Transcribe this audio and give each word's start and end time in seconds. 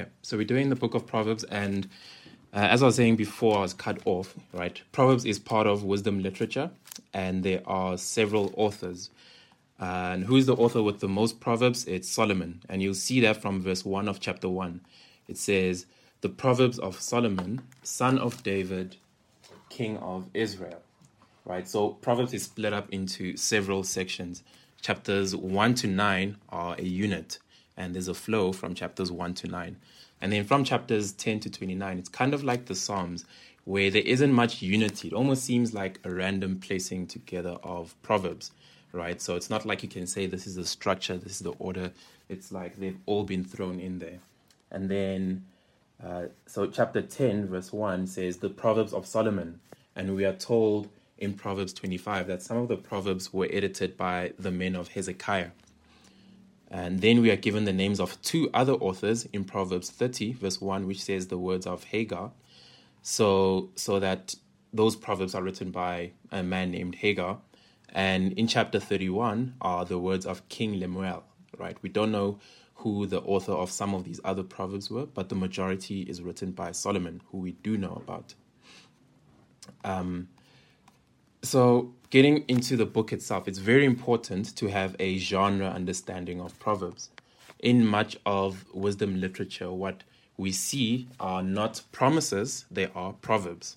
Okay, 0.00 0.08
so 0.22 0.38
we're 0.38 0.44
doing 0.44 0.70
the 0.70 0.76
book 0.76 0.94
of 0.94 1.06
Proverbs, 1.06 1.44
and 1.44 1.86
uh, 2.54 2.60
as 2.60 2.82
I 2.82 2.86
was 2.86 2.96
saying 2.96 3.16
before, 3.16 3.58
I 3.58 3.60
was 3.60 3.74
cut 3.74 3.98
off, 4.06 4.34
right? 4.50 4.80
Proverbs 4.92 5.26
is 5.26 5.38
part 5.38 5.66
of 5.66 5.84
wisdom 5.84 6.22
literature, 6.22 6.70
and 7.12 7.42
there 7.42 7.60
are 7.66 7.98
several 7.98 8.54
authors. 8.56 9.10
Uh, 9.78 10.12
and 10.14 10.24
who 10.24 10.36
is 10.36 10.46
the 10.46 10.56
author 10.56 10.82
with 10.82 11.00
the 11.00 11.08
most 11.08 11.38
Proverbs? 11.38 11.84
It's 11.86 12.08
Solomon. 12.08 12.62
And 12.66 12.80
you'll 12.80 12.94
see 12.94 13.20
that 13.20 13.42
from 13.42 13.60
verse 13.60 13.84
1 13.84 14.08
of 14.08 14.20
chapter 14.20 14.48
1. 14.48 14.80
It 15.28 15.36
says, 15.36 15.84
The 16.22 16.30
Proverbs 16.30 16.78
of 16.78 16.98
Solomon, 16.98 17.60
son 17.82 18.18
of 18.18 18.42
David, 18.42 18.96
king 19.68 19.98
of 19.98 20.30
Israel. 20.32 20.80
Right? 21.44 21.68
So 21.68 21.90
Proverbs 21.90 22.32
is 22.32 22.44
split 22.44 22.72
up 22.72 22.88
into 22.88 23.36
several 23.36 23.84
sections. 23.84 24.42
Chapters 24.80 25.36
1 25.36 25.74
to 25.74 25.86
9 25.88 26.36
are 26.48 26.74
a 26.78 26.84
unit, 26.84 27.38
and 27.80 27.94
there's 27.94 28.08
a 28.08 28.14
flow 28.14 28.52
from 28.52 28.74
chapters 28.74 29.10
1 29.10 29.32
to 29.32 29.48
9. 29.48 29.76
And 30.20 30.32
then 30.32 30.44
from 30.44 30.64
chapters 30.64 31.12
10 31.12 31.40
to 31.40 31.50
29, 31.50 31.98
it's 31.98 32.10
kind 32.10 32.34
of 32.34 32.44
like 32.44 32.66
the 32.66 32.74
Psalms, 32.74 33.24
where 33.64 33.90
there 33.90 34.02
isn't 34.02 34.32
much 34.32 34.60
unity. 34.60 35.08
It 35.08 35.14
almost 35.14 35.44
seems 35.44 35.72
like 35.72 35.98
a 36.04 36.10
random 36.10 36.60
placing 36.60 37.06
together 37.06 37.56
of 37.62 37.94
Proverbs, 38.02 38.52
right? 38.92 39.18
So 39.20 39.34
it's 39.34 39.48
not 39.48 39.64
like 39.64 39.82
you 39.82 39.88
can 39.88 40.06
say 40.06 40.26
this 40.26 40.46
is 40.46 40.56
the 40.56 40.66
structure, 40.66 41.16
this 41.16 41.32
is 41.32 41.38
the 41.38 41.52
order. 41.52 41.90
It's 42.28 42.52
like 42.52 42.76
they've 42.76 42.98
all 43.06 43.24
been 43.24 43.44
thrown 43.44 43.80
in 43.80 43.98
there. 43.98 44.18
And 44.70 44.90
then, 44.90 45.46
uh, 46.04 46.24
so 46.46 46.66
chapter 46.66 47.00
10, 47.00 47.48
verse 47.48 47.72
1 47.72 48.06
says, 48.06 48.36
The 48.36 48.50
Proverbs 48.50 48.92
of 48.92 49.06
Solomon. 49.06 49.58
And 49.96 50.14
we 50.14 50.26
are 50.26 50.34
told 50.34 50.90
in 51.16 51.32
Proverbs 51.32 51.72
25 51.72 52.26
that 52.26 52.42
some 52.42 52.58
of 52.58 52.68
the 52.68 52.76
Proverbs 52.76 53.32
were 53.32 53.48
edited 53.50 53.96
by 53.96 54.34
the 54.38 54.50
men 54.50 54.76
of 54.76 54.88
Hezekiah. 54.88 55.52
And 56.70 57.00
then 57.00 57.20
we 57.20 57.30
are 57.30 57.36
given 57.36 57.64
the 57.64 57.72
names 57.72 57.98
of 57.98 58.20
two 58.22 58.48
other 58.54 58.74
authors 58.74 59.24
in 59.32 59.44
Proverbs 59.44 59.90
30, 59.90 60.34
verse 60.34 60.60
1, 60.60 60.86
which 60.86 61.02
says 61.02 61.26
the 61.26 61.38
words 61.38 61.66
of 61.66 61.84
Agur. 61.92 62.30
So, 63.02 63.70
so 63.74 63.98
that 63.98 64.34
those 64.72 64.94
proverbs 64.94 65.34
are 65.34 65.42
written 65.42 65.72
by 65.72 66.12
a 66.30 66.42
man 66.42 66.70
named 66.70 66.96
Agur. 67.02 67.38
And 67.88 68.32
in 68.34 68.46
chapter 68.46 68.78
31 68.78 69.54
are 69.60 69.84
the 69.84 69.98
words 69.98 70.26
of 70.26 70.48
King 70.48 70.78
Lemuel, 70.78 71.24
right? 71.58 71.76
We 71.82 71.88
don't 71.88 72.12
know 72.12 72.38
who 72.76 73.06
the 73.06 73.20
author 73.20 73.52
of 73.52 73.70
some 73.70 73.92
of 73.92 74.04
these 74.04 74.20
other 74.24 74.44
proverbs 74.44 74.90
were, 74.90 75.06
but 75.06 75.28
the 75.28 75.34
majority 75.34 76.02
is 76.02 76.22
written 76.22 76.52
by 76.52 76.70
Solomon, 76.72 77.20
who 77.30 77.38
we 77.38 77.52
do 77.52 77.76
know 77.76 78.00
about. 78.02 78.34
Um, 79.84 80.28
so, 81.42 81.94
getting 82.10 82.44
into 82.48 82.76
the 82.76 82.86
book 82.86 83.12
itself, 83.12 83.46
it's 83.46 83.58
very 83.58 83.84
important 83.84 84.54
to 84.56 84.66
have 84.66 84.96
a 84.98 85.16
genre 85.18 85.68
understanding 85.68 86.40
of 86.40 86.58
Proverbs. 86.58 87.10
In 87.60 87.86
much 87.86 88.16
of 88.26 88.64
wisdom 88.74 89.20
literature, 89.20 89.70
what 89.70 90.02
we 90.36 90.50
see 90.50 91.06
are 91.20 91.42
not 91.42 91.82
promises, 91.92 92.64
they 92.70 92.88
are 92.94 93.12
proverbs, 93.12 93.76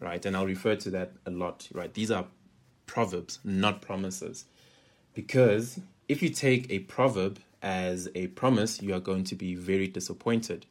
right? 0.00 0.24
And 0.24 0.36
I'll 0.36 0.46
refer 0.46 0.74
to 0.76 0.90
that 0.90 1.12
a 1.26 1.30
lot, 1.30 1.68
right? 1.72 1.92
These 1.92 2.10
are 2.10 2.26
proverbs, 2.86 3.38
not 3.44 3.80
promises. 3.82 4.46
Because 5.14 5.78
if 6.08 6.22
you 6.22 6.30
take 6.30 6.70
a 6.70 6.80
proverb 6.80 7.38
as 7.62 8.08
a 8.14 8.28
promise, 8.28 8.80
you 8.82 8.94
are 8.94 9.00
going 9.00 9.24
to 9.24 9.34
be 9.34 9.54
very 9.54 9.86
disappointed. 9.86 10.66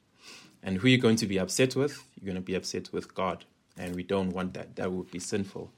And 0.63 0.79
who 0.79 0.87
you're 0.87 0.99
going 0.99 1.17
to 1.17 1.27
be 1.27 1.37
upset 1.37 1.75
with? 1.75 2.03
You're 2.19 2.33
going 2.33 2.43
to 2.43 2.45
be 2.45 2.55
upset 2.55 2.91
with 2.91 3.13
God. 3.13 3.45
And 3.77 3.95
we 3.95 4.01
don't 4.01 4.31
want 4.31 4.55
that. 4.55 4.75
That 4.77 4.91
would 4.91 5.11
be 5.11 5.19
sinful 5.19 5.71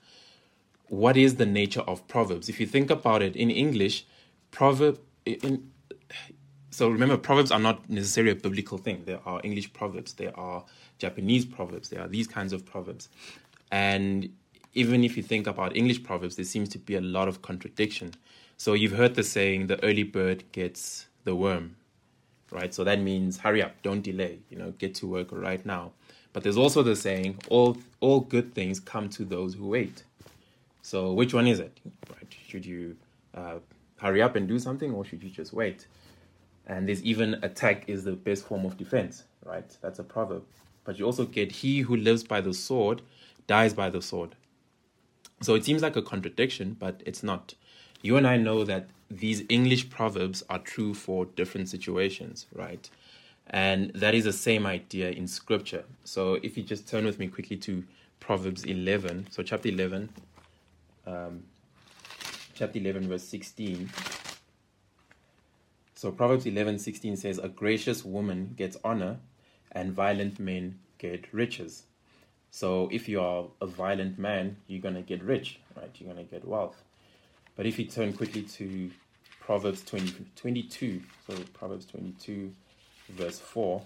what 0.90 1.18
is 1.18 1.36
the 1.36 1.45
nature 1.45 1.82
of 1.82 2.08
proverbs? 2.08 2.50
If 2.50 2.59
you 2.59 2.66
think 2.66 2.90
about 2.90 3.22
it 3.22 3.36
in 3.36 3.50
english 3.50 4.06
proverb 4.52 5.00
in, 5.26 5.72
so 6.72 6.90
remember 6.90 7.18
proverbs 7.18 7.52
are 7.52 7.59
not 7.59 7.90
necessarily 7.90 8.32
a 8.32 8.36
biblical 8.36 8.78
thing. 8.78 9.04
There 9.06 9.20
are 9.26 9.40
english 9.44 9.72
proverbs 9.73 10.14
there 10.14 10.38
are 10.38 10.66
japanese 10.98 11.45
proverbs 11.45 11.90
there 11.90 12.02
are 12.02 12.08
these 12.08 12.28
kinds 12.28 12.54
of 12.54 12.66
proverbs. 12.66 13.10
And 13.72 14.30
even 14.73 15.04
if 15.04 15.16
you 15.16 15.23
think 15.23 15.48
about 15.48 15.76
english 15.76 16.04
proverbs 16.04 16.36
there 16.36 16.45
seems 16.45 16.70
to 16.70 16.80
be 16.80 16.95
a 16.95 17.02
lot 17.02 17.28
of 17.28 17.42
contradiction. 17.42 18.14
So 18.58 18.73
you've 18.73 18.94
heard 18.94 19.16
the 19.16 19.23
saying 19.23 19.67
the 19.67 19.82
early 19.83 20.04
bird 20.04 20.44
gets 20.52 21.08
the 21.23 21.36
worm 21.36 21.76
right? 22.52 22.73
So 22.73 22.83
that 22.83 22.99
means 22.99 23.38
hurry 23.38 23.61
up 23.61 23.82
don't 23.83 24.02
delay 24.02 24.39
you 24.49 24.58
know 24.58 24.72
get 24.72 24.95
to 24.95 25.08
work 25.08 25.28
right 25.32 25.64
now. 25.66 25.92
But 26.33 26.44
there's 26.44 26.58
also 26.58 26.83
the 26.83 26.95
saying 26.95 27.39
all 27.49 27.78
all 27.99 28.22
good 28.22 28.54
things 28.55 28.80
come 28.80 29.10
to 29.10 29.26
those 29.26 29.54
who 29.54 29.67
wait 29.67 30.04
so 30.82 31.14
which 31.14 31.34
one 31.34 31.48
is 31.48 31.60
it? 31.60 31.80
Right? 32.10 32.36
Should 32.48 32.66
you 32.66 32.95
uh, 33.36 33.60
hurry 34.00 34.22
up 34.22 34.36
and 34.36 34.48
do 34.48 34.60
something, 34.60 34.94
or 34.94 35.06
should 35.06 35.23
you 35.23 35.30
just 35.30 35.54
wait? 35.54 35.88
And 36.67 36.88
there's 36.88 37.04
even 37.04 37.36
attack 37.44 37.90
is 37.90 38.04
the 38.04 38.14
best 38.14 38.45
form 38.45 38.66
of 38.66 38.78
defense, 38.78 39.23
right? 39.44 39.76
That's 39.82 40.00
a 40.00 40.04
proverb. 40.04 40.44
But 40.84 41.00
you 41.00 41.06
also 41.06 41.26
get 41.26 41.52
he 41.52 41.80
who 41.80 41.95
lives 41.95 42.23
by 42.23 42.42
the 42.42 42.54
sword 42.54 43.02
dies 43.48 43.73
by 43.73 43.90
the 43.90 44.02
sword. 44.02 44.36
So 45.42 45.56
it 45.56 45.66
seems 45.66 45.82
like 45.82 45.95
a 45.95 46.02
contradiction, 46.02 46.76
but 46.80 47.02
it's 47.06 47.23
not. 47.23 47.56
You 48.02 48.17
and 48.17 48.28
I 48.28 48.38
know 48.38 48.64
that 48.66 48.90
these 49.10 49.44
English 49.50 49.90
proverbs 49.90 50.44
are 50.50 50.60
true 50.60 50.94
for 50.94 51.26
different 51.26 51.70
situations, 51.70 52.46
right? 52.54 52.90
And 53.48 53.92
that 53.96 54.14
is 54.14 54.26
the 54.26 54.34
same 54.34 54.66
idea 54.66 55.10
in 55.10 55.28
scripture. 55.28 55.84
So 56.04 56.36
if 56.44 56.56
you 56.58 56.64
just 56.64 56.88
turn 56.88 57.06
with 57.06 57.17
me 57.17 57.28
quickly 57.28 57.58
to 57.58 57.84
Proverbs 58.20 58.64
11, 58.66 59.28
so 59.32 59.42
chapter 59.42 59.70
11, 59.70 60.10
um, 61.09 61.43
chapter 62.53 62.80
11, 62.80 63.08
verse 63.08 63.23
16. 63.23 63.89
So 65.95 66.11
Proverbs 66.11 66.45
11, 66.45 66.80
16 66.80 67.17
says, 67.17 67.39
A 67.39 67.49
gracious 67.49 68.05
woman 68.05 68.53
gets 68.55 68.77
honor, 68.83 69.17
and 69.71 69.92
violent 69.92 70.39
men 70.39 70.80
get 70.98 71.31
riches. 71.33 71.83
So 72.52 72.89
if 72.92 73.08
you 73.08 73.21
are 73.21 73.45
a 73.61 73.67
violent 73.67 74.17
man, 74.17 74.58
you're 74.67 74.81
going 74.81 74.95
to 74.95 75.02
get 75.02 75.23
rich, 75.23 75.59
right? 75.75 75.92
You're 75.98 76.14
going 76.14 76.25
to 76.25 76.31
get 76.31 76.48
wealth. 76.48 76.81
But 77.55 77.65
if 77.65 77.77
you 77.77 77.86
turn 77.86 78.14
quickly 78.14 78.43
to 78.43 78.89
Proverbs 79.39 79.83
20, 79.83 80.25
22, 80.36 81.02
so 81.27 81.36
Proverbs 81.53 81.86
22, 81.86 82.53
verse 83.09 83.39
4, 83.39 83.81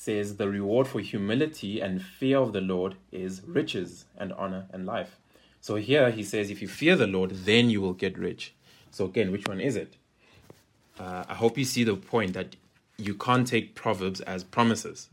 says 0.00 0.36
the 0.36 0.48
reward 0.48 0.88
for 0.88 0.98
humility 1.00 1.78
and 1.78 2.02
fear 2.02 2.38
of 2.38 2.54
the 2.54 2.60
Lord 2.62 2.94
is 3.12 3.42
riches 3.46 4.06
and 4.16 4.32
honor 4.32 4.64
and 4.72 4.86
life. 4.86 5.18
So 5.60 5.76
here 5.76 6.10
he 6.10 6.22
says, 6.22 6.50
if 6.50 6.62
you 6.62 6.68
fear 6.68 6.96
the 6.96 7.06
Lord, 7.06 7.32
then 7.44 7.68
you 7.68 7.82
will 7.82 7.92
get 7.92 8.16
rich. 8.16 8.54
So 8.90 9.04
again, 9.04 9.30
which 9.30 9.46
one 9.46 9.60
is 9.60 9.76
it? 9.76 9.96
Uh, 10.98 11.24
I 11.28 11.34
hope 11.34 11.58
you 11.58 11.66
see 11.66 11.84
the 11.84 11.96
point 11.96 12.32
that 12.32 12.56
you 12.96 13.12
can't 13.12 13.46
take 13.46 13.74
proverbs 13.74 14.22
as 14.22 14.42
promises. 14.42 15.10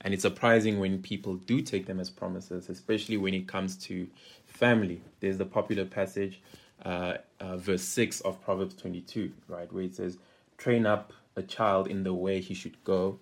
And 0.00 0.14
it's 0.14 0.22
surprising 0.22 0.80
when 0.80 1.02
people 1.02 1.34
do 1.34 1.60
take 1.60 1.84
them 1.84 2.00
as 2.00 2.08
promises, 2.08 2.70
especially 2.70 3.18
when 3.18 3.34
it 3.34 3.46
comes 3.46 3.76
to 3.88 4.08
family. 4.46 5.02
There's 5.20 5.36
the 5.36 5.44
popular 5.44 5.84
passage, 5.84 6.40
uh, 6.82 7.18
uh, 7.40 7.58
verse 7.58 7.82
6 7.82 8.22
of 8.22 8.42
Proverbs 8.42 8.74
22, 8.76 9.32
right, 9.48 9.70
where 9.70 9.82
it 9.82 9.94
says, 9.94 10.16
Train 10.56 10.86
up 10.86 11.12
a 11.36 11.42
child 11.42 11.88
in 11.88 12.04
the 12.04 12.14
way 12.14 12.40
he 12.40 12.54
should 12.54 12.82
go, 12.84 13.18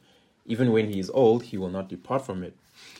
even 0.48 0.72
when 0.72 0.90
he 0.90 0.98
is 0.98 1.10
old, 1.10 1.44
he 1.44 1.56
will 1.56 1.68
not 1.68 1.88
depart 1.88 2.26
from 2.26 2.42
it. 2.42 2.56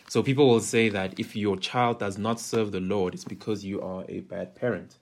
So 0.08 0.22
people 0.22 0.48
will 0.48 0.60
say 0.60 0.88
that 0.90 1.18
if 1.18 1.34
your 1.34 1.56
child 1.56 1.98
does 1.98 2.18
not 2.18 2.40
serve 2.40 2.72
the 2.72 2.80
Lord, 2.80 3.14
it's 3.14 3.24
because 3.24 3.64
you 3.64 3.80
are 3.82 4.04
a 4.08 4.20
bad 4.20 4.54
parent. 4.54 4.96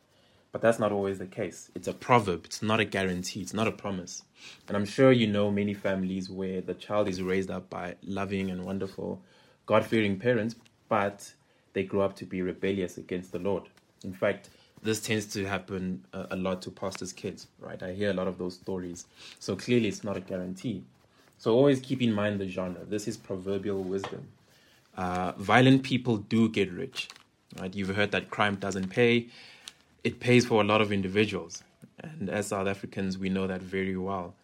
But 0.53 0.63
that's 0.63 0.79
not 0.79 0.93
always 0.93 1.19
the 1.19 1.27
case. 1.27 1.71
It's 1.75 1.89
a 1.89 1.93
proverb, 1.93 2.47
it's 2.47 2.63
not 2.63 2.81
a 2.81 2.85
guarantee, 2.85 3.43
it's 3.43 3.53
not 3.53 3.67
a 3.67 3.73
promise. 3.73 4.23
And 4.69 4.77
I'm 4.77 4.87
sure 4.87 5.13
you 5.13 5.27
know 5.27 5.51
many 5.51 5.75
families 5.75 6.31
where 6.31 6.61
the 6.63 6.73
child 6.73 7.09
is 7.09 7.21
raised 7.21 7.51
up 7.51 7.69
by 7.69 7.97
loving 8.03 8.51
and 8.51 8.65
wonderful, 8.65 9.21
God 9.67 9.85
fearing 9.85 10.19
parents, 10.19 10.57
but 10.89 11.33
they 11.73 11.83
grow 11.83 12.03
up 12.03 12.17
to 12.17 12.25
be 12.25 12.41
rebellious 12.41 12.97
against 12.97 13.33
the 13.33 13.39
Lord. 13.39 13.65
In 14.03 14.15
fact, 14.15 14.49
this 14.83 15.01
tends 15.01 15.27
to 15.27 15.45
happen 15.47 16.05
a, 16.13 16.29
a 16.31 16.37
lot 16.37 16.63
to 16.63 16.71
pastors' 16.71 17.13
kids, 17.13 17.49
right? 17.59 17.83
I 17.83 17.93
hear 17.93 18.11
a 18.11 18.15
lot 18.15 18.29
of 18.29 18.39
those 18.39 18.55
stories. 18.55 19.07
So 19.41 19.57
clearly, 19.57 19.89
it's 19.89 20.05
not 20.05 20.17
a 20.17 20.21
guarantee. 20.21 20.85
So 21.39 21.55
always 21.55 21.81
keep 21.81 22.03
in 22.03 22.13
mind 22.13 22.41
the 22.41 22.49
genre. 22.49 22.85
This 22.85 23.07
is 23.07 23.17
proverbial 23.17 23.83
wisdom. 23.83 24.29
Uh, 24.97 25.33
violent 25.37 25.83
people 25.83 26.17
do 26.17 26.49
get 26.49 26.73
rich. 26.73 27.09
Right? 27.61 27.75
You've 27.75 27.95
heard 27.95 28.11
that 28.13 28.31
crime 28.31 28.57
doesn't 28.57 28.89
pay. 28.89 29.29
It 30.05 30.21
pays 30.21 30.47
for 30.47 30.61
a 30.61 30.65
lot 30.65 30.81
of 30.81 30.93
individuals. 30.93 31.63
And 31.99 32.31
as 32.31 32.49
South 32.49 32.67
Africans, 32.67 33.19
we 33.19 33.29
know 33.29 33.47
that 33.47 33.63
very 33.63 33.97
well. 33.97 34.35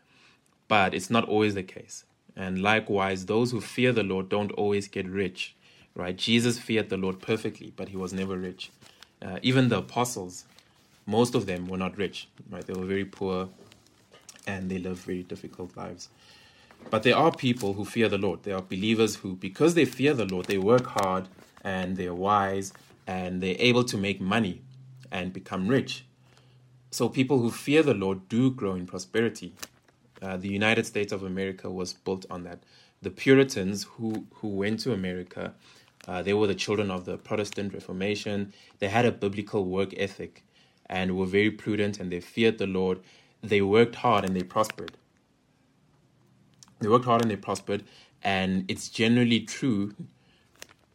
But 0.69 0.95
it's 0.95 1.11
not 1.11 1.29
always 1.29 1.55
the 1.55 1.63
case. 1.63 2.05
And 2.37 2.63
likewise, 2.63 3.27
those 3.27 3.51
who 3.51 3.61
fear 3.61 3.93
the 3.93 4.03
Lord 4.03 4.29
don't 4.29 4.53
always 4.53 4.89
get 4.89 5.07
rich. 5.07 5.55
Right? 5.95 6.17
Jesus 6.17 6.59
feared 6.59 6.89
the 6.89 6.97
Lord 6.97 7.21
perfectly, 7.21 7.73
but 7.77 7.89
he 7.89 7.97
was 7.97 8.13
never 8.13 8.37
rich. 8.37 8.71
Uh, 9.21 9.39
even 9.43 9.69
the 9.69 9.79
apostles, 9.79 10.45
most 11.07 11.35
of 11.35 11.47
them 11.47 11.67
were 11.69 11.77
not 11.77 11.97
rich. 11.97 12.29
Right? 12.51 12.67
They 12.67 12.73
were 12.73 12.87
very 12.87 13.05
poor 13.05 13.49
and 14.47 14.71
they 14.71 14.79
lived 14.79 14.99
very 14.99 15.23
difficult 15.23 15.77
lives. 15.77 16.09
But 16.91 17.03
there 17.05 17.17
are 17.17 17.33
people 17.33 17.75
who 17.75 17.85
fear 17.85 18.09
the 18.09 18.19
Lord. 18.19 18.45
There 18.45 18.57
are 18.57 18.63
believers 18.63 19.17
who, 19.17 19.37
because 19.37 19.75
they 19.75 19.85
fear 19.85 20.15
the 20.15 20.27
Lord, 20.27 20.47
they 20.47 20.59
work 20.59 20.87
hard 20.87 21.29
and 21.65 21.97
they're 21.97 22.15
wise 22.15 22.73
and 23.07 23.43
they're 23.43 23.57
able 23.59 23.85
to 23.85 23.99
make 23.99 24.21
money 24.21 24.63
and 25.11 25.33
become 25.33 25.69
rich. 25.69 26.05
So 26.91 27.09
people 27.09 27.41
who 27.41 27.51
fear 27.51 27.83
the 27.83 27.95
Lord 27.95 28.29
do 28.29 28.51
grow 28.51 28.75
in 28.75 28.87
prosperity. 28.87 29.55
Uh, 30.23 30.37
the 30.37 30.49
United 30.49 30.87
States 30.87 31.13
of 31.13 31.23
America 31.23 31.71
was 31.71 31.95
built 31.95 32.27
on 32.31 32.45
that. 32.45 32.61
The 33.03 33.11
Puritans 33.11 33.85
who, 33.85 34.27
who 34.35 34.49
went 34.49 34.81
to 34.81 34.93
America, 34.93 35.55
uh, 36.09 36.23
they 36.23 36.35
were 36.35 36.47
the 36.47 36.55
children 36.55 36.91
of 36.91 37.05
the 37.07 37.19
Protestant 37.19 37.75
Reformation. 37.75 38.53
They 38.79 38.89
had 38.89 39.07
a 39.07 39.13
biblical 39.13 39.65
work 39.65 39.95
ethic 39.97 40.45
and 40.87 41.17
were 41.17 41.27
very 41.27 41.51
prudent 41.51 42.01
and 42.01 42.13
they 42.13 42.21
feared 42.21 42.59
the 42.59 42.67
Lord. 42.67 43.01
They 43.43 43.63
worked 43.63 43.97
hard 43.97 44.25
and 44.25 44.37
they 44.37 44.45
prospered. 44.45 44.93
They 46.83 46.89
worked 46.89 47.05
hard 47.05 47.23
and 47.23 47.31
they 47.31 47.37
prospered. 47.37 47.85
And 48.23 48.65
it's 48.69 48.89
generally 48.89 49.41
true 49.41 49.95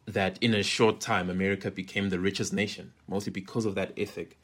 that 0.06 0.38
in 0.40 0.54
a 0.54 0.62
short 0.62 1.00
time, 1.00 1.28
America 1.28 1.70
became 1.70 2.08
the 2.08 2.20
richest 2.20 2.52
nation, 2.52 2.92
mostly 3.08 3.32
because 3.32 3.64
of 3.64 3.74
that 3.74 3.92
ethic. 3.96 4.38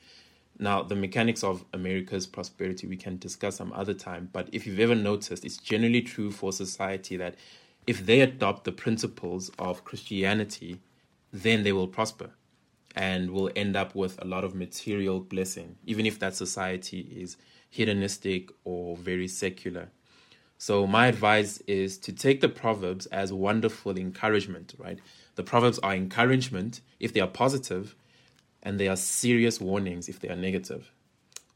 Now, 0.59 0.83
the 0.83 0.95
mechanics 0.95 1.43
of 1.43 1.65
America's 1.73 2.27
prosperity 2.27 2.87
we 2.87 2.97
can 2.97 3.19
discuss 3.19 3.57
some 3.57 3.73
other 3.73 3.95
time, 3.95 4.29
but 4.33 4.49
if 4.53 4.67
you've 4.67 4.79
ever 4.79 4.95
noticed, 4.95 5.45
it's 5.45 5.57
generally 5.57 6.01
true 6.01 6.31
for 6.31 6.53
society 6.53 7.17
that 7.17 7.35
if 7.87 8.07
they 8.07 8.21
adopt 8.21 8.65
the 8.65 8.73
principles 8.73 9.51
of 9.59 9.85
Christianity, 9.85 10.81
then 11.33 11.65
they 11.65 11.73
will 11.73 11.89
prosper 11.89 12.31
and 12.95 13.31
will 13.33 13.51
end 13.57 13.75
up 13.75 13.95
with 13.95 14.23
a 14.23 14.27
lot 14.27 14.45
of 14.45 14.55
material 14.55 15.19
blessing, 15.19 15.77
even 15.85 16.07
if 16.07 16.19
that 16.21 16.37
society 16.37 17.01
is 17.17 17.37
hedonistic 17.69 18.51
or 18.63 18.97
very 18.97 19.27
secular. 19.27 19.89
So, 20.59 20.87
my 20.87 21.09
advice 21.09 21.59
is 21.67 21.99
to 21.99 22.13
take 22.13 22.41
the 22.41 22.49
Proverbs 22.49 23.07
as 23.07 23.33
wonderful 23.33 23.99
encouragement, 23.99 24.75
right? 24.79 24.99
The 25.35 25.43
Proverbs 25.43 25.79
are 25.81 25.95
encouragement 25.95 26.81
if 27.01 27.13
they 27.13 27.21
are 27.21 27.29
positive, 27.29 27.95
and 28.63 28.79
they 28.79 28.89
are 28.89 28.97
serious 28.97 29.61
warnings 29.61 30.09
if 30.09 30.21
they 30.21 30.29
are 30.29 30.37
negative. 30.37 30.91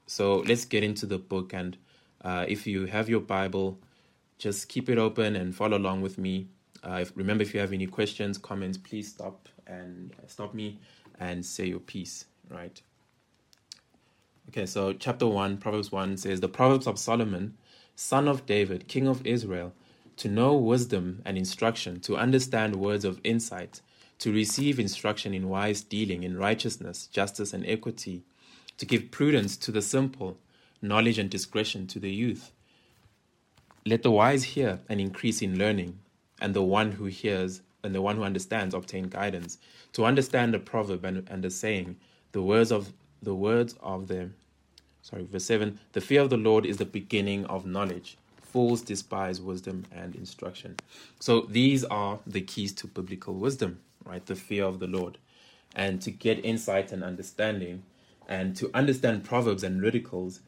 So, 0.06 0.38
let's 0.40 0.64
get 0.64 0.82
into 0.82 1.06
the 1.06 1.18
book. 1.18 1.52
And 1.52 1.76
uh, 2.22 2.44
if 2.48 2.66
you 2.66 2.86
have 2.86 3.08
your 3.08 3.20
Bible, 3.20 3.78
just 4.38 4.68
keep 4.68 4.88
it 4.88 4.98
open 4.98 5.36
and 5.36 5.54
follow 5.54 5.78
along 5.78 6.02
with 6.02 6.18
me. 6.18 6.48
Uh, 6.82 6.98
if, 7.02 7.12
remember, 7.16 7.42
if 7.42 7.54
you 7.54 7.60
have 7.60 7.72
any 7.72 7.86
questions, 7.86 8.36
comments, 8.36 8.78
please 8.78 9.08
stop 9.08 9.48
and 9.66 10.14
uh, 10.18 10.26
stop 10.26 10.54
me 10.54 10.78
and 11.18 11.44
say 11.44 11.66
your 11.66 11.80
piece, 11.80 12.26
right? 12.50 12.80
Okay, 14.48 14.64
so 14.64 14.92
chapter 14.92 15.26
1, 15.26 15.58
Proverbs 15.58 15.92
1 15.92 16.16
says, 16.16 16.40
The 16.40 16.48
Proverbs 16.48 16.86
of 16.86 16.98
Solomon, 16.98 17.58
son 18.00 18.28
of 18.28 18.46
David, 18.46 18.86
king 18.86 19.08
of 19.08 19.26
Israel, 19.26 19.72
to 20.18 20.28
know 20.28 20.54
wisdom 20.54 21.20
and 21.24 21.36
instruction, 21.36 21.98
to 21.98 22.16
understand 22.16 22.76
words 22.76 23.04
of 23.04 23.20
insight, 23.24 23.80
to 24.20 24.32
receive 24.32 24.78
instruction 24.78 25.34
in 25.34 25.48
wise 25.48 25.82
dealing, 25.82 26.22
in 26.22 26.38
righteousness, 26.38 27.08
justice, 27.08 27.52
and 27.52 27.66
equity, 27.66 28.22
to 28.76 28.86
give 28.86 29.10
prudence 29.10 29.56
to 29.56 29.72
the 29.72 29.82
simple, 29.82 30.38
knowledge 30.80 31.18
and 31.18 31.28
discretion 31.28 31.88
to 31.88 31.98
the 31.98 32.12
youth. 32.12 32.52
Let 33.84 34.04
the 34.04 34.12
wise 34.12 34.44
hear 34.44 34.78
and 34.88 35.00
increase 35.00 35.42
in 35.42 35.58
learning, 35.58 35.98
and 36.40 36.54
the 36.54 36.62
one 36.62 36.92
who 36.92 37.06
hears 37.06 37.62
and 37.82 37.92
the 37.96 38.00
one 38.00 38.14
who 38.14 38.22
understands 38.22 38.76
obtain 38.76 39.08
guidance. 39.08 39.58
To 39.94 40.04
understand 40.04 40.54
the 40.54 40.60
proverb 40.60 41.04
and, 41.04 41.28
and 41.28 41.42
the 41.42 41.50
saying, 41.50 41.96
the 42.30 42.42
words 42.42 42.70
of 42.70 42.92
the 43.20 43.34
words 43.34 43.74
of 43.80 44.06
the 44.06 44.30
sorry, 45.08 45.24
verse 45.24 45.44
seven, 45.44 45.80
the 45.92 46.00
fear 46.00 46.20
of 46.20 46.30
the 46.30 46.36
Lord 46.36 46.66
is 46.66 46.76
the 46.76 46.84
beginning 46.84 47.46
of 47.46 47.64
knowledge. 47.64 48.18
Fools 48.42 48.82
despise 48.82 49.40
wisdom 49.40 49.84
and 49.90 50.14
instruction. 50.14 50.76
So 51.18 51.42
these 51.42 51.84
are 51.84 52.18
the 52.26 52.42
keys 52.42 52.72
to 52.74 52.86
biblical 52.86 53.34
wisdom, 53.34 53.80
right? 54.04 54.24
The 54.24 54.36
fear 54.36 54.64
of 54.64 54.80
the 54.80 54.86
Lord. 54.86 55.18
And 55.74 56.02
to 56.02 56.10
get 56.10 56.44
insight 56.44 56.92
and 56.92 57.02
understanding, 57.02 57.84
and 58.26 58.54
to 58.56 58.70
understand 58.74 59.24
proverbs 59.24 59.62
and 59.62 59.80
riddles, 59.80 60.40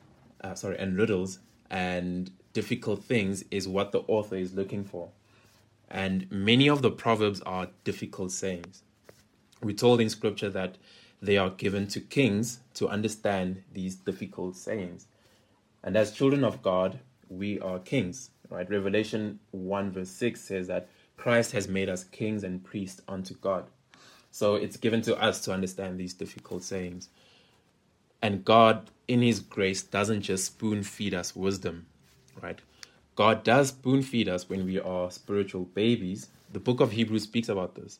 uh, 0.43 0.55
sorry, 0.55 0.79
and 0.79 0.97
riddles 0.97 1.39
and 1.71 2.31
difficult 2.53 3.05
things 3.05 3.45
is 3.51 3.69
what 3.69 3.93
the 3.93 4.01
author 4.09 4.37
is 4.37 4.55
looking 4.55 4.85
for. 4.85 5.11
And 5.89 6.31
many 6.31 6.69
of 6.69 6.83
the 6.83 6.91
proverbs 6.91 7.41
are 7.43 7.69
difficult 7.85 8.33
sayings. 8.33 8.83
We're 9.62 9.77
told 9.77 10.01
in 10.01 10.11
scripture 10.11 10.51
that 10.51 10.77
they 11.22 11.37
are 11.37 11.50
given 11.50 11.87
to 11.88 12.00
kings 12.00 12.61
to 12.75 12.88
understand 12.88 13.62
these 13.72 13.94
difficult 13.94 14.56
sayings. 14.56 15.06
And 15.82 15.96
as 15.96 16.12
children 16.12 16.44
of 16.44 16.62
God, 16.62 17.00
we 17.28 17.61
are 17.61 17.78
kings, 17.78 18.31
right? 18.49 18.69
Revelation 18.69 19.40
1 19.52 19.93
verse 19.93 20.11
6 20.11 20.40
says 20.40 20.67
that 20.69 20.88
Christ 21.17 21.52
has 21.52 21.69
made 21.69 21.88
us 21.88 22.05
kings 22.05 22.44
and 22.44 22.64
priests 22.64 23.00
unto 23.06 23.34
God. 23.34 23.67
So 24.31 24.55
it's 24.55 24.76
given 24.76 25.02
to 25.02 25.17
us 25.20 25.40
to 25.43 25.52
understand 25.52 25.99
these 25.99 26.14
difficult 26.14 26.62
sayings. 26.62 27.08
And 28.23 28.44
God, 28.44 28.90
in 29.08 29.23
His 29.23 29.40
grace, 29.40 29.82
doesn't 29.82 30.23
just 30.23 30.44
spoon 30.44 30.82
feed 30.82 31.14
us 31.14 31.34
wisdom, 31.34 31.87
right? 32.40 32.58
God 33.16 33.44
does 33.44 33.69
spoon 33.69 34.02
feed 34.02 34.28
us 34.28 34.49
when 34.49 34.64
we 34.64 34.78
are 34.78 35.11
spiritual 35.11 35.64
babies. 35.64 36.28
The 36.52 36.61
book 36.61 36.81
of 36.81 36.93
Hebrews 36.93 37.25
speaks 37.25 37.49
about 37.49 37.75
this. 37.75 37.99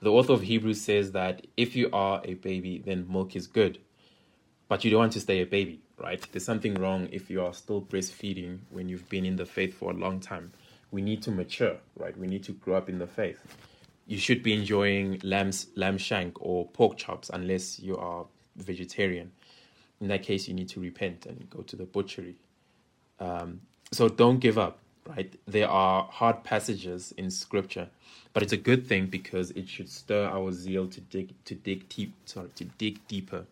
The 0.00 0.12
author 0.12 0.32
of 0.32 0.42
Hebrews 0.42 0.80
says 0.80 1.12
that 1.12 1.46
if 1.56 1.74
you 1.74 1.90
are 1.92 2.20
a 2.24 2.34
baby, 2.34 2.82
then 2.84 3.06
milk 3.10 3.34
is 3.34 3.46
good. 3.46 3.78
But 4.68 4.84
you 4.84 4.90
don't 4.90 5.00
want 5.00 5.12
to 5.14 5.20
stay 5.20 5.40
a 5.40 5.46
baby, 5.46 5.80
right? 5.96 6.24
There's 6.30 6.44
something 6.44 6.74
wrong 6.74 7.08
if 7.10 7.30
you 7.30 7.42
are 7.42 7.52
still 7.52 7.82
breastfeeding 7.82 8.60
when 8.70 8.88
you've 8.88 9.08
been 9.08 9.24
in 9.24 9.36
the 9.36 9.46
faith 9.46 9.74
for 9.74 9.90
a 9.90 9.94
long 9.94 10.20
time. 10.20 10.52
We 10.90 11.02
need 11.02 11.22
to 11.22 11.30
mature, 11.30 11.76
right? 11.96 12.16
We 12.16 12.26
need 12.26 12.44
to 12.44 12.52
grow 12.52 12.76
up 12.76 12.88
in 12.88 12.98
the 12.98 13.06
faith. 13.06 13.40
You 14.06 14.18
should 14.18 14.42
be 14.42 14.54
enjoying 14.54 15.20
lamb's, 15.22 15.66
lamb 15.74 15.98
shank 15.98 16.40
or 16.40 16.66
pork 16.66 16.96
chops 16.96 17.30
unless 17.32 17.80
you 17.80 17.96
are 17.96 18.26
vegetarian. 18.56 19.32
In 20.00 20.08
that 20.08 20.22
case, 20.22 20.46
you 20.46 20.54
need 20.54 20.68
to 20.70 20.80
repent 20.80 21.26
and 21.26 21.50
go 21.50 21.62
to 21.62 21.76
the 21.76 21.84
butchery. 21.84 22.36
Um, 23.18 23.60
so 23.90 24.08
don't 24.08 24.38
give 24.38 24.58
up, 24.58 24.78
right? 25.08 25.34
There 25.46 25.68
are 25.68 26.04
hard 26.04 26.44
passages 26.44 27.12
in 27.16 27.30
scripture, 27.30 27.88
but 28.32 28.42
it's 28.42 28.52
a 28.52 28.58
good 28.58 28.86
thing 28.86 29.06
because 29.06 29.50
it 29.52 29.68
should 29.68 29.88
stir 29.88 30.26
our 30.26 30.52
zeal 30.52 30.86
to 30.88 31.00
dig 31.00 31.32
to 31.46 31.54
dig 31.54 31.88
deep, 31.88 32.14
sorry, 32.26 32.50
to 32.56 32.64
dig 32.64 33.06
deeper, 33.08 33.46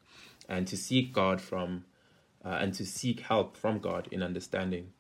and 0.49 0.69
to 0.69 0.77
seek 0.77 1.13
God 1.13 1.41
from, 1.41 1.85
uh, 2.45 2.59
and 2.61 2.75
to 2.75 2.85
seek 2.85 3.21
help 3.21 3.57
from 3.57 3.79
God 3.79 4.09
in 4.11 4.23
understanding. 4.23 4.93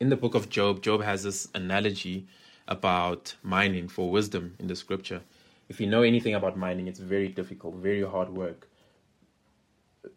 In 0.00 0.08
the 0.08 0.16
book 0.16 0.34
of 0.34 0.48
Job, 0.48 0.82
Job 0.82 1.02
has 1.02 1.22
this 1.22 1.48
analogy 1.54 2.26
about 2.66 3.34
mining 3.42 3.88
for 3.88 4.10
wisdom 4.10 4.54
in 4.58 4.66
the 4.66 4.74
scripture. 4.74 5.20
If 5.68 5.80
you 5.80 5.86
know 5.86 6.02
anything 6.02 6.34
about 6.34 6.56
mining, 6.56 6.88
it's 6.88 6.98
very 6.98 7.28
difficult, 7.28 7.74
very 7.76 8.02
hard 8.02 8.30
work. 8.30 8.68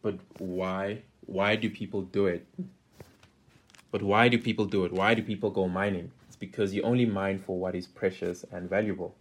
But 0.02 0.20
why? 0.40 1.04
Why 1.26 1.56
do 1.56 1.70
people 1.70 2.02
do 2.02 2.26
it? 2.28 2.48
But 3.95 4.03
why 4.03 4.27
do 4.27 4.38
people 4.38 4.65
do 4.65 4.83
it? 4.83 4.92
Why 4.92 5.13
do 5.13 5.24
people 5.24 5.50
go 5.50 5.70
mining? 5.70 6.12
It's 6.27 6.36
because 6.36 6.74
you 6.74 6.81
only 6.81 7.05
mine 7.05 7.39
for 7.39 7.58
what 7.58 7.75
is 7.75 7.88
precious 7.88 8.43
and 8.51 8.70
valuable. 8.70 9.15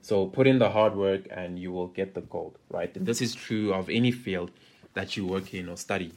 So 0.00 0.24
put 0.24 0.46
in 0.46 0.58
the 0.58 0.70
hard 0.70 0.96
work 0.96 1.26
and 1.30 1.58
you 1.58 1.72
will 1.72 1.88
get 1.88 2.14
the 2.14 2.22
gold, 2.22 2.56
right? 2.70 2.96
And 2.96 3.04
this 3.04 3.20
is 3.20 3.34
true 3.34 3.74
of 3.74 3.90
any 3.90 4.10
field 4.10 4.50
that 4.94 5.18
you 5.18 5.26
work 5.26 5.52
in 5.52 5.68
or 5.68 5.76
study. 5.76 6.12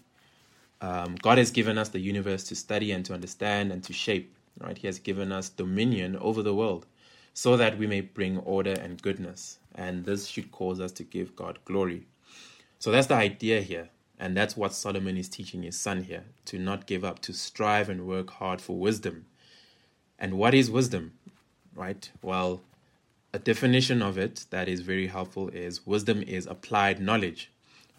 Um, 0.79 1.15
God 1.15 1.37
has 1.37 1.51
given 1.51 1.77
us 1.77 1.89
the 1.89 1.99
universe 1.99 2.45
to 2.45 2.55
study 2.55 2.93
and 2.93 3.03
to 3.07 3.13
understand 3.13 3.73
and 3.73 3.83
to 3.83 3.91
shape, 3.91 4.33
right? 4.61 4.77
He 4.77 4.87
has 4.87 4.97
given 4.97 5.33
us 5.33 5.49
dominion 5.49 6.15
over 6.15 6.41
the 6.41 6.55
world 6.55 6.85
so 7.33 7.57
that 7.57 7.77
we 7.77 7.87
may 7.87 7.99
bring 7.99 8.37
order 8.37 8.71
and 8.71 9.01
goodness. 9.01 9.59
And 9.75 10.05
this 10.05 10.27
should 10.27 10.49
cause 10.53 10.79
us 10.79 10.93
to 10.93 11.03
give 11.03 11.35
God 11.35 11.59
glory. 11.65 12.07
So 12.79 12.89
that's 12.89 13.07
the 13.07 13.15
idea 13.15 13.59
here. 13.59 13.89
And 14.21 14.37
that's 14.37 14.55
what 14.55 14.71
Solomon 14.71 15.17
is 15.17 15.27
teaching 15.27 15.63
his 15.63 15.75
son 15.75 16.03
here 16.03 16.25
to 16.45 16.59
not 16.59 16.85
give 16.85 17.03
up, 17.03 17.19
to 17.23 17.33
strive 17.33 17.89
and 17.89 18.05
work 18.05 18.29
hard 18.29 18.61
for 18.61 18.77
wisdom. 18.77 19.25
And 20.19 20.35
what 20.35 20.53
is 20.53 20.69
wisdom? 20.69 21.13
Right? 21.73 22.07
Well, 22.21 22.61
a 23.33 23.39
definition 23.39 24.03
of 24.03 24.19
it 24.19 24.45
that 24.51 24.69
is 24.69 24.81
very 24.81 25.07
helpful 25.07 25.49
is 25.49 25.87
wisdom 25.87 26.21
is 26.21 26.45
applied 26.45 27.01
knowledge, 27.01 27.49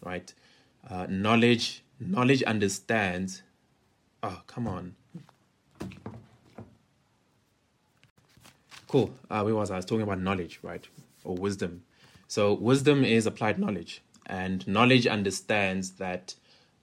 right? 0.01 0.33
Uh, 0.89 1.07
knowledge, 1.09 1.83
knowledge 1.99 2.41
understands. 2.43 3.43
Oh, 4.23 4.43
come 4.47 4.65
on. 4.65 4.95
Cool. 8.87 9.13
Uh, 9.29 9.41
where 9.41 9.55
was 9.55 9.71
I? 9.71 9.73
I 9.73 9.77
was 9.77 9.85
talking 9.85 10.03
about 10.03 10.21
knowledge, 10.21 10.59
right? 10.63 10.87
Or 11.25 11.35
wisdom. 11.35 11.83
So, 12.29 12.53
wisdom 12.53 13.03
is 13.03 13.25
applied 13.25 13.59
knowledge 13.59 14.01
and 14.25 14.67
knowledge 14.67 15.07
understands 15.07 15.91
that 15.91 16.35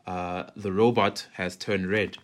uh, 0.06 0.44
the 0.56 0.72
robot 0.72 1.26
has 1.34 1.56
turned 1.56 1.88
red. 1.88 2.18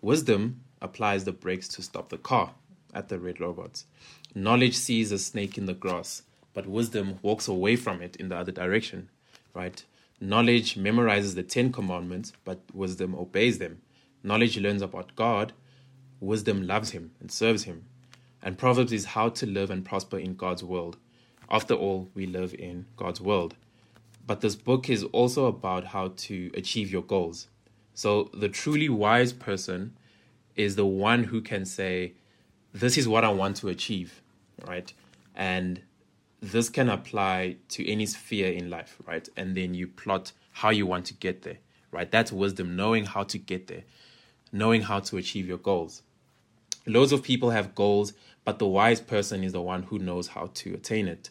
Wisdom 0.00 0.60
applies 0.80 1.24
the 1.24 1.32
brakes 1.32 1.68
to 1.68 1.82
stop 1.82 2.08
the 2.08 2.18
car 2.18 2.54
at 2.94 3.08
the 3.08 3.18
red 3.18 3.40
robots. 3.40 3.86
Knowledge 4.34 4.76
sees 4.76 5.10
a 5.12 5.18
snake 5.18 5.58
in 5.58 5.66
the 5.66 5.74
grass, 5.74 6.22
but 6.54 6.66
wisdom 6.66 7.18
walks 7.22 7.48
away 7.48 7.76
from 7.76 8.00
it 8.00 8.16
in 8.16 8.28
the 8.28 8.36
other 8.36 8.52
direction, 8.52 9.08
right? 9.54 9.84
Knowledge 10.20 10.76
memorizes 10.76 11.34
the 11.34 11.42
Ten 11.42 11.72
Commandments, 11.72 12.32
but 12.44 12.60
wisdom 12.72 13.14
obeys 13.14 13.58
them. 13.58 13.82
Knowledge 14.22 14.58
learns 14.58 14.82
about 14.82 15.14
God, 15.14 15.52
wisdom 16.20 16.66
loves 16.66 16.90
Him 16.90 17.12
and 17.20 17.30
serves 17.30 17.64
Him. 17.64 17.84
And 18.42 18.58
Proverbs 18.58 18.92
is 18.92 19.04
how 19.06 19.28
to 19.30 19.46
live 19.46 19.70
and 19.70 19.84
prosper 19.84 20.18
in 20.18 20.34
God's 20.34 20.64
world. 20.64 20.96
After 21.50 21.74
all, 21.74 22.10
we 22.14 22.26
live 22.26 22.54
in 22.54 22.86
God's 22.96 23.20
world. 23.20 23.54
But 24.28 24.42
this 24.42 24.56
book 24.56 24.90
is 24.90 25.04
also 25.04 25.46
about 25.46 25.86
how 25.86 26.12
to 26.28 26.50
achieve 26.52 26.92
your 26.92 27.00
goals. 27.00 27.48
So 27.94 28.24
the 28.34 28.50
truly 28.50 28.90
wise 28.90 29.32
person 29.32 29.96
is 30.54 30.76
the 30.76 30.84
one 30.84 31.24
who 31.24 31.40
can 31.40 31.64
say, 31.64 32.12
This 32.74 32.98
is 32.98 33.08
what 33.08 33.24
I 33.24 33.30
want 33.30 33.56
to 33.56 33.68
achieve, 33.68 34.20
right? 34.66 34.92
And 35.34 35.80
this 36.42 36.68
can 36.68 36.90
apply 36.90 37.56
to 37.70 37.90
any 37.90 38.04
sphere 38.04 38.52
in 38.52 38.68
life, 38.68 38.98
right? 39.06 39.26
And 39.34 39.56
then 39.56 39.72
you 39.72 39.88
plot 39.88 40.32
how 40.52 40.68
you 40.68 40.84
want 40.84 41.06
to 41.06 41.14
get 41.14 41.40
there, 41.40 41.56
right? 41.90 42.10
That's 42.10 42.30
wisdom, 42.30 42.76
knowing 42.76 43.06
how 43.06 43.22
to 43.22 43.38
get 43.38 43.66
there, 43.66 43.84
knowing 44.52 44.82
how 44.82 45.00
to 45.00 45.16
achieve 45.16 45.48
your 45.48 45.56
goals. 45.56 46.02
Loads 46.84 47.12
of 47.12 47.22
people 47.22 47.48
have 47.48 47.74
goals, 47.74 48.12
but 48.44 48.58
the 48.58 48.66
wise 48.66 49.00
person 49.00 49.42
is 49.42 49.52
the 49.52 49.62
one 49.62 49.84
who 49.84 49.98
knows 49.98 50.28
how 50.28 50.50
to 50.52 50.74
attain 50.74 51.08
it. 51.08 51.30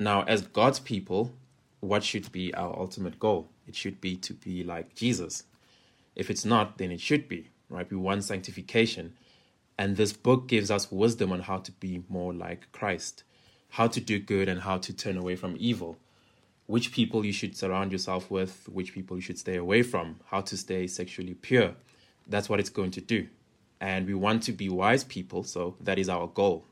Now, 0.00 0.24
as 0.24 0.42
God's 0.42 0.80
people, 0.80 1.32
what 1.80 2.04
should 2.04 2.30
be 2.32 2.52
our 2.54 2.76
ultimate 2.78 3.18
goal? 3.18 3.48
It 3.66 3.74
should 3.74 4.00
be 4.00 4.16
to 4.16 4.34
be 4.34 4.64
like 4.64 4.94
Jesus. 4.94 5.44
If 6.16 6.30
it's 6.30 6.44
not, 6.44 6.78
then 6.78 6.90
it 6.90 7.00
should 7.00 7.28
be, 7.28 7.50
right? 7.68 7.88
We 7.90 7.96
want 7.96 8.24
sanctification. 8.24 9.14
And 9.78 9.96
this 9.96 10.12
book 10.12 10.48
gives 10.48 10.70
us 10.70 10.90
wisdom 10.90 11.32
on 11.32 11.40
how 11.40 11.58
to 11.58 11.72
be 11.72 12.02
more 12.08 12.34
like 12.34 12.70
Christ, 12.72 13.22
how 13.70 13.86
to 13.86 14.00
do 14.00 14.18
good 14.18 14.48
and 14.48 14.62
how 14.62 14.78
to 14.78 14.92
turn 14.92 15.16
away 15.16 15.36
from 15.36 15.56
evil, 15.58 15.98
which 16.66 16.90
people 16.92 17.24
you 17.24 17.32
should 17.32 17.56
surround 17.56 17.92
yourself 17.92 18.30
with, 18.30 18.68
which 18.68 18.92
people 18.92 19.16
you 19.16 19.22
should 19.22 19.38
stay 19.38 19.56
away 19.56 19.82
from, 19.82 20.16
how 20.26 20.40
to 20.40 20.56
stay 20.56 20.86
sexually 20.88 21.34
pure. 21.34 21.74
That's 22.26 22.48
what 22.48 22.58
it's 22.58 22.70
going 22.70 22.90
to 22.92 23.00
do. 23.00 23.28
And 23.80 24.06
we 24.06 24.14
want 24.14 24.42
to 24.44 24.52
be 24.52 24.68
wise 24.68 25.04
people, 25.04 25.44
so 25.44 25.76
that 25.80 25.98
is 25.98 26.08
our 26.08 26.26
goal 26.26 26.64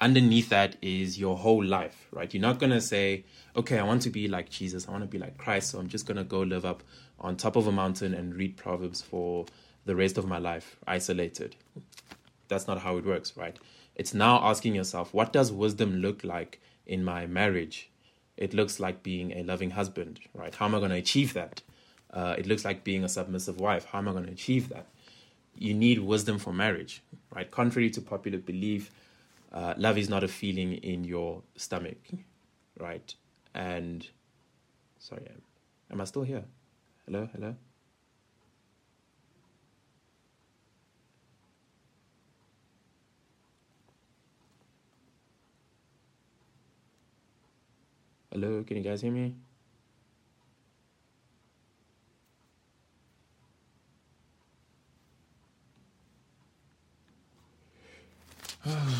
underneath 0.00 0.48
that 0.48 0.76
is 0.80 1.18
your 1.18 1.36
whole 1.36 1.64
life, 1.64 2.08
right? 2.10 2.32
You're 2.32 2.40
not 2.40 2.58
going 2.58 2.72
to 2.72 2.80
say, 2.80 3.24
okay, 3.54 3.78
I 3.78 3.82
want 3.82 4.02
to 4.02 4.10
be 4.10 4.28
like 4.28 4.48
Jesus, 4.48 4.88
I 4.88 4.92
want 4.92 5.04
to 5.04 5.08
be 5.08 5.18
like 5.18 5.36
Christ, 5.36 5.70
so 5.70 5.78
I'm 5.78 5.88
just 5.88 6.06
going 6.06 6.16
to 6.16 6.24
go 6.24 6.40
live 6.40 6.64
up 6.64 6.82
on 7.18 7.36
top 7.36 7.56
of 7.56 7.66
a 7.66 7.72
mountain 7.72 8.14
and 8.14 8.34
read 8.34 8.56
Proverbs 8.56 9.02
for 9.02 9.46
the 9.84 9.94
rest 9.94 10.16
of 10.16 10.26
my 10.26 10.38
life, 10.38 10.76
isolated. 10.86 11.56
That's 12.48 12.66
not 12.66 12.80
how 12.80 12.96
it 12.96 13.04
works, 13.04 13.36
right? 13.36 13.58
It's 13.94 14.14
now 14.14 14.40
asking 14.42 14.74
yourself, 14.74 15.12
what 15.12 15.32
does 15.32 15.52
wisdom 15.52 15.96
look 15.96 16.24
like 16.24 16.60
in 16.86 17.04
my 17.04 17.26
marriage? 17.26 17.90
It 18.36 18.54
looks 18.54 18.80
like 18.80 19.02
being 19.02 19.32
a 19.32 19.42
loving 19.42 19.70
husband, 19.70 20.20
right? 20.34 20.54
How 20.54 20.64
am 20.66 20.74
I 20.74 20.78
going 20.78 20.90
to 20.90 20.96
achieve 20.96 21.34
that? 21.34 21.60
Uh, 22.12 22.34
it 22.38 22.46
looks 22.46 22.64
like 22.64 22.82
being 22.82 23.04
a 23.04 23.08
submissive 23.08 23.60
wife. 23.60 23.84
How 23.84 23.98
am 23.98 24.08
I 24.08 24.12
going 24.12 24.24
to 24.24 24.32
achieve 24.32 24.70
that? 24.70 24.86
You 25.54 25.74
need 25.74 25.98
wisdom 25.98 26.38
for 26.38 26.52
marriage, 26.52 27.02
right? 27.34 27.50
Contrary 27.50 27.90
to 27.90 28.00
popular 28.00 28.38
belief, 28.38 28.90
uh, 29.52 29.74
love 29.76 29.98
is 29.98 30.08
not 30.08 30.22
a 30.22 30.28
feeling 30.28 30.74
in 30.74 31.04
your 31.04 31.42
stomach, 31.56 31.98
right? 32.78 33.14
And 33.54 34.06
sorry, 34.98 35.28
am 35.90 36.00
I 36.00 36.04
still 36.04 36.22
here? 36.22 36.44
Hello, 37.06 37.28
hello. 37.32 37.56
Hello, 48.32 48.62
can 48.62 48.76
you 48.76 48.84
guys 48.84 49.00
hear 49.00 49.10
me? 49.10 49.34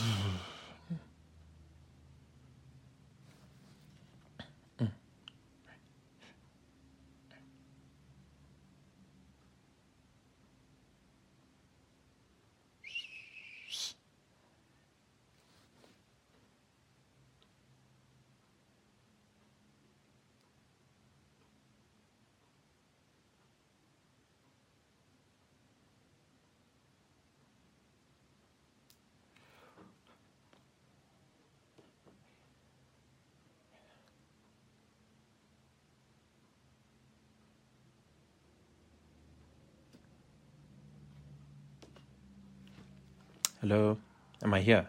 Hello, 43.61 43.99
am 44.43 44.55
I 44.55 44.61
here? 44.63 44.89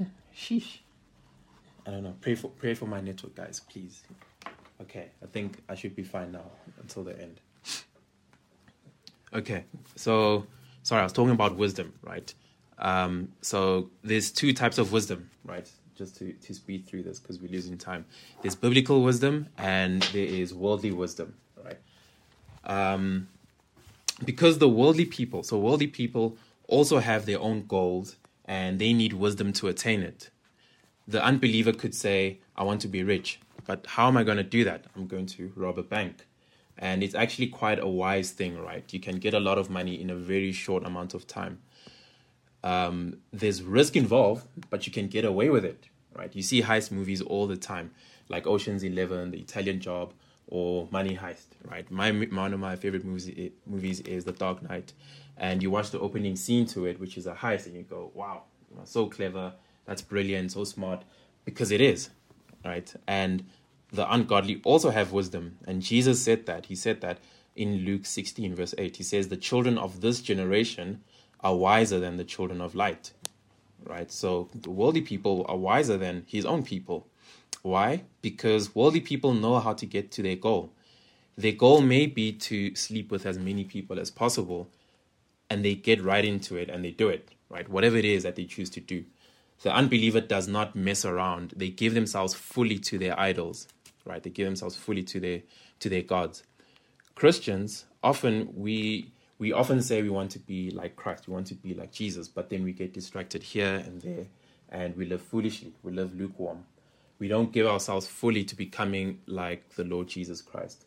Sheesh. 0.36 0.78
I 1.86 1.92
don't 1.92 2.02
know. 2.02 2.16
Pray 2.20 2.34
for 2.34 2.48
pray 2.48 2.74
for 2.74 2.86
my 2.86 3.00
network, 3.00 3.36
guys, 3.36 3.60
please. 3.70 4.02
Okay, 4.80 5.10
I 5.22 5.26
think 5.26 5.58
I 5.68 5.76
should 5.76 5.94
be 5.94 6.02
fine 6.02 6.32
now 6.32 6.50
until 6.80 7.04
the 7.04 7.16
end. 7.22 7.40
Okay, 9.32 9.62
so 9.94 10.44
sorry, 10.82 11.02
I 11.02 11.04
was 11.04 11.12
talking 11.12 11.30
about 11.30 11.56
wisdom, 11.56 11.92
right? 12.02 12.34
Um, 12.78 13.28
so 13.42 13.90
there's 14.02 14.32
two 14.32 14.52
types 14.52 14.78
of 14.78 14.90
wisdom, 14.90 15.30
right? 15.44 15.70
Just 15.94 16.16
to, 16.16 16.32
to 16.32 16.52
speed 16.52 16.84
through 16.88 17.04
this 17.04 17.20
because 17.20 17.38
we're 17.38 17.52
losing 17.52 17.78
time. 17.78 18.04
There's 18.42 18.56
biblical 18.56 19.04
wisdom 19.04 19.46
and 19.56 20.02
there 20.12 20.26
is 20.26 20.52
worldly 20.52 20.90
wisdom, 20.90 21.34
um, 22.64 23.28
because 24.24 24.58
the 24.58 24.68
worldly 24.68 25.04
people, 25.04 25.42
so 25.42 25.58
worldly 25.58 25.86
people 25.86 26.36
also 26.68 26.98
have 26.98 27.26
their 27.26 27.40
own 27.40 27.66
goals 27.66 28.16
and 28.44 28.78
they 28.78 28.92
need 28.92 29.12
wisdom 29.12 29.52
to 29.54 29.68
attain 29.68 30.02
it. 30.02 30.30
The 31.08 31.22
unbeliever 31.22 31.72
could 31.72 31.94
say, 31.94 32.40
I 32.56 32.62
want 32.62 32.80
to 32.82 32.88
be 32.88 33.02
rich, 33.02 33.40
but 33.66 33.86
how 33.86 34.08
am 34.08 34.16
I 34.16 34.22
going 34.22 34.36
to 34.36 34.44
do 34.44 34.64
that? 34.64 34.86
I'm 34.94 35.06
going 35.06 35.26
to 35.26 35.52
rob 35.56 35.78
a 35.78 35.82
bank. 35.82 36.26
And 36.78 37.02
it's 37.02 37.14
actually 37.14 37.48
quite 37.48 37.78
a 37.78 37.86
wise 37.86 38.30
thing, 38.30 38.58
right? 38.58 38.84
You 38.92 39.00
can 39.00 39.18
get 39.18 39.34
a 39.34 39.40
lot 39.40 39.58
of 39.58 39.70
money 39.70 40.00
in 40.00 40.10
a 40.10 40.14
very 40.14 40.52
short 40.52 40.84
amount 40.84 41.14
of 41.14 41.26
time. 41.26 41.60
Um, 42.64 43.18
there's 43.32 43.62
risk 43.62 43.96
involved, 43.96 44.46
but 44.70 44.86
you 44.86 44.92
can 44.92 45.08
get 45.08 45.24
away 45.24 45.50
with 45.50 45.64
it, 45.64 45.88
right? 46.14 46.34
You 46.34 46.42
see 46.42 46.62
heist 46.62 46.90
movies 46.90 47.20
all 47.20 47.46
the 47.46 47.56
time, 47.56 47.90
like 48.28 48.46
Ocean's 48.46 48.82
Eleven, 48.82 49.32
The 49.32 49.40
Italian 49.40 49.80
Job, 49.80 50.12
or 50.48 50.88
Money 50.90 51.16
Heist, 51.16 51.46
right? 51.64 51.90
My 51.90 52.10
one 52.10 52.52
of 52.52 52.60
my 52.60 52.76
favorite 52.76 53.04
movies 53.04 53.50
movies 53.66 54.00
is 54.00 54.24
The 54.24 54.32
Dark 54.32 54.62
Knight, 54.68 54.92
and 55.36 55.62
you 55.62 55.70
watch 55.70 55.90
the 55.90 56.00
opening 56.00 56.36
scene 56.36 56.66
to 56.66 56.86
it, 56.86 57.00
which 57.00 57.16
is 57.16 57.26
a 57.26 57.34
heist, 57.34 57.66
and 57.66 57.74
you 57.76 57.82
go, 57.82 58.10
"Wow, 58.14 58.42
so 58.84 59.06
clever, 59.06 59.54
that's 59.86 60.02
brilliant, 60.02 60.52
so 60.52 60.64
smart," 60.64 61.04
because 61.44 61.70
it 61.70 61.80
is, 61.80 62.10
right? 62.64 62.92
And 63.06 63.44
the 63.90 64.10
ungodly 64.12 64.60
also 64.64 64.90
have 64.90 65.12
wisdom, 65.12 65.58
and 65.66 65.82
Jesus 65.82 66.22
said 66.22 66.46
that. 66.46 66.66
He 66.66 66.74
said 66.74 67.00
that 67.00 67.18
in 67.56 67.84
Luke 67.84 68.06
sixteen 68.06 68.54
verse 68.54 68.74
eight. 68.78 68.96
He 68.96 69.02
says, 69.02 69.28
"The 69.28 69.36
children 69.36 69.78
of 69.78 70.00
this 70.00 70.20
generation 70.22 71.02
are 71.40 71.56
wiser 71.56 72.00
than 72.00 72.16
the 72.16 72.24
children 72.24 72.60
of 72.60 72.74
light." 72.74 73.12
Right? 73.84 74.10
So 74.12 74.48
the 74.54 74.70
worldly 74.70 75.02
people 75.02 75.44
are 75.48 75.56
wiser 75.56 75.98
than 75.98 76.24
his 76.26 76.44
own 76.46 76.62
people 76.62 77.08
why? 77.62 78.02
Because 78.20 78.74
worldly 78.74 79.00
people 79.00 79.34
know 79.34 79.60
how 79.60 79.72
to 79.72 79.86
get 79.86 80.10
to 80.12 80.22
their 80.22 80.36
goal. 80.36 80.72
Their 81.36 81.52
goal 81.52 81.80
may 81.80 82.06
be 82.06 82.32
to 82.32 82.74
sleep 82.74 83.10
with 83.10 83.24
as 83.24 83.38
many 83.38 83.64
people 83.64 83.98
as 83.98 84.10
possible, 84.10 84.68
and 85.48 85.64
they 85.64 85.74
get 85.74 86.02
right 86.02 86.24
into 86.24 86.56
it 86.56 86.68
and 86.68 86.84
they 86.84 86.90
do 86.90 87.08
it, 87.08 87.30
right? 87.48 87.68
Whatever 87.68 87.96
it 87.96 88.04
is 88.04 88.24
that 88.24 88.36
they 88.36 88.44
choose 88.44 88.68
to 88.70 88.80
do. 88.80 89.04
The 89.62 89.72
unbeliever 89.72 90.20
does 90.20 90.48
not 90.48 90.74
mess 90.74 91.04
around. 91.04 91.54
They 91.56 91.68
give 91.68 91.94
themselves 91.94 92.34
fully 92.34 92.78
to 92.80 92.98
their 92.98 93.18
idols, 93.18 93.68
right? 94.04 94.22
They 94.22 94.30
give 94.30 94.46
themselves 94.46 94.76
fully 94.76 95.04
to 95.04 95.20
their 95.20 95.42
to 95.80 95.88
their 95.88 96.02
gods. 96.02 96.42
Christians 97.14 97.84
often 98.02 98.52
we 98.56 99.12
we 99.38 99.52
often 99.52 99.82
say 99.82 100.02
we 100.02 100.08
want 100.08 100.32
to 100.32 100.38
be 100.38 100.70
like 100.70 100.96
Christ, 100.96 101.28
we 101.28 101.34
want 101.34 101.46
to 101.48 101.54
be 101.54 101.74
like 101.74 101.92
Jesus, 101.92 102.28
but 102.28 102.50
then 102.50 102.64
we 102.64 102.72
get 102.72 102.92
distracted 102.92 103.42
here 103.42 103.74
and 103.74 104.00
there 104.02 104.26
and 104.68 104.96
we 104.96 105.04
live 105.04 105.22
foolishly. 105.22 105.74
We 105.82 105.92
live 105.92 106.18
lukewarm 106.18 106.64
we 107.22 107.28
don't 107.28 107.52
give 107.52 107.68
ourselves 107.68 108.08
fully 108.08 108.42
to 108.42 108.56
becoming 108.56 109.20
like 109.28 109.76
the 109.76 109.84
Lord 109.84 110.08
Jesus 110.08 110.42
Christ. 110.42 110.86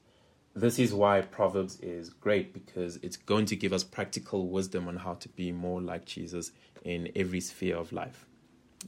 This 0.53 0.79
is 0.79 0.93
why 0.93 1.21
Proverbs 1.21 1.79
is 1.79 2.09
great 2.09 2.53
because 2.53 2.99
it's 3.01 3.15
going 3.15 3.45
to 3.45 3.55
give 3.55 3.71
us 3.71 3.85
practical 3.85 4.49
wisdom 4.49 4.89
on 4.89 4.97
how 4.97 5.13
to 5.13 5.29
be 5.29 5.53
more 5.53 5.79
like 5.81 6.03
Jesus 6.03 6.51
in 6.83 7.09
every 7.15 7.39
sphere 7.39 7.77
of 7.77 7.93
life. 7.93 8.25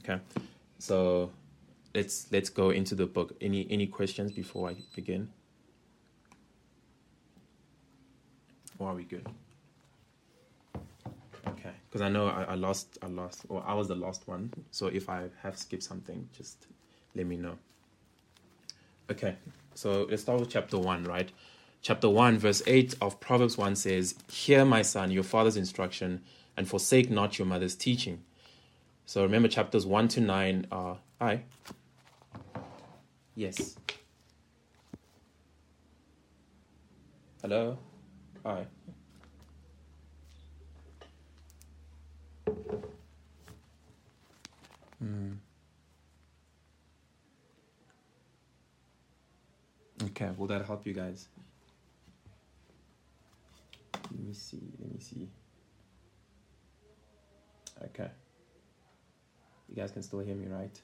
Okay, 0.00 0.20
so 0.78 1.30
let's 1.94 2.30
let's 2.30 2.50
go 2.50 2.68
into 2.68 2.94
the 2.94 3.06
book. 3.06 3.34
Any 3.40 3.66
any 3.70 3.86
questions 3.86 4.30
before 4.30 4.68
I 4.68 4.76
begin? 4.94 5.30
Or 8.78 8.90
are 8.90 8.94
we 8.94 9.04
good? 9.04 9.26
Okay, 11.46 11.72
because 11.88 12.02
I 12.02 12.10
know 12.10 12.26
I, 12.26 12.42
I 12.42 12.54
lost 12.56 12.98
I 13.00 13.06
lost 13.06 13.46
or 13.48 13.64
I 13.66 13.72
was 13.72 13.88
the 13.88 13.96
last 13.96 14.28
one. 14.28 14.52
So 14.70 14.88
if 14.88 15.08
I 15.08 15.30
have 15.42 15.56
skipped 15.56 15.82
something, 15.82 16.28
just 16.36 16.66
let 17.18 17.26
me 17.26 17.36
know. 17.36 17.58
Okay, 19.10 19.36
So 19.74 20.06
let's 20.08 20.22
start 20.22 20.40
with 20.40 20.50
chapter 20.50 20.78
1, 20.78 21.04
right? 21.04 21.30
Chapter 21.82 22.08
1, 22.08 22.38
verse 22.38 22.62
8 22.66 22.94
of 23.00 23.20
Proverbs 23.20 23.58
1 23.58 23.76
says, 23.76 24.14
Hear, 24.30 24.64
my 24.64 24.82
son, 24.82 25.10
your 25.10 25.22
father's 25.22 25.56
instruction, 25.56 26.22
and 26.56 26.68
forsake 26.68 27.10
not 27.10 27.38
your 27.38 27.46
mother's 27.46 27.74
teaching. 27.74 28.22
So 29.06 29.22
remember, 29.22 29.48
chapters 29.48 29.86
1 29.86 30.08
to 30.08 30.20
9 30.20 30.66
are. 30.70 30.98
Hi. 31.20 31.42
Yes. 33.34 33.76
Hello? 37.42 37.78
Hi. 38.44 38.66
Hmm. 44.98 45.32
Okay, 50.08 50.30
will 50.36 50.46
that 50.46 50.64
help 50.64 50.86
you 50.86 50.94
guys? 50.94 51.28
Let 54.10 54.20
me 54.20 54.32
see, 54.32 54.60
let 54.80 54.92
me 54.92 55.00
see. 55.00 55.28
Okay. 57.84 58.08
You 59.68 59.76
guys 59.76 59.90
can 59.90 60.02
still 60.02 60.20
hear 60.20 60.34
me, 60.34 60.46
right? 60.46 60.80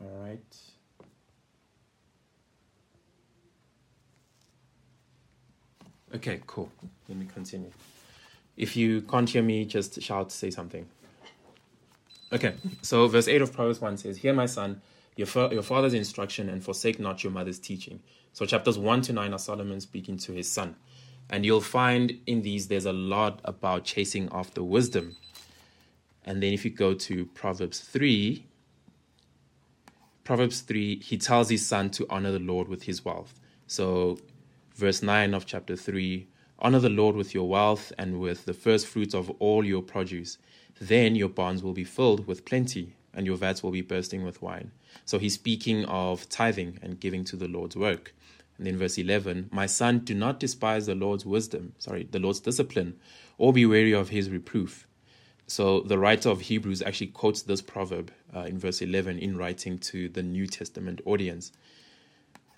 All 0.00 0.24
right. 0.24 0.56
Okay, 6.14 6.40
cool. 6.46 6.70
Let 7.08 7.18
me 7.18 7.26
continue. 7.32 7.70
If 8.58 8.76
you 8.76 9.02
can't 9.02 9.30
hear 9.30 9.42
me, 9.42 9.64
just 9.64 10.02
shout, 10.02 10.32
say 10.32 10.50
something. 10.50 10.84
Okay, 12.32 12.54
so 12.82 13.06
verse 13.06 13.28
8 13.28 13.40
of 13.40 13.52
Proverbs 13.52 13.80
1 13.80 13.96
says, 13.98 14.18
Hear, 14.18 14.34
my 14.34 14.46
son, 14.46 14.82
your, 15.14 15.28
fa- 15.28 15.48
your 15.52 15.62
father's 15.62 15.94
instruction, 15.94 16.48
and 16.48 16.62
forsake 16.62 16.98
not 16.98 17.22
your 17.22 17.32
mother's 17.32 17.60
teaching. 17.60 18.00
So 18.32 18.44
chapters 18.44 18.76
1 18.76 19.02
to 19.02 19.12
9 19.12 19.32
are 19.32 19.38
Solomon 19.38 19.80
speaking 19.80 20.18
to 20.18 20.32
his 20.32 20.50
son. 20.50 20.74
And 21.30 21.46
you'll 21.46 21.60
find 21.60 22.18
in 22.26 22.42
these 22.42 22.66
there's 22.66 22.84
a 22.84 22.92
lot 22.92 23.40
about 23.44 23.84
chasing 23.84 24.28
after 24.32 24.62
wisdom. 24.62 25.16
And 26.24 26.42
then 26.42 26.52
if 26.52 26.64
you 26.64 26.72
go 26.72 26.94
to 26.94 27.26
Proverbs 27.26 27.78
3, 27.78 28.44
Proverbs 30.24 30.62
3, 30.62 30.98
he 31.00 31.16
tells 31.16 31.48
his 31.48 31.64
son 31.64 31.90
to 31.90 32.06
honor 32.10 32.32
the 32.32 32.40
Lord 32.40 32.66
with 32.66 32.82
his 32.82 33.04
wealth. 33.04 33.38
So 33.68 34.18
verse 34.74 35.00
9 35.00 35.32
of 35.32 35.46
chapter 35.46 35.76
3 35.76 36.26
Honor 36.60 36.80
the 36.80 36.88
Lord 36.88 37.14
with 37.14 37.34
your 37.34 37.48
wealth 37.48 37.92
and 37.98 38.18
with 38.18 38.44
the 38.44 38.52
first 38.52 38.86
fruits 38.86 39.14
of 39.14 39.30
all 39.38 39.64
your 39.64 39.82
produce. 39.82 40.38
Then 40.80 41.14
your 41.14 41.28
barns 41.28 41.62
will 41.62 41.72
be 41.72 41.84
filled 41.84 42.26
with 42.26 42.44
plenty, 42.44 42.94
and 43.14 43.26
your 43.26 43.36
vats 43.36 43.62
will 43.62 43.70
be 43.70 43.80
bursting 43.80 44.24
with 44.24 44.42
wine. 44.42 44.72
So 45.04 45.18
he's 45.18 45.34
speaking 45.34 45.84
of 45.84 46.28
tithing 46.28 46.78
and 46.82 47.00
giving 47.00 47.24
to 47.24 47.36
the 47.36 47.48
Lord's 47.48 47.76
work. 47.76 48.14
And 48.56 48.66
then 48.66 48.76
verse 48.76 48.98
11 48.98 49.50
My 49.52 49.66
son, 49.66 50.00
do 50.00 50.14
not 50.14 50.40
despise 50.40 50.86
the 50.86 50.94
Lord's 50.94 51.24
wisdom, 51.24 51.74
sorry, 51.78 52.08
the 52.10 52.18
Lord's 52.18 52.40
discipline, 52.40 52.98
or 53.38 53.52
be 53.52 53.64
wary 53.64 53.92
of 53.92 54.08
his 54.08 54.28
reproof. 54.28 54.86
So 55.46 55.80
the 55.80 55.98
writer 55.98 56.28
of 56.28 56.42
Hebrews 56.42 56.82
actually 56.82 57.06
quotes 57.06 57.42
this 57.42 57.62
proverb 57.62 58.12
uh, 58.34 58.40
in 58.40 58.58
verse 58.58 58.82
11 58.82 59.18
in 59.18 59.36
writing 59.36 59.78
to 59.78 60.08
the 60.08 60.22
New 60.22 60.46
Testament 60.46 61.00
audience. 61.06 61.52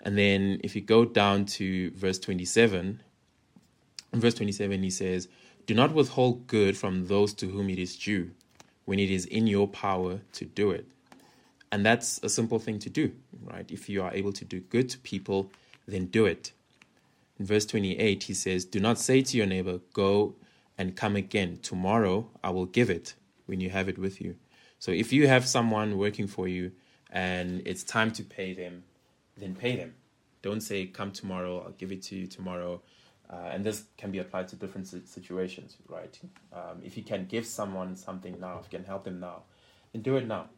And 0.01 0.17
then 0.17 0.59
if 0.63 0.75
you 0.75 0.81
go 0.81 1.05
down 1.05 1.45
to 1.45 1.91
verse 1.91 2.19
27, 2.19 3.01
in 4.13 4.19
verse 4.19 4.33
27, 4.33 4.83
he 4.83 4.89
says, 4.89 5.27
Do 5.65 5.73
not 5.73 5.93
withhold 5.93 6.47
good 6.47 6.77
from 6.77 7.07
those 7.07 7.33
to 7.35 7.47
whom 7.47 7.69
it 7.69 7.79
is 7.79 7.95
due, 7.95 8.31
when 8.85 8.99
it 8.99 9.09
is 9.09 9.25
in 9.25 9.47
your 9.47 9.67
power 9.67 10.21
to 10.33 10.45
do 10.45 10.71
it. 10.71 10.85
And 11.71 11.85
that's 11.85 12.19
a 12.21 12.29
simple 12.29 12.59
thing 12.59 12.79
to 12.79 12.89
do, 12.89 13.13
right? 13.43 13.69
If 13.71 13.87
you 13.87 14.03
are 14.03 14.13
able 14.13 14.33
to 14.33 14.43
do 14.43 14.59
good 14.59 14.89
to 14.89 14.99
people, 14.99 15.51
then 15.87 16.07
do 16.07 16.25
it. 16.25 16.51
In 17.39 17.45
verse 17.45 17.65
28, 17.65 18.23
he 18.23 18.33
says, 18.33 18.65
Do 18.65 18.79
not 18.79 18.99
say 18.99 19.21
to 19.21 19.37
your 19.37 19.45
neighbor, 19.45 19.79
Go 19.93 20.35
and 20.77 20.95
come 20.95 21.15
again. 21.15 21.59
Tomorrow 21.61 22.27
I 22.43 22.49
will 22.49 22.65
give 22.65 22.89
it 22.89 23.15
when 23.45 23.61
you 23.61 23.69
have 23.69 23.87
it 23.87 23.97
with 23.97 24.19
you. 24.19 24.35
So 24.79 24.91
if 24.91 25.13
you 25.13 25.27
have 25.27 25.47
someone 25.47 25.97
working 25.97 26.27
for 26.27 26.47
you 26.47 26.71
and 27.09 27.61
it's 27.65 27.83
time 27.83 28.11
to 28.13 28.23
pay 28.23 28.53
them, 28.53 28.83
then 29.37 29.55
pay 29.55 29.77
them. 29.77 29.95
Don't 30.41 30.61
say, 30.61 30.85
Come 30.87 31.11
tomorrow, 31.11 31.63
I'll 31.63 31.71
give 31.71 31.91
it 31.91 32.01
to 32.03 32.15
you 32.15 32.27
tomorrow. 32.27 32.81
Uh, 33.31 33.49
and 33.51 33.63
this 33.63 33.85
can 33.97 34.11
be 34.11 34.19
applied 34.19 34.47
to 34.49 34.57
different 34.57 34.87
situations, 35.07 35.77
right? 35.87 36.19
Um, 36.51 36.81
if 36.83 36.97
you 36.97 37.03
can 37.03 37.25
give 37.25 37.45
someone 37.45 37.95
something 37.95 38.37
now, 38.39 38.59
if 38.59 38.71
you 38.71 38.77
can 38.77 38.85
help 38.85 39.05
them 39.05 39.21
now, 39.21 39.43
then 39.93 40.01
do 40.01 40.17
it 40.17 40.27
now. 40.27 40.49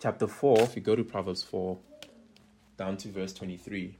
Chapter 0.00 0.26
4, 0.26 0.60
if 0.60 0.76
you 0.76 0.82
go 0.82 0.94
to 0.94 1.02
Proverbs 1.02 1.42
4, 1.42 1.78
down 2.76 2.96
to 2.98 3.08
verse 3.08 3.32
23. 3.32 3.96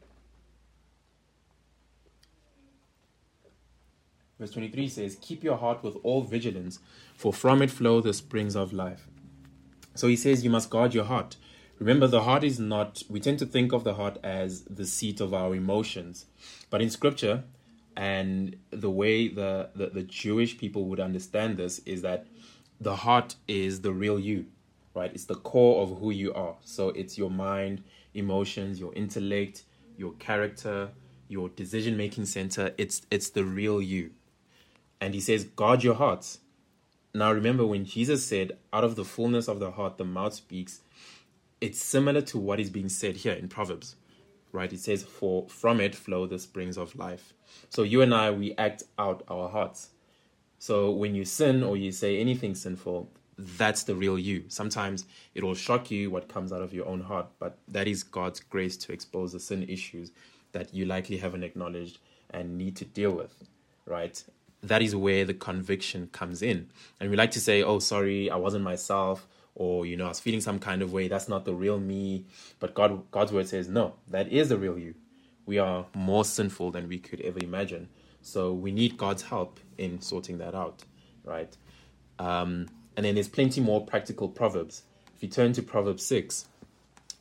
Verse 4.38 4.50
23 4.50 4.88
says, 4.88 5.16
Keep 5.20 5.42
your 5.42 5.56
heart 5.56 5.82
with 5.82 5.96
all 6.02 6.22
vigilance, 6.22 6.78
for 7.14 7.32
from 7.32 7.62
it 7.62 7.70
flow 7.70 8.00
the 8.00 8.12
springs 8.12 8.54
of 8.54 8.72
life. 8.72 9.08
So 9.94 10.06
he 10.06 10.14
says, 10.14 10.44
You 10.44 10.50
must 10.50 10.70
guard 10.70 10.94
your 10.94 11.04
heart. 11.04 11.36
Remember, 11.78 12.06
the 12.06 12.22
heart 12.22 12.42
is 12.42 12.58
not, 12.58 13.02
we 13.08 13.20
tend 13.20 13.38
to 13.38 13.46
think 13.46 13.72
of 13.72 13.84
the 13.84 13.94
heart 13.94 14.18
as 14.24 14.62
the 14.62 14.84
seat 14.84 15.20
of 15.20 15.32
our 15.32 15.54
emotions. 15.54 16.26
But 16.70 16.82
in 16.82 16.90
scripture, 16.90 17.44
and 17.96 18.56
the 18.70 18.90
way 18.90 19.28
the, 19.28 19.70
the, 19.74 19.86
the 19.86 20.02
Jewish 20.02 20.58
people 20.58 20.84
would 20.86 21.00
understand 21.00 21.56
this 21.56 21.80
is 21.80 22.02
that 22.02 22.26
the 22.80 22.96
heart 22.96 23.36
is 23.46 23.80
the 23.80 23.92
real 23.92 24.18
you, 24.18 24.46
right? 24.94 25.10
It's 25.12 25.24
the 25.24 25.34
core 25.34 25.82
of 25.82 25.98
who 25.98 26.10
you 26.10 26.32
are. 26.34 26.56
So 26.64 26.90
it's 26.90 27.18
your 27.18 27.30
mind, 27.30 27.82
emotions, 28.14 28.78
your 28.78 28.94
intellect, 28.94 29.64
your 29.96 30.12
character, 30.14 30.90
your 31.28 31.48
decision 31.48 31.96
making 31.96 32.26
center. 32.26 32.72
It's 32.78 33.02
it's 33.10 33.30
the 33.30 33.44
real 33.44 33.82
you. 33.82 34.10
And 35.00 35.14
he 35.14 35.20
says, 35.20 35.44
guard 35.44 35.82
your 35.82 35.94
hearts. 35.94 36.38
Now 37.14 37.32
remember 37.32 37.66
when 37.66 37.84
Jesus 37.84 38.24
said, 38.24 38.58
out 38.72 38.84
of 38.84 38.94
the 38.94 39.04
fullness 39.04 39.48
of 39.48 39.58
the 39.58 39.72
heart 39.72 39.96
the 39.96 40.04
mouth 40.04 40.34
speaks, 40.34 40.82
it's 41.60 41.82
similar 41.82 42.20
to 42.22 42.38
what 42.38 42.60
is 42.60 42.70
being 42.70 42.88
said 42.88 43.16
here 43.16 43.34
in 43.34 43.48
Proverbs. 43.48 43.96
Right? 44.50 44.72
It 44.72 44.80
says, 44.80 45.02
For 45.02 45.46
from 45.48 45.80
it 45.80 45.94
flow 45.94 46.26
the 46.26 46.38
springs 46.38 46.78
of 46.78 46.96
life. 46.96 47.34
So 47.68 47.82
you 47.82 48.00
and 48.00 48.14
I 48.14 48.30
we 48.30 48.54
act 48.56 48.82
out 48.98 49.22
our 49.28 49.48
hearts. 49.48 49.90
So 50.58 50.90
when 50.90 51.14
you 51.14 51.24
sin 51.24 51.62
or 51.62 51.76
you 51.76 51.92
say 51.92 52.18
anything 52.18 52.54
sinful, 52.54 53.10
that's 53.38 53.84
the 53.84 53.94
real 53.94 54.18
you. 54.18 54.44
Sometimes 54.48 55.04
it 55.34 55.44
will 55.44 55.54
shock 55.54 55.90
you 55.90 56.10
what 56.10 56.28
comes 56.28 56.52
out 56.52 56.62
of 56.62 56.74
your 56.74 56.86
own 56.86 57.02
heart, 57.02 57.28
but 57.38 57.58
that 57.68 57.86
is 57.86 58.02
God's 58.02 58.40
grace 58.40 58.76
to 58.78 58.92
expose 58.92 59.32
the 59.32 59.40
sin 59.40 59.62
issues 59.68 60.10
that 60.52 60.74
you 60.74 60.84
likely 60.84 61.18
haven't 61.18 61.44
acknowledged 61.44 61.98
and 62.30 62.58
need 62.58 62.74
to 62.76 62.84
deal 62.84 63.12
with, 63.12 63.44
right? 63.86 64.22
That 64.62 64.82
is 64.82 64.96
where 64.96 65.24
the 65.24 65.34
conviction 65.34 66.08
comes 66.12 66.42
in. 66.42 66.68
And 66.98 67.10
we 67.10 67.16
like 67.16 67.30
to 67.32 67.40
say, 67.40 67.62
oh, 67.62 67.78
sorry, 67.78 68.28
I 68.28 68.36
wasn't 68.36 68.64
myself, 68.64 69.28
or, 69.58 69.84
you 69.84 69.96
know, 69.96 70.06
I 70.06 70.08
was 70.08 70.20
feeling 70.20 70.40
some 70.40 70.60
kind 70.60 70.82
of 70.82 70.92
way. 70.92 71.08
That's 71.08 71.28
not 71.28 71.44
the 71.44 71.52
real 71.52 71.78
me. 71.80 72.24
But 72.60 72.74
God, 72.74 73.10
God's 73.10 73.32
word 73.32 73.48
says, 73.48 73.68
no, 73.68 73.94
that 74.08 74.28
is 74.28 74.48
the 74.48 74.56
real 74.56 74.78
you. 74.78 74.94
We 75.46 75.58
are 75.58 75.86
more 75.94 76.24
sinful 76.24 76.70
than 76.70 76.88
we 76.88 76.98
could 76.98 77.20
ever 77.22 77.40
imagine. 77.42 77.88
So 78.22 78.52
we 78.52 78.70
need 78.70 78.96
God's 78.96 79.22
help 79.22 79.58
in 79.76 80.00
sorting 80.00 80.38
that 80.38 80.54
out, 80.54 80.84
right? 81.24 81.56
Um, 82.20 82.68
and 82.96 83.04
then 83.04 83.14
there's 83.14 83.28
plenty 83.28 83.60
more 83.60 83.84
practical 83.84 84.28
proverbs. 84.28 84.82
If 85.16 85.22
you 85.24 85.28
turn 85.28 85.52
to 85.54 85.62
Proverbs 85.62 86.06
6, 86.06 86.46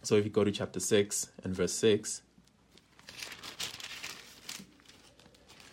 so 0.04 0.16
if 0.16 0.24
you 0.24 0.30
go 0.30 0.44
to 0.44 0.52
chapter 0.52 0.80
6 0.80 1.30
and 1.44 1.56
verse 1.56 1.74
6, 1.74 2.22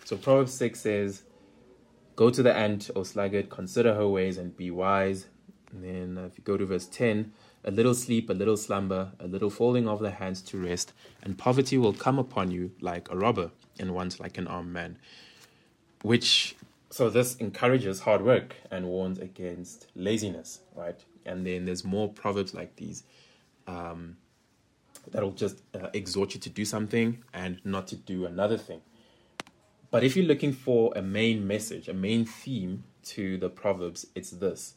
so 0.04 0.16
Proverbs 0.16 0.54
6 0.54 0.80
says, 0.80 1.24
Go 2.16 2.30
to 2.30 2.42
the 2.42 2.54
ant, 2.54 2.90
O 2.96 3.02
sluggard, 3.02 3.50
consider 3.50 3.94
her 3.94 4.08
ways 4.08 4.38
and 4.38 4.56
be 4.56 4.70
wise. 4.70 5.26
And 5.74 5.84
then 5.84 6.22
uh, 6.22 6.26
if 6.26 6.38
you 6.38 6.44
go 6.44 6.56
to 6.56 6.64
verse 6.64 6.86
10, 6.86 7.32
a 7.64 7.70
little 7.70 7.94
sleep, 7.94 8.30
a 8.30 8.32
little 8.32 8.56
slumber, 8.56 9.12
a 9.18 9.26
little 9.26 9.50
falling 9.50 9.88
of 9.88 9.98
the 9.98 10.12
hands 10.12 10.40
to 10.42 10.58
rest, 10.58 10.92
and 11.22 11.36
poverty 11.36 11.76
will 11.76 11.92
come 11.92 12.18
upon 12.18 12.50
you 12.50 12.70
like 12.80 13.10
a 13.10 13.16
robber, 13.16 13.50
and 13.78 13.92
once 13.94 14.20
like 14.20 14.38
an 14.38 14.46
armed 14.46 14.72
man. 14.72 14.98
Which 16.02 16.54
so 16.90 17.10
this 17.10 17.34
encourages 17.36 18.00
hard 18.00 18.22
work 18.22 18.54
and 18.70 18.86
warns 18.86 19.18
against 19.18 19.88
laziness, 19.96 20.60
right? 20.76 21.02
And 21.26 21.44
then 21.44 21.64
there's 21.64 21.84
more 21.84 22.08
proverbs 22.08 22.54
like 22.54 22.76
these 22.76 23.02
um, 23.66 24.16
that'll 25.10 25.32
just 25.32 25.60
uh, 25.74 25.88
exhort 25.92 26.34
you 26.34 26.40
to 26.40 26.50
do 26.50 26.64
something 26.64 27.24
and 27.32 27.60
not 27.64 27.88
to 27.88 27.96
do 27.96 28.26
another 28.26 28.56
thing. 28.56 28.80
But 29.90 30.04
if 30.04 30.16
you're 30.16 30.26
looking 30.26 30.52
for 30.52 30.92
a 30.94 31.02
main 31.02 31.46
message, 31.46 31.88
a 31.88 31.94
main 31.94 32.26
theme 32.26 32.84
to 33.06 33.38
the 33.38 33.48
proverbs, 33.48 34.06
it's 34.14 34.30
this: 34.30 34.74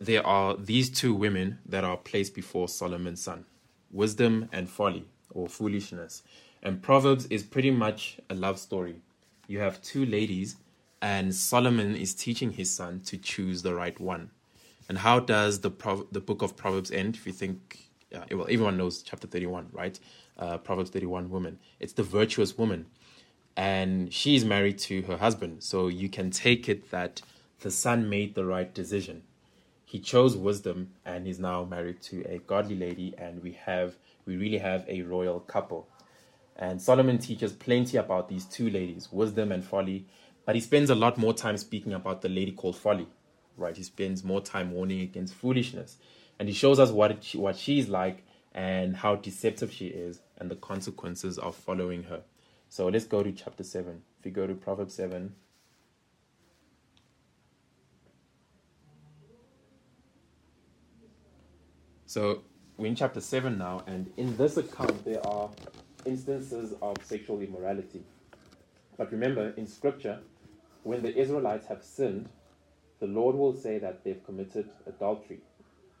there 0.00 0.26
are 0.26 0.56
these 0.56 0.88
two 0.88 1.14
women 1.14 1.58
that 1.66 1.84
are 1.84 1.98
placed 1.98 2.34
before 2.34 2.68
Solomon's 2.68 3.22
son, 3.22 3.44
wisdom 3.92 4.48
and 4.50 4.68
folly 4.68 5.04
or 5.30 5.46
foolishness. 5.46 6.22
And 6.62 6.82
proverbs 6.82 7.26
is 7.26 7.42
pretty 7.42 7.70
much 7.70 8.18
a 8.30 8.34
love 8.34 8.58
story. 8.58 9.02
You 9.46 9.58
have 9.60 9.82
two 9.82 10.06
ladies 10.06 10.56
and 11.02 11.34
Solomon 11.34 11.96
is 11.96 12.14
teaching 12.14 12.52
his 12.52 12.70
son 12.70 13.00
to 13.06 13.18
choose 13.18 13.62
the 13.62 13.74
right 13.74 13.98
one. 14.00 14.30
And 14.88 14.98
how 14.98 15.20
does 15.20 15.60
the 15.60 15.70
Pro- 15.70 16.06
the 16.10 16.20
book 16.20 16.42
of 16.42 16.56
Proverbs 16.56 16.90
end? 16.90 17.14
If 17.14 17.26
you 17.26 17.32
think, 17.32 17.90
yeah, 18.10 18.24
well, 18.30 18.46
everyone 18.50 18.76
knows 18.76 19.02
chapter 19.02 19.26
31, 19.26 19.68
right? 19.72 19.98
Uh, 20.38 20.58
Proverbs 20.58 20.90
31 20.90 21.30
woman. 21.30 21.58
It's 21.78 21.92
the 21.92 22.02
virtuous 22.02 22.56
woman. 22.56 22.86
And 23.56 24.12
she's 24.12 24.44
married 24.44 24.78
to 24.80 25.02
her 25.02 25.18
husband. 25.18 25.62
So 25.62 25.88
you 25.88 26.08
can 26.08 26.30
take 26.30 26.68
it 26.68 26.90
that 26.90 27.22
the 27.60 27.70
son 27.70 28.08
made 28.08 28.34
the 28.34 28.44
right 28.44 28.72
decision. 28.72 29.22
He 29.90 29.98
chose 29.98 30.36
wisdom 30.36 30.92
and 31.04 31.26
he's 31.26 31.40
now 31.40 31.64
married 31.64 32.00
to 32.02 32.22
a 32.22 32.38
godly 32.38 32.76
lady, 32.76 33.12
and 33.18 33.42
we 33.42 33.58
have 33.64 33.96
we 34.24 34.36
really 34.36 34.58
have 34.58 34.84
a 34.88 35.02
royal 35.02 35.40
couple. 35.40 35.88
And 36.54 36.80
Solomon 36.80 37.18
teaches 37.18 37.52
plenty 37.52 37.96
about 37.96 38.28
these 38.28 38.44
two 38.44 38.70
ladies, 38.70 39.08
wisdom 39.10 39.50
and 39.50 39.64
folly, 39.64 40.06
but 40.46 40.54
he 40.54 40.60
spends 40.60 40.90
a 40.90 40.94
lot 40.94 41.18
more 41.18 41.34
time 41.34 41.56
speaking 41.56 41.92
about 41.92 42.22
the 42.22 42.28
lady 42.28 42.52
called 42.52 42.76
folly, 42.76 43.08
right? 43.56 43.76
He 43.76 43.82
spends 43.82 44.22
more 44.22 44.40
time 44.40 44.70
warning 44.70 45.00
against 45.00 45.34
foolishness, 45.34 45.96
and 46.38 46.48
he 46.48 46.54
shows 46.54 46.78
us 46.78 46.92
what 46.92 47.24
she, 47.24 47.38
what 47.38 47.56
she's 47.56 47.88
like 47.88 48.22
and 48.54 48.94
how 48.94 49.16
deceptive 49.16 49.72
she 49.72 49.86
is, 49.86 50.20
and 50.38 50.48
the 50.48 50.54
consequences 50.54 51.36
of 51.36 51.56
following 51.56 52.04
her. 52.04 52.22
So 52.68 52.86
let's 52.86 53.06
go 53.06 53.24
to 53.24 53.32
chapter 53.32 53.64
seven. 53.64 54.02
If 54.20 54.26
you 54.26 54.30
go 54.30 54.46
to 54.46 54.54
Proverbs 54.54 54.94
seven. 54.94 55.34
So 62.10 62.42
we're 62.76 62.88
in 62.88 62.96
chapter 62.96 63.20
7 63.20 63.56
now, 63.56 63.84
and 63.86 64.12
in 64.16 64.36
this 64.36 64.56
account, 64.56 65.04
there 65.04 65.24
are 65.24 65.48
instances 66.04 66.74
of 66.82 66.96
sexual 67.04 67.40
immorality. 67.40 68.02
But 68.96 69.12
remember, 69.12 69.50
in 69.50 69.68
scripture, 69.68 70.18
when 70.82 71.02
the 71.02 71.16
Israelites 71.16 71.68
have 71.68 71.84
sinned, 71.84 72.28
the 72.98 73.06
Lord 73.06 73.36
will 73.36 73.54
say 73.54 73.78
that 73.78 74.02
they've 74.02 74.20
committed 74.26 74.68
adultery. 74.88 75.38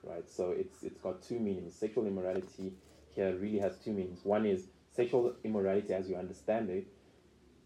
Right? 0.02 0.28
So 0.28 0.50
it's 0.50 0.82
it's 0.82 1.00
got 1.00 1.22
two 1.22 1.38
meanings. 1.38 1.76
Sexual 1.76 2.08
immorality 2.08 2.72
here 3.14 3.36
really 3.36 3.60
has 3.60 3.78
two 3.78 3.92
meanings. 3.92 4.18
One 4.24 4.46
is 4.46 4.66
sexual 4.90 5.36
immorality 5.44 5.94
as 5.94 6.08
you 6.08 6.16
understand 6.16 6.70
it, 6.70 6.88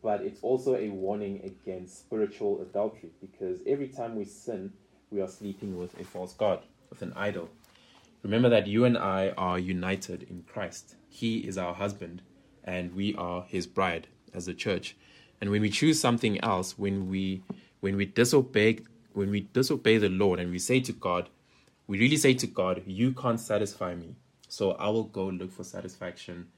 but 0.03 0.21
it's 0.21 0.43
also 0.43 0.77
a 0.77 0.91
warning 0.91 1.41
against 1.45 1.99
spiritual 1.99 2.61
adultery 2.61 3.09
because 3.23 3.61
every 3.67 3.89
time 3.89 4.17
we 4.17 4.27
sin, 4.27 4.75
we 5.11 5.23
are 5.23 5.29
sleeping 5.29 5.79
with 5.79 5.99
a 5.99 6.05
false 6.05 6.35
god, 6.35 6.61
with 6.91 7.01
an 7.01 7.15
idol. 7.17 7.49
Remember 8.25 8.49
that 8.49 8.67
you 8.67 8.87
and 8.87 8.97
I 8.97 9.35
are 9.37 9.59
united 9.59 10.23
in 10.23 10.45
Christ. 10.51 10.97
He 11.11 11.41
is 11.41 11.59
our 11.59 11.75
husband, 11.75 12.23
and 12.65 12.95
we 12.95 13.15
are 13.17 13.45
his 13.47 13.67
bride 13.67 14.09
as 14.33 14.49
a 14.49 14.55
church. 14.55 14.97
And 15.43 15.51
when 15.51 15.61
we 15.61 15.69
choose 15.69 16.01
something 16.01 16.43
else, 16.43 16.79
when 16.79 17.11
we 17.11 17.43
when 17.81 17.97
we 17.97 18.07
disobey 18.07 18.79
when 19.13 19.31
we 19.31 19.41
disobey 19.53 19.99
the 19.99 20.09
Lord 20.09 20.41
and 20.41 20.51
we 20.51 20.59
say 20.59 20.81
to 20.81 20.93
God, 20.93 21.29
we 21.87 21.99
really 21.99 22.17
say 22.17 22.33
to 22.33 22.47
God, 22.47 22.83
You 22.87 23.13
can't 23.13 23.39
satisfy 23.39 23.95
me. 23.95 24.17
So 24.49 24.73
I 24.73 24.89
will 24.89 25.05
go 25.05 25.27
look 25.27 25.53
for 25.53 25.63
satisfaction 25.63 26.49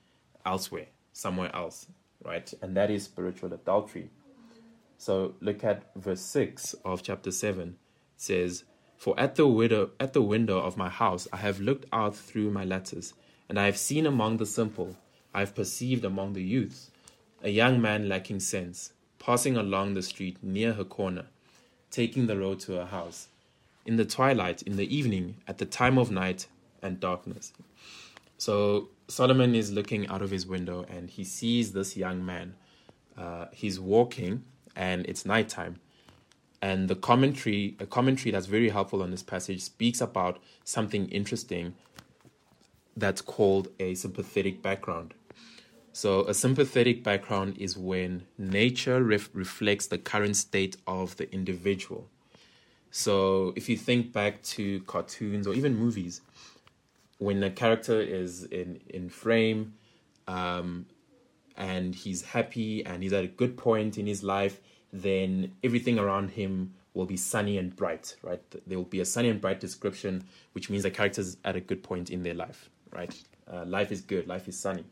elsewhere, 0.46 0.86
somewhere 1.12 1.54
else. 1.54 1.88
Right? 2.24 2.52
And 2.62 2.76
that 2.76 2.92
is 2.92 3.02
spiritual 3.02 3.52
adultery. 3.52 4.10
So 4.98 5.34
look 5.40 5.64
at 5.64 5.90
verse 5.96 6.20
6 6.20 6.74
of 6.84 7.02
chapter 7.02 7.32
7. 7.32 7.70
It 7.70 7.74
says, 8.16 8.64
For 8.96 9.18
at 9.18 9.36
the 9.36 9.46
window 9.46 9.90
at 10.00 10.12
the 10.12 10.22
window 10.22 10.58
of 10.58 10.76
my 10.76 10.88
house 10.88 11.28
I 11.32 11.38
have 11.38 11.60
looked 11.60 11.86
out 11.92 12.16
through 12.16 12.50
my 12.50 12.64
lattice, 12.64 13.14
and 13.48 13.58
I 13.58 13.66
have 13.66 13.76
seen 13.76 14.06
among 14.06 14.38
the 14.38 14.46
simple, 14.46 14.96
I 15.34 15.40
have 15.40 15.54
perceived 15.54 16.04
among 16.04 16.32
the 16.32 16.42
youths 16.42 16.90
a 17.42 17.50
young 17.50 17.80
man 17.80 18.08
lacking 18.08 18.40
sense, 18.40 18.92
passing 19.18 19.56
along 19.56 19.94
the 19.94 20.02
street 20.02 20.36
near 20.42 20.72
her 20.72 20.84
corner, 20.84 21.26
taking 21.90 22.26
the 22.26 22.36
road 22.36 22.60
to 22.60 22.72
her 22.72 22.86
house, 22.86 23.28
in 23.84 23.96
the 23.96 24.04
twilight, 24.04 24.62
in 24.62 24.76
the 24.76 24.96
evening, 24.96 25.36
at 25.46 25.58
the 25.58 25.66
time 25.66 25.98
of 25.98 26.10
night 26.10 26.46
and 26.82 26.98
darkness. 26.98 27.52
So 28.38 28.88
Solomon 29.08 29.54
is 29.54 29.72
looking 29.72 30.08
out 30.08 30.22
of 30.22 30.30
his 30.30 30.46
window 30.46 30.84
and 30.88 31.08
he 31.08 31.24
sees 31.24 31.72
this 31.72 31.96
young 31.96 32.24
man. 32.24 32.54
Uh, 33.16 33.46
he's 33.52 33.78
walking 33.78 34.44
and 34.74 35.06
it's 35.06 35.24
nighttime. 35.24 35.76
And 36.62 36.88
the 36.88 36.96
commentary, 36.96 37.76
a 37.78 37.86
commentary 37.86 38.30
that's 38.32 38.46
very 38.46 38.70
helpful 38.70 39.02
on 39.02 39.10
this 39.10 39.22
passage, 39.22 39.62
speaks 39.62 40.00
about 40.00 40.38
something 40.64 41.08
interesting 41.08 41.74
that's 42.96 43.20
called 43.20 43.68
a 43.78 43.94
sympathetic 43.94 44.62
background. 44.62 45.14
So, 45.92 46.26
a 46.26 46.34
sympathetic 46.34 47.02
background 47.02 47.56
is 47.58 47.76
when 47.76 48.26
nature 48.36 49.02
ref- 49.02 49.30
reflects 49.32 49.86
the 49.86 49.98
current 49.98 50.36
state 50.36 50.76
of 50.86 51.16
the 51.16 51.32
individual. 51.32 52.08
So, 52.90 53.52
if 53.56 53.68
you 53.68 53.76
think 53.76 54.12
back 54.12 54.42
to 54.42 54.80
cartoons 54.80 55.46
or 55.46 55.54
even 55.54 55.74
movies, 55.76 56.20
when 57.18 57.42
a 57.42 57.50
character 57.50 58.00
is 58.00 58.44
in, 58.44 58.80
in 58.88 59.08
frame 59.08 59.74
um, 60.28 60.86
and 61.56 61.94
he's 61.94 62.22
happy 62.22 62.84
and 62.84 63.02
he's 63.02 63.12
at 63.12 63.24
a 63.24 63.28
good 63.28 63.56
point 63.56 63.96
in 63.96 64.06
his 64.06 64.22
life, 64.22 64.60
then 65.02 65.52
everything 65.62 65.98
around 65.98 66.30
him 66.30 66.74
will 66.94 67.06
be 67.06 67.16
sunny 67.16 67.58
and 67.58 67.74
bright, 67.76 68.16
right? 68.22 68.42
There 68.66 68.78
will 68.78 68.84
be 68.84 69.00
a 69.00 69.04
sunny 69.04 69.28
and 69.28 69.40
bright 69.40 69.60
description, 69.60 70.24
which 70.52 70.70
means 70.70 70.82
the 70.82 70.90
character's 70.90 71.36
at 71.44 71.56
a 71.56 71.60
good 71.60 71.82
point 71.82 72.10
in 72.10 72.22
their 72.22 72.34
life, 72.34 72.70
right? 72.90 73.14
Uh, 73.52 73.64
life 73.64 73.92
is 73.92 74.00
good, 74.00 74.26
life 74.26 74.48
is 74.48 74.58
sunny 74.58 74.84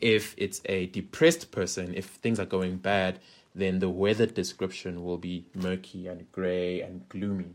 if 0.00 0.34
it's 0.36 0.60
a 0.66 0.86
depressed 0.86 1.50
person, 1.50 1.94
if 1.94 2.06
things 2.06 2.40
are 2.40 2.46
going 2.46 2.76
bad, 2.76 3.18
then 3.54 3.78
the 3.78 3.88
weather 3.88 4.26
description 4.26 5.04
will 5.04 5.18
be 5.18 5.44
murky 5.54 6.06
and 6.06 6.30
gray 6.32 6.80
and 6.80 7.08
gloomy. 7.08 7.54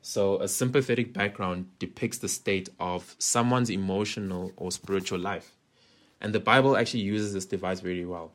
So, 0.00 0.40
a 0.40 0.48
sympathetic 0.48 1.12
background 1.12 1.70
depicts 1.78 2.18
the 2.18 2.28
state 2.28 2.68
of 2.78 3.16
someone's 3.18 3.70
emotional 3.70 4.52
or 4.56 4.70
spiritual 4.70 5.18
life. 5.18 5.52
And 6.20 6.34
the 6.34 6.40
Bible 6.40 6.76
actually 6.76 7.00
uses 7.00 7.32
this 7.32 7.46
device 7.46 7.80
very 7.80 8.04
well. 8.04 8.32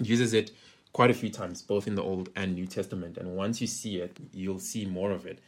It 0.00 0.08
uses 0.08 0.34
it 0.34 0.50
quite 0.92 1.10
a 1.10 1.14
few 1.14 1.30
times, 1.30 1.62
both 1.62 1.86
in 1.86 1.94
the 1.94 2.02
Old 2.02 2.28
and 2.36 2.54
New 2.54 2.66
Testament. 2.66 3.16
And 3.16 3.34
once 3.34 3.60
you 3.60 3.66
see 3.66 3.96
it, 3.96 4.18
you'll 4.32 4.58
see 4.58 4.84
more 4.84 5.10
of 5.10 5.26
it. 5.26 5.40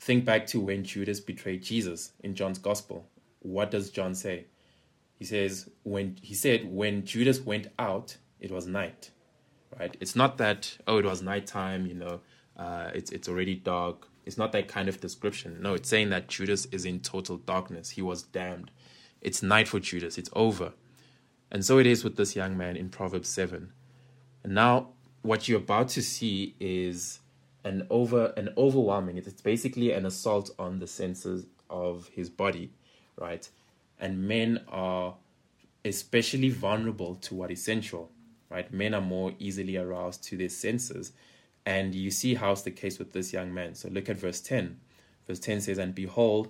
Think 0.00 0.24
back 0.24 0.46
to 0.48 0.60
when 0.60 0.84
Judas 0.84 1.20
betrayed 1.20 1.62
Jesus 1.62 2.12
in 2.20 2.34
John's 2.34 2.58
Gospel. 2.58 3.06
What 3.40 3.70
does 3.70 3.90
John 3.90 4.14
say? 4.14 4.46
He 5.14 5.24
says, 5.24 5.68
when 5.82 6.16
he 6.22 6.34
said, 6.34 6.72
when 6.72 7.04
Judas 7.04 7.40
went 7.40 7.68
out, 7.78 8.16
it 8.40 8.50
was 8.50 8.66
night, 8.66 9.10
right? 9.78 9.96
It's 10.00 10.14
not 10.14 10.38
that, 10.38 10.78
oh, 10.86 10.98
it 10.98 11.04
was 11.04 11.22
nighttime, 11.22 11.86
you 11.86 11.94
know, 11.94 12.20
uh, 12.56 12.90
it's, 12.94 13.10
it's 13.10 13.28
already 13.28 13.56
dark. 13.56 14.08
It's 14.24 14.38
not 14.38 14.52
that 14.52 14.68
kind 14.68 14.88
of 14.88 15.00
description. 15.00 15.60
No, 15.60 15.74
it's 15.74 15.88
saying 15.88 16.10
that 16.10 16.28
Judas 16.28 16.66
is 16.66 16.84
in 16.84 17.00
total 17.00 17.38
darkness. 17.38 17.90
He 17.90 18.02
was 18.02 18.22
damned. 18.22 18.70
It's 19.20 19.42
night 19.42 19.66
for 19.66 19.80
Judas. 19.80 20.18
It's 20.18 20.30
over. 20.34 20.72
And 21.50 21.64
so 21.64 21.78
it 21.78 21.86
is 21.86 22.04
with 22.04 22.16
this 22.16 22.36
young 22.36 22.56
man 22.56 22.76
in 22.76 22.88
Proverbs 22.88 23.28
7 23.28 23.72
now 24.54 24.88
what 25.22 25.48
you're 25.48 25.58
about 25.58 25.88
to 25.90 26.02
see 26.02 26.54
is 26.60 27.20
an 27.64 27.86
over 27.90 28.32
an 28.36 28.50
overwhelming. 28.56 29.18
It's 29.18 29.42
basically 29.42 29.92
an 29.92 30.06
assault 30.06 30.50
on 30.58 30.78
the 30.78 30.86
senses 30.86 31.46
of 31.68 32.08
his 32.08 32.30
body, 32.30 32.70
right? 33.16 33.48
and 34.00 34.26
men 34.26 34.60
are 34.68 35.14
especially 35.84 36.50
vulnerable 36.50 37.14
to 37.16 37.34
what 37.34 37.50
is 37.50 37.62
sensual, 37.62 38.10
right? 38.50 38.72
Men 38.72 38.94
are 38.94 39.00
more 39.00 39.32
easily 39.38 39.76
aroused 39.76 40.22
to 40.24 40.36
their 40.36 40.48
senses. 40.48 41.12
And 41.66 41.94
you 41.94 42.10
see 42.10 42.34
how's 42.34 42.62
the 42.62 42.70
case 42.70 42.98
with 42.98 43.12
this 43.12 43.32
young 43.32 43.52
man. 43.52 43.74
So 43.74 43.88
look 43.88 44.08
at 44.08 44.16
verse 44.16 44.40
10. 44.40 44.78
Verse 45.26 45.38
10 45.38 45.62
says, 45.62 45.78
And 45.78 45.94
behold, 45.94 46.48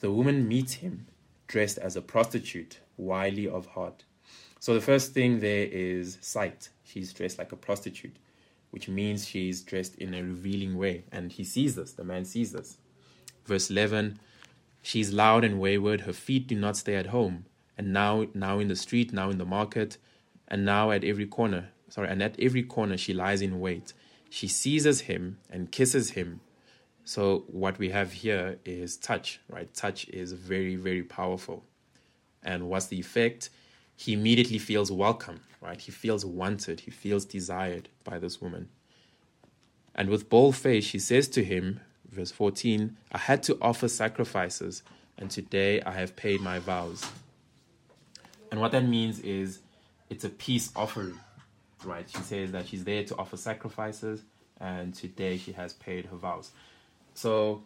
the 0.00 0.10
woman 0.10 0.46
meets 0.46 0.74
him 0.74 1.06
dressed 1.46 1.78
as 1.78 1.96
a 1.96 2.02
prostitute, 2.02 2.78
wily 2.96 3.48
of 3.48 3.66
heart. 3.66 4.04
So 4.60 4.74
the 4.74 4.80
first 4.80 5.12
thing 5.12 5.40
there 5.40 5.66
is 5.66 6.18
sight. 6.20 6.68
She's 6.90 7.12
dressed 7.12 7.38
like 7.38 7.52
a 7.52 7.56
prostitute, 7.56 8.16
which 8.70 8.88
means 8.88 9.26
she's 9.26 9.62
dressed 9.62 9.96
in 9.96 10.14
a 10.14 10.22
revealing 10.22 10.76
way. 10.76 11.04
And 11.12 11.30
he 11.30 11.44
sees 11.44 11.76
this, 11.76 11.92
the 11.92 12.04
man 12.04 12.24
sees 12.24 12.52
this. 12.52 12.78
Verse 13.46 13.70
11 13.70 14.18
she 14.82 15.00
is 15.00 15.12
loud 15.12 15.44
and 15.44 15.60
wayward, 15.60 16.02
her 16.02 16.12
feet 16.12 16.46
do 16.46 16.56
not 16.56 16.76
stay 16.76 16.96
at 16.96 17.06
home, 17.06 17.44
and 17.76 17.92
now 17.92 18.26
now 18.34 18.58
in 18.58 18.68
the 18.68 18.76
street, 18.76 19.12
now 19.12 19.30
in 19.30 19.38
the 19.38 19.44
market, 19.44 19.98
and 20.48 20.64
now 20.64 20.90
at 20.90 21.04
every 21.04 21.26
corner. 21.26 21.68
Sorry, 21.88 22.08
and 22.08 22.22
at 22.22 22.38
every 22.40 22.62
corner 22.62 22.96
she 22.96 23.12
lies 23.12 23.42
in 23.42 23.60
wait. 23.60 23.92
She 24.30 24.48
seizes 24.48 25.02
him 25.02 25.38
and 25.50 25.72
kisses 25.72 26.10
him. 26.10 26.40
So 27.04 27.44
what 27.48 27.78
we 27.78 27.90
have 27.90 28.12
here 28.12 28.58
is 28.64 28.96
touch, 28.96 29.40
right? 29.48 29.72
Touch 29.74 30.08
is 30.08 30.32
very, 30.32 30.76
very 30.76 31.02
powerful. 31.02 31.64
And 32.42 32.68
what's 32.68 32.86
the 32.86 33.00
effect? 33.00 33.50
He 34.00 34.14
immediately 34.14 34.56
feels 34.56 34.90
welcome, 34.90 35.40
right? 35.60 35.78
He 35.78 35.92
feels 35.92 36.24
wanted, 36.24 36.80
he 36.80 36.90
feels 36.90 37.26
desired 37.26 37.90
by 38.02 38.18
this 38.18 38.40
woman. 38.40 38.70
And 39.94 40.08
with 40.08 40.30
bold 40.30 40.56
face, 40.56 40.86
she 40.86 40.98
says 40.98 41.28
to 41.28 41.44
him, 41.44 41.80
verse 42.10 42.30
14, 42.30 42.96
I 43.12 43.18
had 43.18 43.42
to 43.42 43.58
offer 43.60 43.88
sacrifices, 43.88 44.82
and 45.18 45.30
today 45.30 45.82
I 45.82 45.90
have 45.90 46.16
paid 46.16 46.40
my 46.40 46.58
vows. 46.60 47.04
And 48.50 48.58
what 48.58 48.72
that 48.72 48.86
means 48.88 49.20
is 49.20 49.60
it's 50.08 50.24
a 50.24 50.30
peace 50.30 50.72
offering, 50.74 51.20
right? 51.84 52.08
She 52.08 52.22
says 52.22 52.52
that 52.52 52.68
she's 52.68 52.84
there 52.84 53.04
to 53.04 53.16
offer 53.18 53.36
sacrifices, 53.36 54.22
and 54.60 54.94
today 54.94 55.36
she 55.36 55.52
has 55.52 55.74
paid 55.74 56.06
her 56.06 56.16
vows. 56.16 56.52
So 57.12 57.64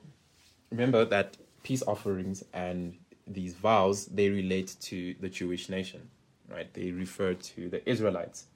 remember 0.72 1.04
that 1.04 1.36
peace 1.62 1.84
offerings 1.86 2.42
and 2.52 2.96
these 3.24 3.54
vows 3.54 4.06
they 4.06 4.30
relate 4.30 4.74
to 4.80 5.14
the 5.20 5.28
Jewish 5.28 5.68
nation, 5.68 6.10
right? 6.54 6.72
They 6.72 6.92
refer 6.92 7.34
to 7.34 7.68
the 7.68 7.88
Israelites. 7.88 8.46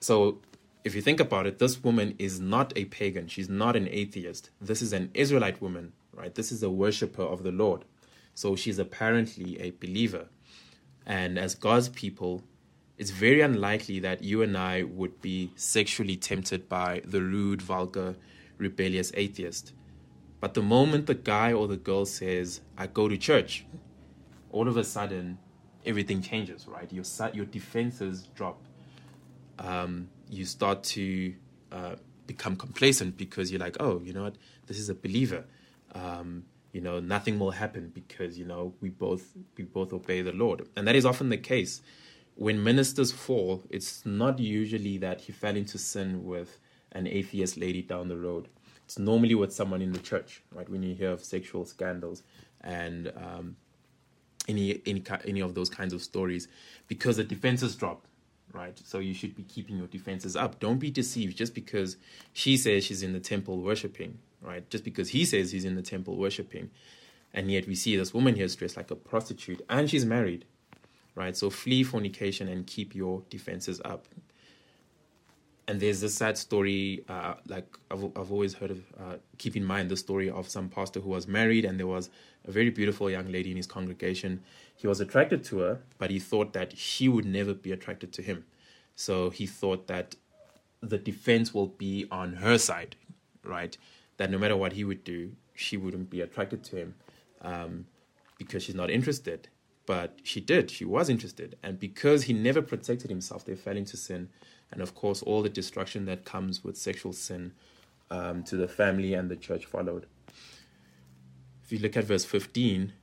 So 0.00 0.40
if 0.84 0.94
you 0.94 1.02
think 1.02 1.20
about 1.20 1.46
it, 1.46 1.58
this 1.58 1.82
woman 1.82 2.14
is 2.18 2.40
not 2.40 2.72
a 2.76 2.86
pagan. 2.86 3.28
She's 3.28 3.48
not 3.48 3.76
an 3.76 3.88
atheist. 3.90 4.50
This 4.60 4.82
is 4.82 4.92
an 4.92 5.10
Israelite 5.14 5.62
woman, 5.62 5.92
right? 6.12 6.34
This 6.34 6.50
is 6.50 6.62
a 6.62 6.70
worshiper 6.70 7.22
of 7.22 7.42
the 7.44 7.52
Lord. 7.52 7.84
So 8.34 8.56
she's 8.56 8.78
apparently 8.78 9.60
a 9.60 9.70
believer. 9.70 10.26
And 11.06 11.38
as 11.38 11.54
God's 11.54 11.88
people, 11.88 12.42
it's 12.96 13.10
very 13.10 13.40
unlikely 13.40 14.00
that 14.00 14.22
you 14.22 14.42
and 14.42 14.56
I 14.56 14.82
would 14.82 15.22
be 15.22 15.52
sexually 15.54 16.16
tempted 16.16 16.68
by 16.68 17.02
the 17.04 17.22
rude, 17.22 17.62
vulgar, 17.62 18.16
rebellious 18.58 19.12
atheist. 19.14 19.72
But 20.40 20.54
the 20.54 20.62
moment 20.62 21.06
the 21.06 21.14
guy 21.14 21.52
or 21.52 21.68
the 21.68 21.76
girl 21.76 22.06
says, 22.06 22.60
I 22.76 22.86
go 22.86 23.08
to 23.08 23.16
church, 23.16 23.64
all 24.50 24.68
of 24.68 24.76
a 24.76 24.84
sudden 24.84 25.38
everything 25.84 26.22
changes, 26.22 26.66
right? 26.66 26.90
Your, 26.92 27.04
your 27.32 27.46
defenses 27.46 28.28
drop. 28.34 28.60
Um, 29.58 30.08
you 30.30 30.44
start 30.44 30.82
to 30.84 31.34
uh, 31.72 31.96
become 32.26 32.56
complacent 32.56 33.16
because 33.16 33.50
you're 33.50 33.60
like, 33.60 33.76
oh, 33.80 34.00
you 34.04 34.12
know 34.12 34.24
what? 34.24 34.36
This 34.66 34.78
is 34.78 34.88
a 34.88 34.94
believer. 34.94 35.44
Um, 35.94 36.44
you 36.72 36.80
know, 36.80 37.00
nothing 37.00 37.38
will 37.38 37.50
happen 37.50 37.90
because 37.92 38.38
you 38.38 38.44
know 38.44 38.74
we 38.80 38.90
both 38.90 39.32
we 39.56 39.64
both 39.64 39.92
obey 39.92 40.20
the 40.20 40.32
Lord, 40.32 40.68
and 40.76 40.86
that 40.86 40.94
is 40.94 41.06
often 41.06 41.30
the 41.30 41.38
case. 41.38 41.80
When 42.34 42.62
ministers 42.62 43.10
fall, 43.10 43.64
it's 43.68 44.06
not 44.06 44.38
usually 44.38 44.98
that 44.98 45.22
he 45.22 45.32
fell 45.32 45.56
into 45.56 45.76
sin 45.76 46.24
with 46.24 46.58
an 46.92 47.08
atheist 47.08 47.56
lady 47.56 47.82
down 47.82 48.08
the 48.08 48.16
road. 48.16 48.48
It's 48.84 48.98
normally 48.98 49.34
with 49.34 49.52
someone 49.52 49.82
in 49.82 49.92
the 49.92 49.98
church, 49.98 50.42
right? 50.52 50.68
When 50.68 50.82
you 50.82 50.94
hear 50.94 51.10
of 51.10 51.24
sexual 51.24 51.64
scandals 51.64 52.22
and 52.60 53.12
um, 53.16 53.56
any 54.48 54.80
any 54.86 55.02
any 55.24 55.40
of 55.40 55.54
those 55.54 55.70
kinds 55.70 55.92
of 55.92 56.02
stories, 56.02 56.48
because 56.88 57.16
the 57.18 57.24
defenses 57.24 57.76
drop 57.76 58.06
right? 58.52 58.80
So 58.84 58.98
you 58.98 59.14
should 59.14 59.34
be 59.34 59.42
keeping 59.42 59.76
your 59.76 59.86
defenses 59.86 60.36
up. 60.36 60.58
Don't 60.60 60.78
be 60.78 60.90
deceived 60.90 61.36
just 61.36 61.54
because 61.54 61.96
she 62.32 62.56
says 62.56 62.84
she's 62.84 63.02
in 63.02 63.12
the 63.12 63.20
temple 63.20 63.58
worshiping, 63.58 64.18
right? 64.42 64.68
Just 64.70 64.84
because 64.84 65.10
he 65.10 65.24
says 65.24 65.52
he's 65.52 65.64
in 65.64 65.74
the 65.74 65.82
temple 65.82 66.16
worshiping. 66.16 66.70
And 67.34 67.50
yet 67.50 67.66
we 67.66 67.74
see 67.74 67.96
this 67.96 68.14
woman 68.14 68.34
here 68.34 68.46
is 68.46 68.56
dressed 68.56 68.76
like 68.76 68.90
a 68.90 68.96
prostitute 68.96 69.64
and 69.68 69.88
she's 69.90 70.04
married, 70.04 70.44
right? 71.14 71.36
So 71.36 71.50
flee 71.50 71.82
fornication 71.82 72.48
and 72.48 72.66
keep 72.66 72.94
your 72.94 73.22
defenses 73.28 73.80
up. 73.84 74.06
And 75.66 75.80
there's 75.80 76.00
this 76.00 76.14
sad 76.14 76.38
story, 76.38 77.04
uh, 77.10 77.34
like 77.46 77.66
I've, 77.90 78.02
I've 78.16 78.32
always 78.32 78.54
heard 78.54 78.70
of, 78.70 78.82
uh, 78.98 79.16
keep 79.36 79.54
in 79.54 79.64
mind 79.66 79.90
the 79.90 79.98
story 79.98 80.30
of 80.30 80.48
some 80.48 80.70
pastor 80.70 81.00
who 81.00 81.10
was 81.10 81.28
married 81.28 81.66
and 81.66 81.78
there 81.78 81.86
was 81.86 82.08
a 82.48 82.52
very 82.52 82.70
beautiful 82.70 83.10
young 83.10 83.30
lady 83.30 83.50
in 83.50 83.56
his 83.56 83.66
congregation 83.66 84.40
he 84.78 84.86
was 84.86 85.00
attracted 85.00 85.42
to 85.44 85.58
her, 85.58 85.80
but 85.98 86.08
he 86.08 86.20
thought 86.20 86.52
that 86.52 86.78
she 86.78 87.08
would 87.08 87.24
never 87.24 87.52
be 87.52 87.72
attracted 87.72 88.12
to 88.12 88.22
him. 88.22 88.44
So 88.94 89.28
he 89.28 89.44
thought 89.44 89.88
that 89.88 90.14
the 90.80 90.98
defense 90.98 91.52
will 91.52 91.66
be 91.66 92.06
on 92.12 92.34
her 92.34 92.58
side, 92.58 92.94
right? 93.42 93.76
That 94.18 94.30
no 94.30 94.38
matter 94.38 94.56
what 94.56 94.74
he 94.74 94.84
would 94.84 95.02
do, 95.02 95.32
she 95.52 95.76
wouldn't 95.76 96.10
be 96.10 96.20
attracted 96.20 96.62
to 96.64 96.76
him 96.76 96.94
um, 97.42 97.86
because 98.38 98.62
she's 98.62 98.76
not 98.76 98.88
interested. 98.88 99.48
But 99.84 100.20
she 100.22 100.40
did, 100.40 100.70
she 100.70 100.84
was 100.84 101.08
interested. 101.08 101.56
And 101.60 101.80
because 101.80 102.24
he 102.24 102.32
never 102.32 102.62
protected 102.62 103.10
himself, 103.10 103.44
they 103.44 103.56
fell 103.56 103.76
into 103.76 103.96
sin. 103.96 104.28
And 104.70 104.80
of 104.80 104.94
course, 104.94 105.22
all 105.22 105.42
the 105.42 105.48
destruction 105.48 106.04
that 106.04 106.24
comes 106.24 106.62
with 106.62 106.76
sexual 106.76 107.12
sin 107.12 107.52
um, 108.12 108.44
to 108.44 108.56
the 108.56 108.68
family 108.68 109.14
and 109.14 109.28
the 109.28 109.36
church 109.36 109.66
followed. 109.66 110.06
If 111.68 111.72
you 111.72 111.80
look 111.80 111.98
at 111.98 112.04
verse 112.04 112.24
15, 112.24 112.94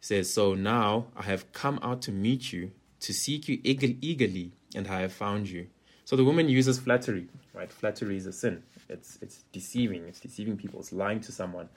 says, 0.00 0.32
So 0.32 0.54
now 0.54 1.08
I 1.16 1.24
have 1.24 1.52
come 1.52 1.80
out 1.82 2.00
to 2.02 2.12
meet 2.12 2.52
you, 2.52 2.70
to 3.00 3.12
seek 3.12 3.48
you 3.48 3.58
eagerly, 3.64 4.52
and 4.72 4.86
I 4.86 5.00
have 5.00 5.12
found 5.12 5.48
you. 5.48 5.66
So 6.04 6.14
the 6.14 6.22
woman 6.22 6.48
uses 6.48 6.78
flattery, 6.78 7.26
right? 7.52 7.68
Flattery 7.68 8.16
is 8.16 8.26
a 8.26 8.32
sin. 8.32 8.62
It's 8.88 9.18
it's 9.20 9.42
deceiving. 9.50 10.04
It's 10.06 10.20
deceiving 10.20 10.56
people. 10.56 10.78
It's 10.78 10.92
lying 10.92 11.18
to 11.22 11.32
someone. 11.32 11.70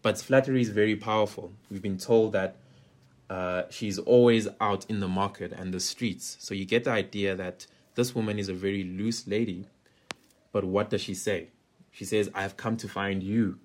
But 0.00 0.16
flattery 0.16 0.60
is 0.60 0.68
very 0.68 0.94
powerful. 0.94 1.50
We've 1.68 1.82
been 1.82 1.98
told 1.98 2.34
that 2.34 2.54
uh, 3.28 3.62
she's 3.68 3.98
always 3.98 4.46
out 4.60 4.88
in 4.88 5.00
the 5.00 5.08
market 5.08 5.50
and 5.50 5.74
the 5.74 5.80
streets. 5.80 6.36
So 6.38 6.54
you 6.54 6.66
get 6.66 6.84
the 6.84 6.92
idea 6.92 7.34
that 7.34 7.66
this 7.96 8.14
woman 8.14 8.38
is 8.38 8.48
a 8.48 8.54
very 8.54 8.84
loose 8.84 9.26
lady. 9.26 9.66
But 10.52 10.62
what 10.62 10.90
does 10.90 11.00
she 11.00 11.14
say? 11.14 11.48
She 11.90 12.04
says, 12.04 12.30
I 12.32 12.42
have 12.42 12.56
come 12.56 12.76
to 12.76 12.88
find 12.88 13.24
you, 13.24 13.58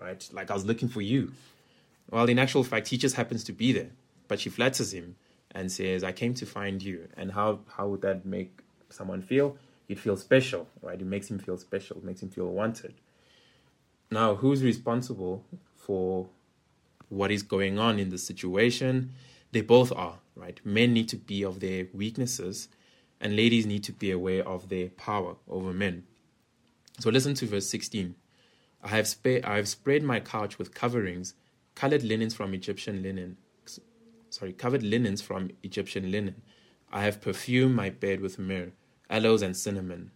right? 0.00 0.28
Like 0.32 0.50
I 0.50 0.54
was 0.54 0.64
looking 0.64 0.88
for 0.88 1.00
you. 1.00 1.32
Well, 2.10 2.28
in 2.28 2.38
actual 2.38 2.64
fact, 2.64 2.88
he 2.88 2.98
just 2.98 3.16
happens 3.16 3.44
to 3.44 3.52
be 3.52 3.72
there. 3.72 3.90
But 4.28 4.40
she 4.40 4.50
flatters 4.50 4.92
him 4.92 5.16
and 5.50 5.70
says, 5.70 6.02
I 6.04 6.12
came 6.12 6.34
to 6.34 6.46
find 6.46 6.82
you. 6.82 7.08
And 7.16 7.32
how, 7.32 7.60
how 7.76 7.88
would 7.88 8.02
that 8.02 8.24
make 8.24 8.60
someone 8.90 9.22
feel? 9.22 9.56
He'd 9.88 10.00
feel 10.00 10.16
special, 10.16 10.68
right? 10.82 11.00
It 11.00 11.06
makes 11.06 11.30
him 11.30 11.38
feel 11.38 11.58
special, 11.58 11.98
it 11.98 12.04
makes 12.04 12.22
him 12.22 12.30
feel 12.30 12.46
wanted. 12.46 12.94
Now, 14.10 14.34
who's 14.34 14.62
responsible 14.62 15.44
for 15.76 16.28
what 17.08 17.30
is 17.30 17.42
going 17.42 17.78
on 17.78 17.98
in 17.98 18.10
the 18.10 18.18
situation? 18.18 19.12
They 19.52 19.60
both 19.60 19.92
are, 19.92 20.18
right? 20.34 20.60
Men 20.64 20.92
need 20.92 21.08
to 21.10 21.16
be 21.16 21.44
of 21.44 21.60
their 21.60 21.86
weaknesses, 21.92 22.68
and 23.20 23.36
ladies 23.36 23.66
need 23.66 23.84
to 23.84 23.92
be 23.92 24.10
aware 24.10 24.46
of 24.46 24.68
their 24.68 24.88
power 24.88 25.36
over 25.48 25.72
men. 25.72 26.04
So 27.00 27.10
listen 27.10 27.34
to 27.34 27.46
verse 27.46 27.66
16. 27.66 28.14
I 28.84 28.88
have, 28.88 29.08
spa- 29.08 29.40
I 29.44 29.56
have 29.56 29.68
spread 29.68 30.02
my 30.02 30.20
couch 30.20 30.58
with 30.58 30.74
coverings 30.74 31.34
colored 31.74 32.02
linens 32.02 32.34
from 32.34 32.54
Egyptian 32.54 33.02
linen. 33.02 33.36
Sorry, 34.30 34.52
covered 34.52 34.82
linens 34.82 35.22
from 35.22 35.50
Egyptian 35.62 36.10
linen. 36.10 36.42
I 36.92 37.02
have 37.02 37.20
perfumed 37.20 37.74
my 37.74 37.90
bed 37.90 38.20
with 38.20 38.38
myrrh, 38.38 38.72
aloes, 39.10 39.42
and 39.42 39.56
cinnamon. 39.56 40.10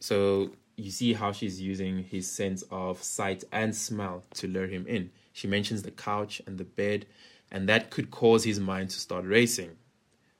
So 0.00 0.52
you 0.76 0.90
see 0.90 1.12
how 1.12 1.32
she's 1.32 1.60
using 1.60 2.04
his 2.04 2.30
sense 2.30 2.62
of 2.70 3.02
sight 3.02 3.44
and 3.52 3.74
smell 3.74 4.24
to 4.34 4.46
lure 4.46 4.66
him 4.66 4.86
in. 4.86 5.10
She 5.32 5.46
mentions 5.46 5.82
the 5.82 5.90
couch 5.90 6.42
and 6.46 6.58
the 6.58 6.64
bed, 6.64 7.06
and 7.50 7.68
that 7.68 7.90
could 7.90 8.10
cause 8.10 8.44
his 8.44 8.60
mind 8.60 8.90
to 8.90 9.00
start 9.00 9.24
racing. 9.24 9.76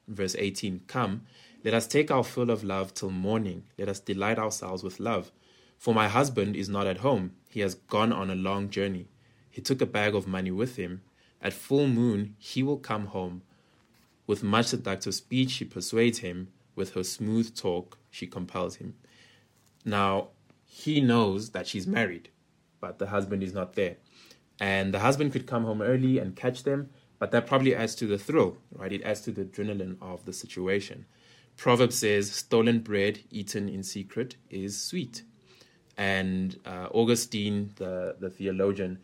Verse 0.09 0.35
18 0.39 0.83
Come, 0.87 1.23
let 1.65 1.75
us 1.75 1.87
take 1.87 2.11
our 2.11 2.25
fill 2.25 2.51
of 2.51 2.65
love 2.65 2.93
till 2.93 3.11
morning. 3.11 3.65
Let 3.79 3.89
us 3.89 4.01
delight 4.01 4.39
ourselves 4.39 4.83
with 4.83 4.99
love. 4.99 5.31
For 5.83 5.93
my 5.93 6.07
husband 6.07 6.55
is 6.55 6.69
not 6.69 6.87
at 6.87 6.99
home, 6.99 7.33
he 7.49 7.59
has 7.59 7.75
gone 7.75 8.13
on 8.13 8.31
a 8.31 8.37
long 8.37 8.71
journey. 8.71 9.09
He 9.51 9.61
took 9.61 9.81
a 9.81 9.85
bag 9.85 10.15
of 10.15 10.29
money 10.29 10.53
with 10.53 10.77
him. 10.77 11.03
At 11.41 11.53
full 11.53 11.89
moon, 11.89 12.37
he 12.39 12.63
will 12.63 12.77
come 12.77 13.07
home. 13.07 13.43
With 14.25 14.45
much 14.45 14.67
seductive 14.67 15.13
speech, 15.13 15.51
she 15.51 15.65
persuades 15.65 16.21
him. 16.21 16.53
With 16.77 16.95
her 16.95 17.03
smooth 17.03 17.57
talk, 17.57 17.99
she 18.13 18.29
compels 18.29 18.77
him. 18.77 18.95
Now, 19.85 20.29
he 20.65 21.01
knows 21.01 21.51
that 21.51 21.67
she's 21.67 21.89
married, 21.89 22.29
but 22.81 23.01
the 23.01 23.09
husband 23.09 23.43
is 23.43 23.53
not 23.53 23.73
there. 23.73 23.97
And 24.61 24.95
the 24.95 25.01
husband 25.01 25.33
could 25.33 25.49
come 25.49 25.65
home 25.65 25.83
early 25.83 26.17
and 26.21 26.37
catch 26.37 26.63
them, 26.63 26.91
but 27.19 27.33
that 27.33 27.49
probably 27.49 27.75
adds 27.75 27.97
to 27.97 28.07
the 28.07 28.19
thrill, 28.19 28.57
right? 28.71 28.93
It 28.93 29.03
adds 29.03 29.23
to 29.23 29.33
the 29.33 29.47
adrenaline 29.47 29.97
of 30.01 30.27
the 30.27 30.33
situation. 30.33 31.07
Proverb 31.57 31.93
says, 31.93 32.31
stolen 32.31 32.79
bread 32.79 33.25
eaten 33.33 33.69
in 33.69 33.83
secret 33.83 34.37
is 34.49 34.81
sweet. 34.81 35.25
And 35.97 36.59
uh, 36.65 36.89
Augustine, 36.93 37.73
the, 37.77 38.17
the 38.19 38.31
theologian, 38.31 38.99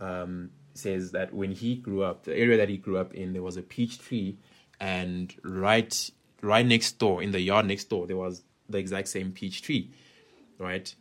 um, 0.00 0.50
says 0.74 1.12
that 1.12 1.32
when 1.32 1.52
he 1.52 1.76
grew 1.76 2.02
up, 2.02 2.24
the 2.24 2.36
area 2.36 2.56
that 2.56 2.68
he 2.68 2.76
grew 2.76 2.98
up 2.98 3.14
in, 3.14 3.32
there 3.32 3.42
was 3.42 3.56
a 3.56 3.62
peach 3.62 3.98
tree, 3.98 4.36
and 4.80 5.34
right 5.42 6.10
right 6.40 6.66
next 6.66 6.98
door, 6.98 7.22
in 7.22 7.30
the 7.30 7.40
yard 7.40 7.66
next 7.66 7.84
door, 7.84 8.06
there 8.06 8.16
was 8.16 8.42
the 8.68 8.78
exact 8.78 9.08
same 9.08 9.32
peach 9.32 9.62
tree, 9.62 9.90
right? 10.58 10.94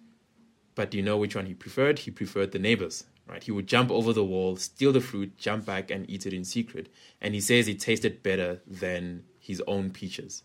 But 0.75 0.91
do 0.91 0.97
you 0.97 1.03
know 1.03 1.17
which 1.17 1.35
one 1.35 1.45
he 1.45 1.53
preferred? 1.53 1.99
He 1.99 2.11
preferred 2.11 2.51
the 2.51 2.59
neighbors, 2.59 3.05
right? 3.27 3.43
He 3.43 3.51
would 3.51 3.67
jump 3.67 3.91
over 3.91 4.13
the 4.13 4.23
wall, 4.23 4.55
steal 4.55 4.91
the 4.91 5.01
fruit, 5.01 5.37
jump 5.37 5.65
back, 5.65 5.91
and 5.91 6.09
eat 6.09 6.25
it 6.25 6.33
in 6.33 6.45
secret. 6.45 6.89
And 7.21 7.33
he 7.33 7.41
says 7.41 7.67
it 7.67 7.79
tasted 7.79 8.23
better 8.23 8.61
than 8.65 9.23
his 9.39 9.61
own 9.67 9.91
peaches. 9.91 10.43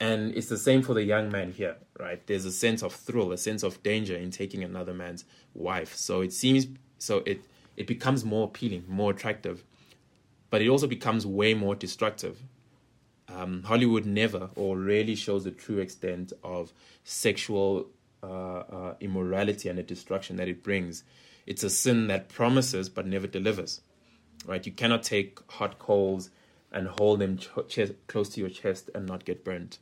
And 0.00 0.34
it's 0.34 0.48
the 0.48 0.56
same 0.56 0.80
for 0.80 0.94
the 0.94 1.04
young 1.04 1.30
man 1.30 1.52
here, 1.52 1.76
right? 1.98 2.26
There's 2.26 2.46
a 2.46 2.52
sense 2.52 2.82
of 2.82 2.94
thrill, 2.94 3.32
a 3.32 3.38
sense 3.38 3.62
of 3.62 3.82
danger 3.82 4.16
in 4.16 4.30
taking 4.30 4.64
another 4.64 4.94
man's 4.94 5.26
wife. 5.52 5.94
So 5.94 6.22
it 6.22 6.32
seems 6.32 6.66
so 6.98 7.18
it 7.26 7.42
it 7.76 7.86
becomes 7.86 8.24
more 8.24 8.46
appealing, 8.46 8.84
more 8.88 9.10
attractive, 9.10 9.62
but 10.48 10.62
it 10.62 10.68
also 10.68 10.86
becomes 10.86 11.26
way 11.26 11.52
more 11.52 11.74
destructive. 11.74 12.42
Um, 13.28 13.62
Hollywood 13.62 14.06
never 14.06 14.50
or 14.56 14.76
rarely 14.78 15.14
shows 15.14 15.44
the 15.44 15.50
true 15.50 15.78
extent 15.78 16.32
of 16.42 16.72
sexual 17.04 17.90
uh, 18.22 18.26
uh, 18.26 18.94
immorality 19.00 19.68
and 19.68 19.78
the 19.78 19.82
destruction 19.82 20.36
that 20.36 20.48
it 20.48 20.62
brings. 20.62 21.04
It's 21.46 21.62
a 21.62 21.70
sin 21.70 22.06
that 22.08 22.28
promises 22.28 22.88
but 22.88 23.06
never 23.06 23.26
delivers. 23.26 23.82
Right? 24.46 24.64
You 24.64 24.72
cannot 24.72 25.02
take 25.02 25.38
hot 25.50 25.78
coals 25.78 26.30
and 26.72 26.88
hold 26.88 27.18
them 27.20 27.36
ch- 27.36 27.92
close 28.06 28.30
to 28.30 28.40
your 28.40 28.48
chest 28.48 28.88
and 28.94 29.06
not 29.06 29.24
get 29.24 29.44
burnt. 29.44 29.78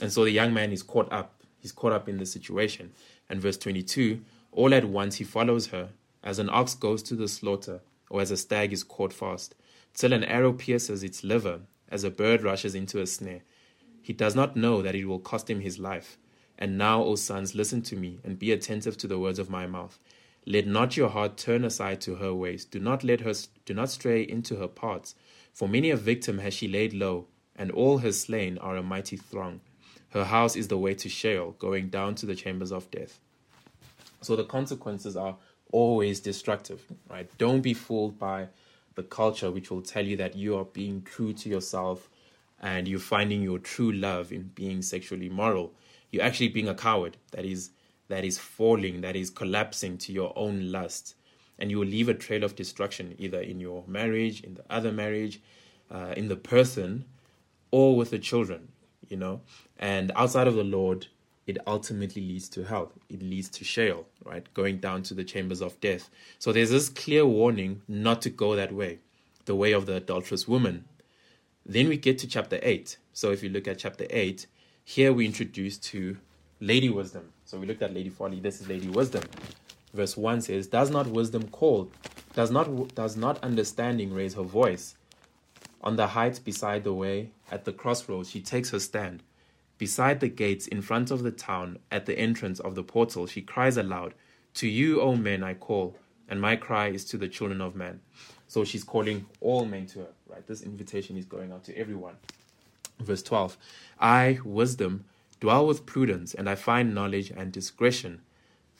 And 0.00 0.12
so 0.12 0.24
the 0.24 0.30
young 0.30 0.54
man 0.54 0.72
is 0.72 0.82
caught 0.82 1.12
up 1.12 1.40
He's 1.60 1.72
caught 1.72 1.92
up 1.92 2.08
in 2.08 2.18
the 2.18 2.26
situation. 2.26 2.92
And 3.28 3.40
verse 3.40 3.58
22 3.58 4.22
All 4.52 4.74
at 4.74 4.86
once 4.86 5.16
he 5.16 5.24
follows 5.24 5.68
her, 5.68 5.90
as 6.22 6.38
an 6.38 6.50
ox 6.50 6.74
goes 6.74 7.02
to 7.04 7.14
the 7.14 7.28
slaughter, 7.28 7.80
or 8.08 8.20
as 8.20 8.30
a 8.30 8.36
stag 8.36 8.72
is 8.72 8.82
caught 8.82 9.12
fast, 9.12 9.54
till 9.94 10.12
an 10.12 10.24
arrow 10.24 10.52
pierces 10.52 11.02
its 11.02 11.22
liver, 11.22 11.60
as 11.88 12.04
a 12.04 12.10
bird 12.10 12.42
rushes 12.42 12.74
into 12.74 13.00
a 13.00 13.06
snare. 13.06 13.42
He 14.02 14.12
does 14.12 14.34
not 14.34 14.56
know 14.56 14.82
that 14.82 14.94
it 14.94 15.04
will 15.04 15.18
cost 15.18 15.50
him 15.50 15.60
his 15.60 15.78
life. 15.78 16.16
And 16.58 16.76
now, 16.76 17.02
O 17.02 17.14
sons, 17.14 17.54
listen 17.54 17.82
to 17.82 17.96
me, 17.96 18.18
and 18.24 18.38
be 18.38 18.52
attentive 18.52 18.96
to 18.98 19.06
the 19.06 19.18
words 19.18 19.38
of 19.38 19.50
my 19.50 19.66
mouth. 19.66 19.98
Let 20.46 20.66
not 20.66 20.96
your 20.96 21.10
heart 21.10 21.36
turn 21.36 21.64
aside 21.64 22.00
to 22.02 22.16
her 22.16 22.34
ways. 22.34 22.64
Do 22.64 22.80
not 22.80 23.04
let 23.04 23.20
her 23.20 23.34
do 23.66 23.74
not 23.74 23.90
stray 23.90 24.22
into 24.22 24.56
her 24.56 24.68
paths. 24.68 25.14
For 25.52 25.68
many 25.68 25.90
a 25.90 25.96
victim 25.96 26.38
has 26.38 26.54
she 26.54 26.68
laid 26.68 26.94
low, 26.94 27.26
and 27.56 27.70
all 27.70 27.98
her 27.98 28.12
slain 28.12 28.58
are 28.58 28.76
a 28.76 28.82
mighty 28.82 29.16
throng. 29.16 29.60
Her 30.10 30.24
house 30.24 30.56
is 30.56 30.68
the 30.68 30.78
way 30.78 30.94
to 30.94 31.08
Sheol, 31.08 31.52
going 31.58 31.88
down 31.88 32.14
to 32.16 32.26
the 32.26 32.34
chambers 32.34 32.72
of 32.72 32.90
death. 32.90 33.20
So 34.22 34.36
the 34.36 34.44
consequences 34.44 35.16
are 35.16 35.36
always 35.72 36.20
destructive, 36.20 36.82
right? 37.08 37.30
Don't 37.38 37.60
be 37.60 37.74
fooled 37.74 38.18
by 38.18 38.48
the 38.96 39.02
culture 39.02 39.50
which 39.50 39.70
will 39.70 39.82
tell 39.82 40.04
you 40.04 40.16
that 40.16 40.34
you 40.36 40.56
are 40.58 40.64
being 40.64 41.02
true 41.02 41.32
to 41.32 41.48
yourself 41.48 42.08
and 42.60 42.86
you're 42.86 42.98
finding 43.00 43.42
your 43.42 43.58
true 43.58 43.92
love 43.92 44.32
in 44.32 44.50
being 44.54 44.82
sexually 44.82 45.28
moral. 45.28 45.72
You're 46.10 46.24
actually 46.24 46.48
being 46.48 46.68
a 46.68 46.74
coward 46.74 47.16
that 47.32 47.44
is 47.44 47.70
that 48.08 48.24
is 48.24 48.38
falling, 48.38 49.02
that 49.02 49.14
is 49.14 49.30
collapsing 49.30 49.96
to 49.98 50.12
your 50.12 50.32
own 50.36 50.72
lust. 50.72 51.14
And 51.60 51.70
you 51.70 51.78
will 51.78 51.86
leave 51.86 52.08
a 52.08 52.14
trail 52.14 52.42
of 52.42 52.56
destruction 52.56 53.14
either 53.18 53.40
in 53.40 53.60
your 53.60 53.84
marriage, 53.86 54.40
in 54.40 54.54
the 54.54 54.64
other 54.68 54.90
marriage, 54.90 55.40
uh, 55.90 56.14
in 56.16 56.26
the 56.26 56.36
person, 56.36 57.04
or 57.70 57.96
with 57.96 58.10
the 58.10 58.18
children, 58.18 58.68
you 59.08 59.16
know. 59.16 59.40
And 59.78 60.12
outside 60.14 60.46
of 60.46 60.54
the 60.54 60.64
Lord, 60.64 61.06
it 61.46 61.58
ultimately 61.66 62.22
leads 62.22 62.48
to 62.50 62.64
hell. 62.64 62.92
It 63.08 63.22
leads 63.22 63.48
to 63.50 63.64
Sheol, 63.64 64.06
right? 64.24 64.46
Going 64.54 64.78
down 64.78 65.02
to 65.04 65.14
the 65.14 65.24
chambers 65.24 65.60
of 65.60 65.80
death. 65.80 66.08
So 66.38 66.52
there's 66.52 66.70
this 66.70 66.88
clear 66.88 67.26
warning 67.26 67.82
not 67.88 68.22
to 68.22 68.30
go 68.30 68.54
that 68.54 68.72
way, 68.72 68.98
the 69.46 69.54
way 69.54 69.72
of 69.72 69.86
the 69.86 69.96
adulterous 69.96 70.46
woman. 70.46 70.84
Then 71.66 71.88
we 71.88 71.96
get 71.96 72.18
to 72.18 72.26
chapter 72.26 72.58
8. 72.62 72.96
So 73.12 73.32
if 73.32 73.42
you 73.42 73.48
look 73.48 73.66
at 73.68 73.78
chapter 73.78 74.06
8, 74.10 74.46
here 74.84 75.12
we 75.12 75.26
introduce 75.26 75.76
to 75.78 76.18
Lady 76.60 76.88
Wisdom. 76.88 77.32
So 77.44 77.58
we 77.58 77.66
looked 77.66 77.82
at 77.82 77.94
Lady 77.94 78.10
Folly. 78.10 78.40
This 78.40 78.60
is 78.60 78.68
Lady 78.68 78.88
Wisdom. 78.88 79.24
Verse 79.92 80.16
1 80.16 80.42
says, 80.42 80.66
Does 80.68 80.90
not 80.90 81.06
wisdom 81.06 81.48
call? 81.48 81.90
Does 82.34 82.50
not, 82.50 82.94
does 82.94 83.16
not 83.16 83.42
understanding 83.42 84.12
raise 84.14 84.34
her 84.34 84.42
voice? 84.42 84.94
On 85.82 85.96
the 85.96 86.08
heights 86.08 86.38
beside 86.38 86.84
the 86.84 86.92
way, 86.92 87.30
at 87.50 87.64
the 87.64 87.72
crossroads, 87.72 88.30
she 88.30 88.40
takes 88.40 88.70
her 88.70 88.80
stand. 88.80 89.22
Beside 89.78 90.20
the 90.20 90.28
gates, 90.28 90.66
in 90.66 90.82
front 90.82 91.10
of 91.10 91.22
the 91.22 91.30
town, 91.30 91.78
at 91.90 92.04
the 92.04 92.18
entrance 92.18 92.60
of 92.60 92.74
the 92.74 92.82
portal, 92.82 93.26
she 93.26 93.40
cries 93.40 93.78
aloud, 93.78 94.14
To 94.54 94.68
you, 94.68 95.00
O 95.00 95.16
men, 95.16 95.42
I 95.42 95.54
call, 95.54 95.96
and 96.28 96.40
my 96.40 96.56
cry 96.56 96.88
is 96.88 97.04
to 97.06 97.16
the 97.16 97.28
children 97.28 97.62
of 97.62 97.74
men. 97.74 98.00
So 98.46 98.64
she's 98.64 98.84
calling 98.84 99.24
all 99.40 99.64
men 99.64 99.86
to 99.86 100.00
her, 100.00 100.12
right? 100.28 100.46
This 100.46 100.60
invitation 100.60 101.16
is 101.16 101.24
going 101.24 101.50
out 101.50 101.64
to 101.64 101.78
everyone. 101.78 102.16
Verse 102.98 103.22
12 103.22 103.56
I, 103.98 104.38
wisdom, 104.44 105.04
Dwell 105.40 105.66
with 105.66 105.86
prudence, 105.86 106.34
and 106.34 106.50
I 106.50 106.54
find 106.54 106.94
knowledge 106.94 107.30
and 107.30 107.50
discretion. 107.50 108.20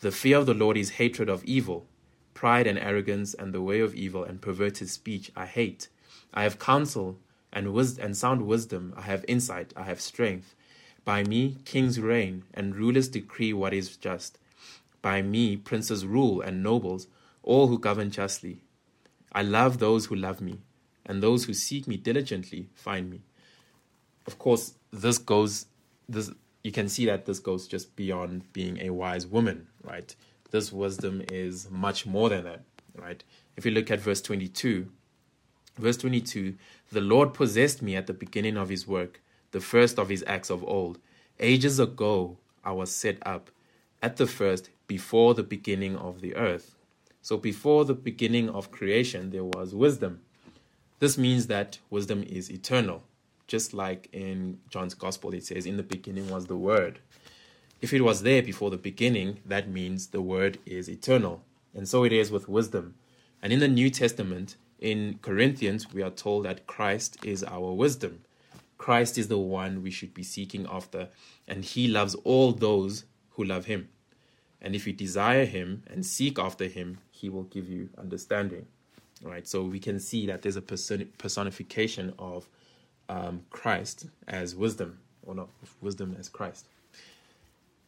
The 0.03 0.13
fear 0.13 0.37
of 0.37 0.47
the 0.47 0.55
Lord 0.55 0.77
is 0.77 0.91
hatred 0.91 1.31
of 1.31 1.43
evil. 1.45 1.87
Pride 2.35 2.67
and 2.67 2.79
arrogance 2.79 3.33
and 3.33 3.55
the 3.55 3.63
way 3.63 3.81
of 3.81 3.95
evil 3.95 4.25
and 4.25 4.43
perverted 4.43 4.91
speech 4.91 5.33
I 5.35 5.47
hate. 5.47 5.89
I 6.33 6.43
have 6.45 6.59
counsel 6.59 7.19
and, 7.53 7.73
wis- 7.73 7.99
and 7.99 8.17
sound 8.17 8.47
wisdom. 8.47 8.95
I 8.97 9.03
have 9.03 9.25
insight. 9.29 9.73
I 9.77 9.85
have 9.85 10.01
strength. 10.01 10.55
By 11.05 11.25
me 11.25 11.57
kings 11.65 11.99
reign 11.99 12.45
and 12.55 12.77
rulers 12.77 13.09
decree 13.09 13.53
what 13.53 13.75
is 13.75 13.97
just. 13.97 14.39
By 15.03 15.23
me 15.23 15.57
princes 15.57 16.07
rule 16.07 16.41
and 16.41 16.63
nobles, 16.63 17.07
all 17.43 17.69
who 17.69 17.79
govern 17.79 18.11
justly. 18.11 18.61
I 19.33 19.43
love 19.43 19.79
those 19.79 20.07
who 20.07 20.17
love 20.17 20.41
me, 20.41 20.59
and 21.07 21.23
those 21.23 21.45
who 21.45 21.55
seek 21.55 21.87
me 21.87 21.97
diligently 21.97 22.69
find 22.75 23.09
me. 23.09 23.23
Of 24.27 24.39
course, 24.39 24.75
this 24.93 25.19
goes 25.19 25.67
this 26.09 26.31
you 26.63 26.73
can 26.73 26.89
see 26.89 27.07
that 27.07 27.25
this 27.25 27.39
goes 27.39 27.67
just 27.67 27.97
beyond 27.97 28.53
being 28.53 28.79
a 28.81 28.91
wise 28.91 29.27
woman, 29.27 29.69
right? 29.83 30.15
This 30.51 30.73
wisdom 30.73 31.23
is 31.33 31.71
much 31.71 32.05
more 32.05 32.29
than 32.29 32.45
that, 32.45 32.65
right? 32.95 33.23
If 33.57 33.65
you 33.65 33.71
look 33.71 33.91
at 33.91 34.01
verse 34.01 34.21
22, 34.21 34.91
verse 35.81 35.97
22, 35.97 36.55
the 36.93 37.01
Lord 37.01 37.35
possessed 37.35 37.83
me 37.83 37.97
at 37.97 38.07
the 38.07 38.13
beginning 38.13 38.57
of 38.57 38.69
his 38.69 38.87
work, 38.87 39.21
the 39.53 39.61
first 39.61 39.99
of 39.99 40.09
his 40.09 40.25
acts 40.27 40.51
of 40.51 40.65
old. 40.65 40.99
Ages 41.39 41.79
ago, 41.79 42.37
I 42.65 42.73
was 42.73 42.91
set 42.91 43.19
up 43.27 43.51
at 44.03 44.17
the 44.17 44.27
first, 44.27 44.71
before 44.87 45.35
the 45.35 45.43
beginning 45.43 45.97
of 45.97 46.21
the 46.21 46.35
earth. 46.37 46.75
So, 47.23 47.37
before 47.37 47.85
the 47.85 47.95
beginning 47.95 48.49
of 48.49 48.73
creation, 48.73 49.31
there 49.31 49.45
was 49.45 49.75
wisdom. 49.75 50.21
This 50.99 51.19
means 51.19 51.47
that 51.49 51.79
wisdom 51.91 52.23
is 52.23 52.51
eternal 52.51 53.03
just 53.51 53.75
like 53.75 54.09
in 54.13 54.61
John's 54.71 54.95
Gospel, 54.95 55.35
it 55.35 55.45
says, 55.45 55.67
In 55.67 55.77
the 55.77 55.83
beginning 55.83 56.31
was 56.31 56.47
the 56.47 56.57
Word. 56.57 57.01
If 57.83 57.93
it 57.93 58.03
was 58.03 58.23
there 58.23 58.43
before 58.43 58.71
the 58.71 58.77
beginning, 58.77 59.41
that 59.45 59.69
means 59.69 60.09
the 60.09 60.23
Word 60.23 60.59
is 60.65 60.89
eternal. 60.89 61.43
And 61.75 61.89
so 61.89 62.05
it 62.05 62.13
is 62.13 62.31
with 62.31 62.49
wisdom. 62.49 62.95
And 63.43 63.53
in 63.53 63.59
the 63.59 63.67
New 63.67 63.91
Testament, 63.91 64.55
in 64.81 65.19
Corinthians, 65.21 65.93
we 65.93 66.03
are 66.03 66.11
told 66.11 66.47
that 66.47 66.67
Christ 66.67 67.25
is 67.25 67.45
our 67.45 67.73
wisdom. 67.73 68.23
Christ 68.79 69.19
is 69.19 69.29
the 69.29 69.39
one 69.39 69.83
we 69.83 69.91
should 69.91 70.15
be 70.15 70.23
seeking 70.23 70.67
after, 70.71 71.09
and 71.47 71.65
He 71.65 71.87
loves 71.87 72.15
all 72.25 72.53
those 72.53 73.05
who 73.33 73.45
love 73.45 73.67
Him. 73.67 73.91
And 74.63 74.75
if 74.75 74.87
you 74.87 74.95
desire 74.95 75.45
Him 75.45 75.83
and 75.87 76.05
seek 76.05 76.39
after 76.39 76.67
Him, 76.67 76.99
He 77.11 77.29
will 77.29 77.45
give 77.45 77.69
you 77.69 77.91
understanding. 77.99 78.67
Right? 79.23 79.47
So 79.47 79.63
we 79.63 79.79
can 79.79 80.01
see 80.01 80.27
that 80.27 80.41
there's 80.41 80.57
a 80.57 80.63
person- 80.63 81.13
personification 81.19 82.15
of 82.19 82.49
um, 83.11 83.43
Christ 83.51 84.07
as 84.27 84.57
wisdom, 84.57 84.99
or 85.27 85.35
not 85.35 85.51
wisdom 85.83 86.17
as 86.19 86.31
Christ. 86.31 86.65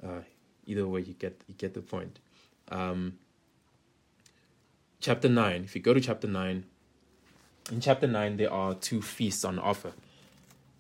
Uh, 0.05 0.21
either 0.67 0.87
way, 0.87 1.01
you 1.01 1.15
get 1.15 1.41
you 1.47 1.55
get 1.55 1.73
the 1.73 1.81
point. 1.81 2.19
Um, 2.71 3.19
chapter 5.01 5.29
nine. 5.29 5.65
If 5.65 5.75
you 5.75 5.81
go 5.81 5.95
to 5.95 6.01
chapter 6.01 6.29
nine, 6.29 6.67
in 7.71 7.81
chapter 7.81 8.07
nine 8.07 8.37
there 8.37 8.53
are 8.53 8.75
two 8.75 9.03
feasts 9.03 9.45
on 9.45 9.59
offer. 9.59 9.93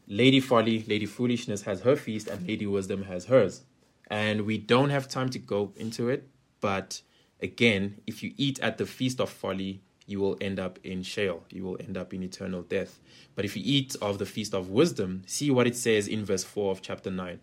Lady 0.08 0.40
Folly, 0.40 0.84
Lady 0.88 1.06
Foolishness 1.06 1.62
has 1.62 1.82
her 1.82 1.96
feast, 1.96 2.28
and 2.28 2.46
Lady 2.46 2.66
Wisdom 2.66 3.04
has 3.04 3.26
hers. 3.26 3.62
And 4.08 4.42
we 4.42 4.58
don't 4.58 4.90
have 4.90 5.08
time 5.08 5.30
to 5.30 5.38
go 5.38 5.72
into 5.76 6.08
it, 6.08 6.28
but 6.60 7.00
again, 7.40 8.00
if 8.06 8.22
you 8.22 8.34
eat 8.36 8.58
at 8.60 8.78
the 8.78 8.84
feast 8.84 9.20
of 9.20 9.30
folly, 9.30 9.80
you 10.06 10.20
will 10.20 10.36
end 10.40 10.58
up 10.58 10.78
in 10.84 11.02
Sheol. 11.02 11.44
You 11.50 11.64
will 11.64 11.78
end 11.80 11.96
up 11.96 12.12
in 12.12 12.22
eternal 12.22 12.62
death. 12.62 13.00
But 13.34 13.44
if 13.44 13.56
you 13.56 13.62
eat 13.64 13.96
of 14.02 14.18
the 14.18 14.26
feast 14.26 14.52
of 14.52 14.68
wisdom, 14.68 15.22
see 15.26 15.50
what 15.50 15.66
it 15.66 15.76
says 15.76 16.08
in 16.08 16.24
verse 16.24 16.44
4 16.44 16.72
of 16.72 16.82
chapter 16.82 17.10
9. 17.10 17.40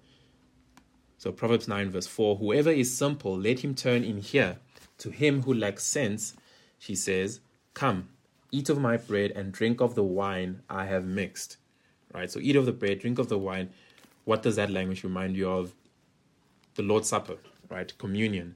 So 1.18 1.32
Proverbs 1.32 1.68
9, 1.68 1.90
verse 1.90 2.08
4 2.08 2.38
Whoever 2.38 2.70
is 2.70 2.96
simple, 2.96 3.38
let 3.38 3.62
him 3.62 3.74
turn 3.74 4.04
in 4.04 4.20
here. 4.20 4.58
To 5.00 5.10
him 5.10 5.44
who 5.44 5.54
lacks 5.54 5.84
sense, 5.84 6.36
she 6.78 6.96
says, 6.96 7.40
Come, 7.74 8.10
eat 8.52 8.70
of 8.70 8.80
my 8.80 8.98
bread 8.98 9.32
and 9.32 9.52
drink 9.52 9.82
of 9.82 9.96
the 9.96 10.04
wine 10.04 10.62
I 10.70 10.86
have 10.86 11.06
mixed. 11.06 11.58
Right? 12.14 12.30
So 12.32 12.40
eat 12.40 12.56
of 12.56 12.66
the 12.66 12.72
bread, 12.72 13.00
drink 13.00 13.20
of 13.20 13.30
the 13.30 13.38
wine. 13.38 13.70
What 14.26 14.44
does 14.44 14.56
that 14.56 14.70
language 14.70 15.04
remind 15.04 15.36
you 15.38 15.50
of? 15.50 15.74
The 16.76 16.84
Lord's 16.84 17.10
Supper, 17.10 17.38
right? 17.70 17.96
Communion. 17.98 18.56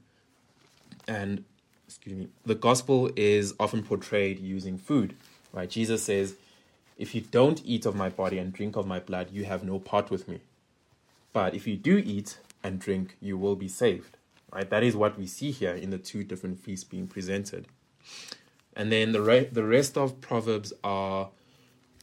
And 1.06 1.44
excuse 1.86 2.16
me, 2.16 2.28
the 2.44 2.54
gospel 2.54 3.10
is 3.16 3.54
often 3.60 3.82
portrayed 3.82 4.40
using 4.40 4.78
food, 4.78 5.14
right? 5.52 5.68
Jesus 5.68 6.02
says, 6.02 6.34
If 6.96 7.14
you 7.14 7.20
don't 7.20 7.62
eat 7.64 7.86
of 7.86 7.94
my 7.94 8.08
body 8.08 8.38
and 8.38 8.52
drink 8.52 8.76
of 8.76 8.86
my 8.86 8.98
blood, 8.98 9.30
you 9.30 9.44
have 9.44 9.62
no 9.62 9.78
part 9.78 10.10
with 10.10 10.28
me. 10.28 10.40
But 11.32 11.54
if 11.54 11.66
you 11.66 11.76
do 11.76 11.98
eat 11.98 12.38
and 12.62 12.78
drink, 12.80 13.16
you 13.20 13.36
will 13.36 13.56
be 13.56 13.68
saved, 13.68 14.16
right? 14.52 14.68
That 14.68 14.82
is 14.82 14.96
what 14.96 15.18
we 15.18 15.26
see 15.26 15.50
here 15.50 15.74
in 15.74 15.90
the 15.90 15.98
two 15.98 16.24
different 16.24 16.58
feasts 16.60 16.84
being 16.84 17.06
presented. 17.06 17.66
And 18.76 18.90
then 18.90 19.12
the, 19.12 19.22
re- 19.22 19.48
the 19.50 19.64
rest 19.64 19.96
of 19.96 20.20
Proverbs 20.20 20.72
are 20.82 21.28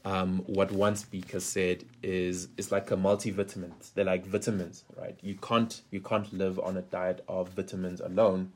um, 0.06 0.40
what 0.48 0.72
one 0.72 0.96
speaker 0.96 1.40
said 1.40 1.86
is 2.02 2.48
it's 2.58 2.72
like 2.72 2.92
a 2.92 2.96
multivitamin. 2.96 3.72
They're 3.94 4.06
like 4.06 4.26
vitamins, 4.26 4.84
right? 4.98 5.18
You 5.22 5.36
can't 5.36 5.82
you 5.92 6.02
can't 6.02 6.32
live 6.34 6.60
on 6.60 6.78
a 6.78 6.82
diet 6.82 7.24
of 7.28 7.50
vitamins 7.50 8.00
alone 8.00 8.52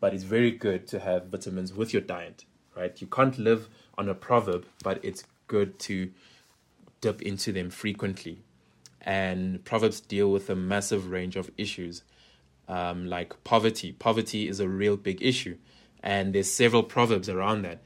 but 0.00 0.14
it's 0.14 0.24
very 0.24 0.50
good 0.50 0.86
to 0.88 1.00
have 1.00 1.26
vitamins 1.26 1.72
with 1.74 1.92
your 1.92 2.02
diet, 2.02 2.44
right? 2.76 3.00
You 3.00 3.06
can't 3.06 3.38
live 3.38 3.68
on 3.96 4.08
a 4.08 4.14
proverb, 4.14 4.64
but 4.82 5.00
it's 5.04 5.24
good 5.48 5.78
to 5.80 6.10
dip 7.00 7.22
into 7.22 7.52
them 7.52 7.70
frequently. 7.70 8.38
And 9.00 9.64
proverbs 9.64 10.00
deal 10.00 10.30
with 10.30 10.50
a 10.50 10.56
massive 10.56 11.10
range 11.10 11.36
of 11.36 11.50
issues, 11.56 12.02
um, 12.68 13.06
like 13.06 13.42
poverty. 13.44 13.92
Poverty 13.92 14.48
is 14.48 14.60
a 14.60 14.68
real 14.68 14.96
big 14.96 15.22
issue, 15.22 15.56
and 16.08 16.34
there's 16.34 16.50
several 16.50 16.82
proverbs 16.82 17.28
around 17.28 17.66
that. 17.66 17.82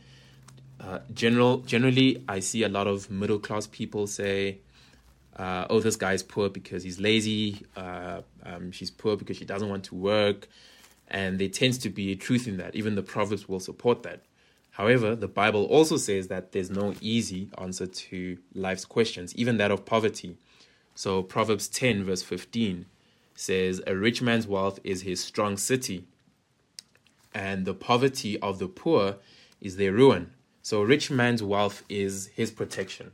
Uh, 0.80 1.00
general, 1.12 1.58
generally, 1.58 2.22
I 2.28 2.38
see 2.38 2.62
a 2.62 2.68
lot 2.68 2.86
of 2.86 3.10
middle 3.10 3.40
class 3.40 3.66
people 3.66 4.06
say, 4.06 4.58
uh, 5.36 5.66
oh, 5.68 5.80
this 5.80 5.96
guy's 5.96 6.22
poor 6.22 6.48
because 6.48 6.84
he's 6.84 7.00
lazy. 7.00 7.66
Uh, 7.76 8.20
um, 8.46 8.70
she's 8.70 8.92
poor 8.92 9.16
because 9.16 9.36
she 9.38 9.44
doesn't 9.44 9.68
want 9.68 9.82
to 9.86 9.96
work. 9.96 10.46
And 11.08 11.40
there 11.40 11.48
tends 11.48 11.78
to 11.78 11.88
be 11.90 12.12
a 12.12 12.14
truth 12.14 12.46
in 12.46 12.58
that. 12.58 12.76
Even 12.76 12.94
the 12.94 13.02
Proverbs 13.02 13.48
will 13.48 13.58
support 13.58 14.04
that. 14.04 14.22
However, 14.70 15.16
the 15.16 15.26
Bible 15.26 15.64
also 15.64 15.96
says 15.96 16.28
that 16.28 16.52
there's 16.52 16.70
no 16.70 16.94
easy 17.00 17.50
answer 17.58 17.88
to 17.88 18.38
life's 18.54 18.84
questions, 18.84 19.34
even 19.34 19.56
that 19.56 19.72
of 19.72 19.84
poverty. 19.84 20.36
So, 20.94 21.24
Proverbs 21.24 21.66
10, 21.66 22.04
verse 22.04 22.22
15 22.22 22.86
says, 23.34 23.82
A 23.84 23.96
rich 23.96 24.22
man's 24.22 24.46
wealth 24.46 24.78
is 24.84 25.02
his 25.02 25.22
strong 25.22 25.56
city, 25.56 26.04
and 27.34 27.64
the 27.64 27.74
poverty 27.74 28.38
of 28.40 28.58
the 28.58 28.68
poor 28.68 29.16
is 29.60 29.76
their 29.76 29.92
ruin. 29.92 30.32
So, 30.62 30.82
a 30.82 30.86
rich 30.86 31.10
man's 31.10 31.42
wealth 31.42 31.82
is 31.88 32.28
his 32.34 32.50
protection. 32.50 33.12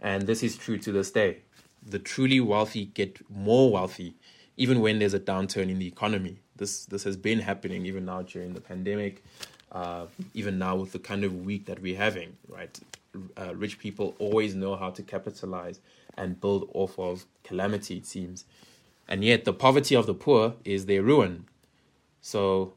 And 0.00 0.26
this 0.26 0.42
is 0.42 0.56
true 0.56 0.78
to 0.78 0.92
this 0.92 1.10
day. 1.10 1.38
The 1.84 1.98
truly 1.98 2.40
wealthy 2.40 2.86
get 2.86 3.18
more 3.30 3.72
wealthy 3.72 4.14
even 4.58 4.80
when 4.80 4.98
there's 4.98 5.14
a 5.14 5.20
downturn 5.20 5.70
in 5.70 5.78
the 5.78 5.86
economy. 5.86 6.36
This 6.56 6.84
this 6.84 7.04
has 7.04 7.16
been 7.16 7.38
happening 7.38 7.86
even 7.86 8.04
now 8.04 8.22
during 8.22 8.52
the 8.52 8.60
pandemic, 8.60 9.24
uh, 9.72 10.06
even 10.34 10.58
now 10.58 10.76
with 10.76 10.92
the 10.92 10.98
kind 10.98 11.24
of 11.24 11.44
week 11.46 11.64
that 11.66 11.80
we're 11.80 11.96
having. 11.96 12.36
Right, 12.48 12.78
uh, 13.38 13.54
rich 13.54 13.78
people 13.78 14.14
always 14.18 14.54
know 14.54 14.76
how 14.76 14.90
to 14.90 15.02
capitalize 15.02 15.80
and 16.16 16.40
build 16.40 16.68
off 16.74 16.98
of 16.98 17.24
calamity. 17.44 17.98
It 17.98 18.06
seems, 18.06 18.44
and 19.06 19.24
yet 19.24 19.44
the 19.44 19.52
poverty 19.52 19.94
of 19.94 20.06
the 20.06 20.14
poor 20.14 20.54
is 20.64 20.86
their 20.86 21.02
ruin. 21.02 21.46
So, 22.20 22.74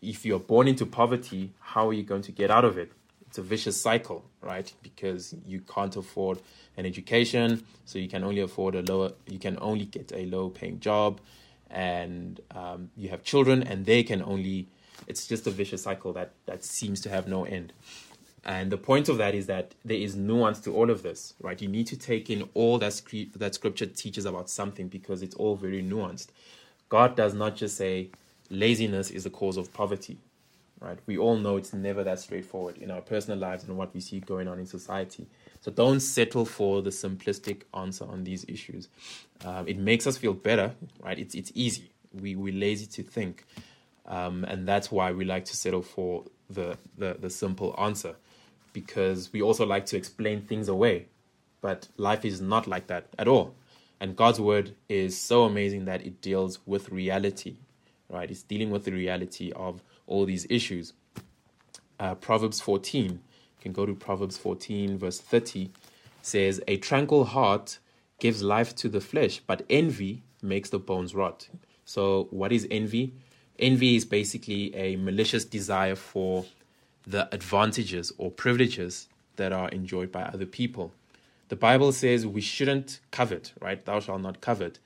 if 0.00 0.24
you're 0.24 0.38
born 0.38 0.68
into 0.68 0.86
poverty, 0.86 1.52
how 1.60 1.88
are 1.88 1.92
you 1.92 2.02
going 2.02 2.22
to 2.22 2.32
get 2.32 2.50
out 2.50 2.64
of 2.64 2.78
it? 2.78 2.92
It's 3.26 3.38
a 3.38 3.42
vicious 3.42 3.80
cycle, 3.80 4.24
right? 4.40 4.72
Because 4.82 5.34
you 5.46 5.60
can't 5.60 5.94
afford 5.96 6.38
an 6.76 6.86
education, 6.86 7.64
so 7.84 7.98
you 7.98 8.08
can 8.08 8.24
only 8.24 8.40
afford 8.40 8.74
a 8.74 8.82
lower, 8.82 9.12
you 9.26 9.38
can 9.38 9.58
only 9.60 9.84
get 9.84 10.12
a 10.12 10.24
low 10.26 10.48
paying 10.48 10.80
job, 10.80 11.20
and 11.70 12.40
um, 12.54 12.90
you 12.96 13.10
have 13.10 13.22
children, 13.22 13.62
and 13.62 13.84
they 13.84 14.02
can 14.02 14.22
only. 14.22 14.68
It's 15.06 15.26
just 15.26 15.46
a 15.46 15.50
vicious 15.50 15.82
cycle 15.82 16.12
that 16.14 16.32
that 16.46 16.64
seems 16.64 17.00
to 17.02 17.10
have 17.10 17.28
no 17.28 17.44
end. 17.44 17.72
And 18.44 18.72
the 18.72 18.78
point 18.78 19.10
of 19.10 19.18
that 19.18 19.34
is 19.34 19.46
that 19.46 19.74
there 19.84 19.98
is 19.98 20.16
nuance 20.16 20.60
to 20.60 20.74
all 20.74 20.90
of 20.90 21.02
this, 21.02 21.34
right? 21.40 21.60
You 21.60 21.68
need 21.68 21.86
to 21.88 21.98
take 21.98 22.30
in 22.30 22.48
all 22.54 22.78
that 22.78 22.94
script, 22.94 23.38
that 23.38 23.54
scripture 23.54 23.86
teaches 23.86 24.24
about 24.24 24.48
something 24.48 24.88
because 24.88 25.22
it's 25.22 25.34
all 25.34 25.54
very 25.54 25.82
nuanced. 25.82 26.28
God 26.88 27.14
does 27.14 27.34
not 27.34 27.56
just 27.56 27.76
say 27.76 28.10
laziness 28.50 29.10
is 29.10 29.24
the 29.24 29.30
cause 29.30 29.56
of 29.56 29.72
poverty, 29.72 30.18
right? 30.80 30.98
We 31.06 31.18
all 31.18 31.36
know 31.36 31.56
it's 31.56 31.72
never 31.72 32.04
that 32.04 32.20
straightforward 32.20 32.78
in 32.78 32.90
our 32.90 33.00
personal 33.00 33.38
lives 33.38 33.64
and 33.64 33.76
what 33.76 33.94
we 33.94 34.00
see 34.00 34.20
going 34.20 34.48
on 34.48 34.58
in 34.58 34.66
society. 34.66 35.26
So 35.60 35.70
don't 35.70 36.00
settle 36.00 36.44
for 36.44 36.82
the 36.82 36.90
simplistic 36.90 37.62
answer 37.74 38.04
on 38.04 38.24
these 38.24 38.44
issues. 38.48 38.88
Um, 39.44 39.66
it 39.66 39.76
makes 39.78 40.06
us 40.06 40.16
feel 40.16 40.34
better, 40.34 40.72
right? 41.02 41.18
It's 41.18 41.34
it's 41.34 41.52
easy. 41.54 41.90
We 42.12 42.36
we're 42.36 42.54
lazy 42.54 42.86
to 42.86 43.02
think, 43.02 43.44
um, 44.06 44.44
and 44.44 44.66
that's 44.66 44.90
why 44.90 45.12
we 45.12 45.24
like 45.24 45.44
to 45.46 45.56
settle 45.56 45.82
for 45.82 46.24
the, 46.48 46.78
the 46.96 47.16
the 47.20 47.28
simple 47.28 47.74
answer, 47.78 48.14
because 48.72 49.32
we 49.32 49.42
also 49.42 49.66
like 49.66 49.84
to 49.86 49.96
explain 49.96 50.42
things 50.42 50.68
away. 50.68 51.06
But 51.60 51.88
life 51.96 52.24
is 52.24 52.40
not 52.40 52.66
like 52.66 52.86
that 52.86 53.08
at 53.18 53.28
all, 53.28 53.54
and 54.00 54.16
God's 54.16 54.40
word 54.40 54.74
is 54.88 55.20
so 55.20 55.44
amazing 55.44 55.84
that 55.86 56.06
it 56.06 56.20
deals 56.22 56.60
with 56.66 56.88
reality, 56.90 57.56
right? 58.08 58.30
It's 58.30 58.42
dealing 58.42 58.70
with 58.70 58.84
the 58.84 58.92
reality 58.92 59.52
of 59.52 59.82
all 60.06 60.24
these 60.24 60.46
issues. 60.50 60.92
Uh, 62.00 62.14
Proverbs 62.14 62.60
14 62.60 63.20
you 63.58 63.62
can 63.62 63.72
go 63.72 63.86
to 63.86 63.94
Proverbs 63.94 64.38
14, 64.38 64.98
verse 64.98 65.20
30, 65.20 65.70
says, 66.22 66.60
A 66.68 66.76
tranquil 66.76 67.24
heart 67.24 67.78
gives 68.20 68.42
life 68.42 68.74
to 68.76 68.88
the 68.88 69.00
flesh, 69.00 69.40
but 69.46 69.64
envy 69.68 70.22
makes 70.40 70.70
the 70.70 70.78
bones 70.78 71.14
rot. 71.14 71.48
So, 71.84 72.28
what 72.30 72.52
is 72.52 72.68
envy? 72.70 73.14
Envy 73.58 73.96
is 73.96 74.04
basically 74.04 74.74
a 74.76 74.94
malicious 74.96 75.44
desire 75.44 75.96
for 75.96 76.44
the 77.04 77.32
advantages 77.34 78.12
or 78.16 78.30
privileges 78.30 79.08
that 79.36 79.52
are 79.52 79.68
enjoyed 79.70 80.12
by 80.12 80.22
other 80.22 80.46
people. 80.46 80.92
The 81.48 81.56
Bible 81.56 81.90
says 81.92 82.26
we 82.26 82.40
shouldn't 82.40 83.00
covet, 83.10 83.52
right? 83.60 83.84
Thou 83.84 83.98
shalt 83.98 84.20
not 84.20 84.40
covet. 84.40 84.78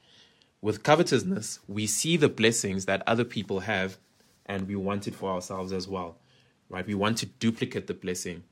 With 0.63 0.85
covetousness, 0.85 1.59
we 1.67 1.89
see 1.89 2.17
the 2.17 2.29
blessings 2.29 2.85
that 2.85 3.03
other 3.05 3.25
people 3.25 3.61
have 3.61 3.99
and 4.47 4.69
we 4.69 4.77
want 4.77 5.09
it 5.09 5.15
for 5.15 5.33
ourselves 5.33 5.73
as 5.73 5.89
well, 5.89 6.17
right? 6.69 6.87
We 6.87 6.95
want 6.95 7.19
to 7.19 7.27
duplicate 7.27 7.89
the 7.89 7.95
blessing. 7.95 8.45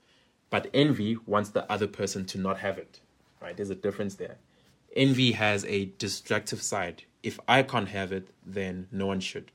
But 0.50 0.68
envy 0.74 1.16
wants 1.24 1.50
the 1.50 1.70
other 1.70 1.86
person 1.86 2.26
to 2.26 2.38
not 2.38 2.58
have 2.58 2.78
it, 2.78 2.98
right? 3.40 3.56
There's 3.56 3.70
a 3.70 3.76
difference 3.76 4.16
there. 4.16 4.38
Envy 4.96 5.32
has 5.32 5.64
a 5.66 5.84
destructive 5.98 6.60
side. 6.62 7.04
If 7.22 7.38
I 7.46 7.62
can't 7.62 7.88
have 7.88 8.10
it, 8.10 8.30
then 8.44 8.88
no 8.90 9.06
one 9.06 9.20
should. 9.20 9.52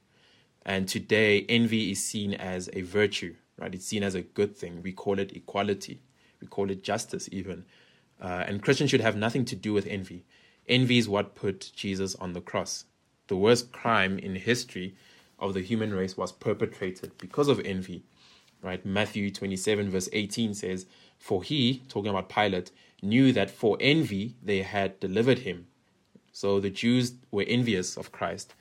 And 0.66 0.88
today, 0.88 1.46
envy 1.50 1.92
is 1.92 2.04
seen 2.06 2.34
as 2.34 2.70
a 2.72 2.84
virtue, 2.84 3.36
right? 3.60 3.76
It's 3.76 3.86
seen 3.86 4.02
as 4.02 4.16
a 4.16 4.22
good 4.22 4.56
thing. 4.56 4.82
We 4.82 4.94
call 4.94 5.20
it 5.20 5.36
equality, 5.36 6.00
we 6.40 6.48
call 6.48 6.72
it 6.72 6.84
justice, 6.84 7.28
even. 7.34 7.66
Uh, 8.22 8.46
and 8.48 8.64
Christians 8.64 8.92
should 8.92 9.02
have 9.02 9.18
nothing 9.18 9.44
to 9.44 9.58
do 9.58 9.74
with 9.74 9.86
envy. 9.88 10.24
Envy 10.68 10.98
is 10.98 11.10
what 11.10 11.36
put 11.36 11.72
Jesus 11.76 12.16
on 12.16 12.34
the 12.34 12.42
cross. 12.42 12.86
The 13.28 13.38
worst 13.38 13.72
crime 13.72 14.20
in 14.20 14.36
history 14.36 14.96
of 15.40 15.54
the 15.54 15.62
human 15.62 15.94
race 15.94 16.18
was 16.18 16.32
perpetrated 16.32 17.18
because 17.18 17.48
of 17.48 17.60
envy 17.66 18.04
right? 18.62 18.86
Matthew 18.86 19.32
27, 19.32 19.90
verse 19.90 20.10
18 20.12 20.54
says, 20.56 20.88
For 21.20 21.44
he, 21.44 21.84
talking 21.88 22.10
about 22.10 22.30
Pilate, 22.30 22.72
knew 23.02 23.32
that 23.34 23.52
for 23.52 23.78
envy 23.80 24.36
they 24.44 24.64
had 24.64 25.00
delivered 25.00 25.40
him. 25.40 25.68
So 26.34 26.60
the 26.60 26.70
Jews 26.72 27.14
were 27.32 27.46
envious 27.48 27.96
of 27.98 28.12
Christ 28.12 28.56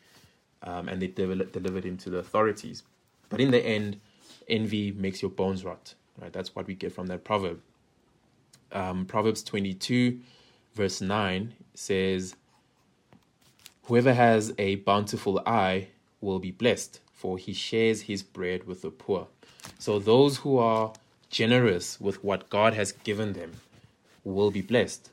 um, 0.62 0.88
and 0.88 1.00
they 1.00 1.08
de- 1.08 1.44
delivered 1.46 1.84
him 1.84 1.96
to 1.98 2.10
the 2.10 2.18
authorities. 2.18 2.82
But 3.30 3.40
in 3.40 3.50
the 3.50 3.64
end, 3.64 4.00
envy 4.48 4.92
makes 4.92 5.22
your 5.22 5.30
bones 5.30 5.64
rot, 5.64 5.94
right? 6.20 6.32
That's 6.32 6.54
what 6.54 6.66
we 6.66 6.74
get 6.74 6.92
from 6.92 7.06
that 7.08 7.24
proverb. 7.24 7.60
Um, 8.72 9.06
Proverbs 9.06 9.42
22, 9.42 10.20
verse 10.74 11.00
9 11.00 11.54
says, 11.74 12.36
Whoever 13.84 14.14
has 14.14 14.54
a 14.58 14.76
bountiful 14.76 15.42
eye 15.44 15.88
will 16.20 16.38
be 16.38 16.50
blessed, 16.50 17.00
for 17.12 17.36
he 17.36 17.52
shares 17.52 18.02
his 18.02 18.22
bread 18.22 18.64
with 18.64 18.82
the 18.82 18.90
poor. 18.90 19.28
So 19.78 19.98
those 19.98 20.38
who 20.38 20.58
are 20.58 20.92
generous 21.28 22.00
with 22.00 22.24
what 22.24 22.48
God 22.48 22.74
has 22.74 22.92
given 22.92 23.34
them 23.34 23.52
will 24.24 24.50
be 24.50 24.62
blessed. 24.62 25.10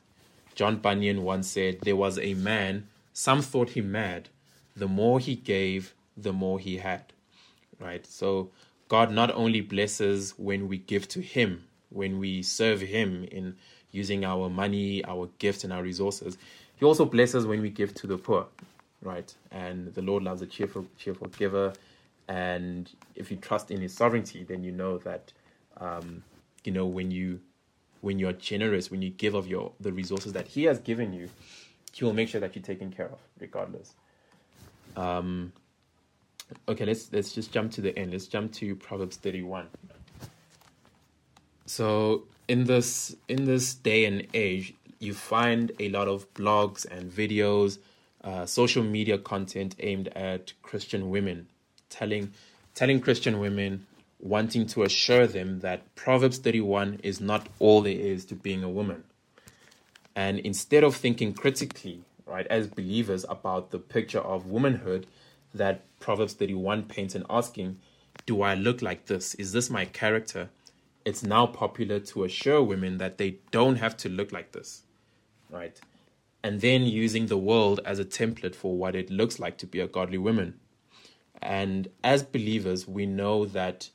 John 0.54 0.76
Bunyan 0.76 1.22
once 1.22 1.48
said, 1.48 1.80
There 1.82 1.96
was 1.96 2.18
a 2.18 2.34
man, 2.34 2.88
some 3.12 3.42
thought 3.42 3.70
him 3.70 3.92
mad. 3.92 4.28
The 4.74 4.88
more 4.88 5.20
he 5.20 5.34
gave, 5.34 5.94
the 6.16 6.32
more 6.32 6.58
he 6.58 6.78
had. 6.78 7.12
Right? 7.78 8.06
So 8.06 8.50
God 8.88 9.10
not 9.10 9.30
only 9.34 9.60
blesses 9.60 10.34
when 10.36 10.68
we 10.68 10.78
give 10.78 11.08
to 11.08 11.20
him, 11.20 11.64
when 11.90 12.18
we 12.18 12.42
serve 12.42 12.80
him 12.80 13.24
in 13.24 13.56
using 13.92 14.24
our 14.24 14.50
money, 14.50 15.04
our 15.04 15.28
gifts, 15.38 15.64
and 15.64 15.72
our 15.72 15.82
resources, 15.82 16.36
he 16.76 16.84
also 16.84 17.04
blesses 17.04 17.46
when 17.46 17.60
we 17.62 17.70
give 17.70 17.94
to 17.94 18.06
the 18.06 18.18
poor. 18.18 18.46
Right? 19.02 19.32
And 19.50 19.92
the 19.94 20.02
Lord 20.02 20.22
loves 20.22 20.42
a 20.42 20.46
cheerful, 20.46 20.86
cheerful 20.98 21.28
giver 21.28 21.72
and 22.28 22.90
if 23.14 23.30
you 23.30 23.36
trust 23.36 23.70
in 23.70 23.80
his 23.80 23.92
sovereignty 23.92 24.44
then 24.44 24.62
you 24.62 24.72
know 24.72 24.98
that 24.98 25.32
um, 25.78 26.22
you 26.64 26.72
know 26.72 26.86
when 26.86 27.10
you 27.10 27.40
when 28.00 28.18
you're 28.18 28.32
generous 28.32 28.90
when 28.90 29.02
you 29.02 29.10
give 29.10 29.34
of 29.34 29.46
your 29.46 29.72
the 29.80 29.92
resources 29.92 30.32
that 30.32 30.46
he 30.46 30.64
has 30.64 30.78
given 30.78 31.12
you 31.12 31.28
he 31.92 32.04
will 32.04 32.12
make 32.12 32.28
sure 32.28 32.40
that 32.40 32.54
you're 32.54 32.62
taken 32.62 32.90
care 32.90 33.06
of 33.06 33.18
regardless 33.38 33.94
um, 34.96 35.52
okay 36.68 36.84
let's 36.84 37.12
let's 37.12 37.32
just 37.32 37.52
jump 37.52 37.70
to 37.72 37.80
the 37.80 37.96
end 37.98 38.12
let's 38.12 38.26
jump 38.26 38.52
to 38.52 38.74
proverbs 38.76 39.16
31 39.16 39.66
so 41.66 42.24
in 42.52 42.64
this 42.64 43.16
in 43.28 43.44
this 43.46 43.66
day 43.74 44.04
and 44.04 44.26
age 44.34 44.74
you 44.98 45.12
find 45.14 45.72
a 45.80 45.88
lot 45.88 46.08
of 46.14 46.32
blogs 46.34 46.80
and 46.94 47.10
videos 47.10 47.78
uh, 48.24 48.44
social 48.46 48.84
media 48.96 49.16
content 49.18 49.74
aimed 49.80 50.08
at 50.08 50.52
christian 50.62 51.10
women 51.10 51.46
telling 51.88 52.32
telling 52.74 53.00
Christian 53.00 53.38
women 53.38 53.86
wanting 54.18 54.66
to 54.66 54.82
assure 54.82 55.26
them 55.26 55.60
that 55.60 55.94
Proverbs 55.94 56.38
31 56.38 57.00
is 57.02 57.20
not 57.20 57.48
all 57.58 57.82
there 57.82 57.92
is 57.92 58.24
to 58.26 58.34
being 58.34 58.62
a 58.62 58.68
woman. 58.68 59.04
And 60.14 60.38
instead 60.38 60.84
of 60.84 60.94
thinking 60.94 61.34
critically, 61.34 62.02
right, 62.26 62.46
as 62.46 62.66
believers 62.68 63.24
about 63.28 63.70
the 63.70 63.78
picture 63.78 64.20
of 64.20 64.46
womanhood 64.46 65.06
that 65.54 65.82
Proverbs 66.00 66.34
31 66.34 66.84
paints 66.84 67.14
and 67.14 67.24
asking, 67.28 67.78
do 68.26 68.42
I 68.42 68.54
look 68.54 68.80
like 68.80 69.06
this? 69.06 69.34
Is 69.34 69.52
this 69.52 69.68
my 69.68 69.84
character? 69.86 70.48
It's 71.04 71.22
now 71.22 71.46
popular 71.46 71.98
to 72.00 72.24
assure 72.24 72.62
women 72.62 72.98
that 72.98 73.18
they 73.18 73.38
don't 73.50 73.76
have 73.76 73.96
to 73.98 74.08
look 74.08 74.32
like 74.32 74.52
this, 74.52 74.82
right? 75.50 75.80
And 76.44 76.60
then 76.60 76.82
using 76.82 77.26
the 77.26 77.36
world 77.36 77.80
as 77.84 77.98
a 77.98 78.04
template 78.04 78.54
for 78.54 78.76
what 78.76 78.94
it 78.94 79.10
looks 79.10 79.38
like 79.38 79.58
to 79.58 79.66
be 79.66 79.80
a 79.80 79.86
godly 79.86 80.18
woman. 80.18 80.60
And 81.40 81.88
as 82.04 82.22
believers, 82.22 82.86
we 82.86 83.06
know 83.06 83.44
that 83.46 83.90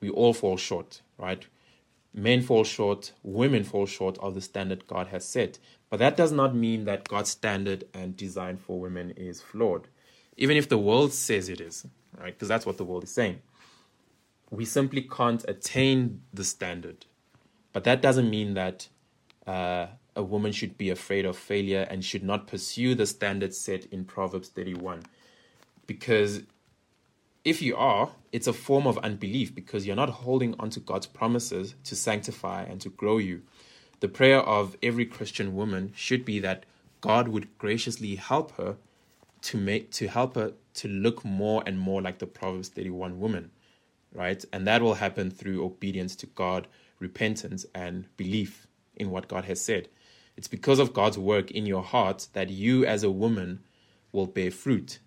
we 0.00 0.10
all 0.10 0.34
fall 0.34 0.56
short, 0.56 1.02
right? 1.18 1.46
Men 2.12 2.42
fall 2.42 2.64
short, 2.64 3.12
women 3.22 3.64
fall 3.64 3.86
short 3.86 4.18
of 4.18 4.34
the 4.34 4.40
standard 4.40 4.86
God 4.86 5.08
has 5.08 5.24
set. 5.24 5.58
But 5.88 5.98
that 5.98 6.16
does 6.16 6.32
not 6.32 6.54
mean 6.54 6.84
that 6.84 7.08
God's 7.08 7.30
standard 7.30 7.84
and 7.94 8.16
design 8.16 8.56
for 8.56 8.78
women 8.80 9.10
is 9.12 9.40
flawed, 9.40 9.88
even 10.36 10.56
if 10.56 10.68
the 10.68 10.78
world 10.78 11.12
says 11.12 11.48
it 11.48 11.60
is, 11.60 11.86
right? 12.18 12.34
Because 12.34 12.48
that's 12.48 12.66
what 12.66 12.78
the 12.78 12.84
world 12.84 13.04
is 13.04 13.10
saying. 13.10 13.40
We 14.50 14.64
simply 14.64 15.02
can't 15.02 15.44
attain 15.48 16.22
the 16.32 16.44
standard. 16.44 17.06
But 17.72 17.84
that 17.84 18.02
doesn't 18.02 18.28
mean 18.28 18.54
that 18.54 18.88
uh, 19.46 19.86
a 20.16 20.22
woman 20.22 20.52
should 20.52 20.76
be 20.76 20.90
afraid 20.90 21.24
of 21.24 21.36
failure 21.36 21.86
and 21.88 22.04
should 22.04 22.24
not 22.24 22.46
pursue 22.46 22.94
the 22.94 23.06
standard 23.06 23.54
set 23.54 23.86
in 23.86 24.04
Proverbs 24.04 24.48
31. 24.48 25.02
Because 25.86 26.42
if 27.44 27.62
you 27.62 27.76
are, 27.76 28.10
it's 28.32 28.46
a 28.46 28.52
form 28.52 28.86
of 28.86 28.98
unbelief 28.98 29.54
because 29.54 29.86
you're 29.86 29.96
not 29.96 30.10
holding 30.10 30.54
onto 30.58 30.80
God's 30.80 31.06
promises 31.06 31.74
to 31.84 31.96
sanctify 31.96 32.64
and 32.64 32.80
to 32.80 32.90
grow 32.90 33.18
you. 33.18 33.42
The 34.00 34.08
prayer 34.08 34.40
of 34.40 34.76
every 34.82 35.06
Christian 35.06 35.54
woman 35.54 35.92
should 35.94 36.24
be 36.24 36.38
that 36.40 36.64
God 37.00 37.28
would 37.28 37.56
graciously 37.58 38.16
help 38.16 38.52
her 38.56 38.76
to 39.42 39.56
make 39.56 39.90
to 39.92 40.06
help 40.06 40.34
her 40.34 40.52
to 40.74 40.88
look 40.88 41.24
more 41.24 41.62
and 41.64 41.78
more 41.78 42.02
like 42.02 42.18
the 42.18 42.26
Proverbs 42.26 42.68
31 42.68 43.18
woman, 43.18 43.50
right? 44.12 44.44
And 44.52 44.66
that 44.66 44.82
will 44.82 44.94
happen 44.94 45.30
through 45.30 45.64
obedience 45.64 46.16
to 46.16 46.26
God, 46.26 46.66
repentance 46.98 47.64
and 47.74 48.06
belief 48.16 48.66
in 48.96 49.10
what 49.10 49.28
God 49.28 49.44
has 49.44 49.60
said. 49.60 49.88
It's 50.36 50.48
because 50.48 50.78
of 50.78 50.92
God's 50.92 51.18
work 51.18 51.50
in 51.50 51.66
your 51.66 51.82
heart 51.82 52.28
that 52.32 52.50
you 52.50 52.84
as 52.84 53.02
a 53.02 53.10
woman 53.10 53.60
will 54.12 54.26
bear 54.26 54.50
fruit 54.50 54.98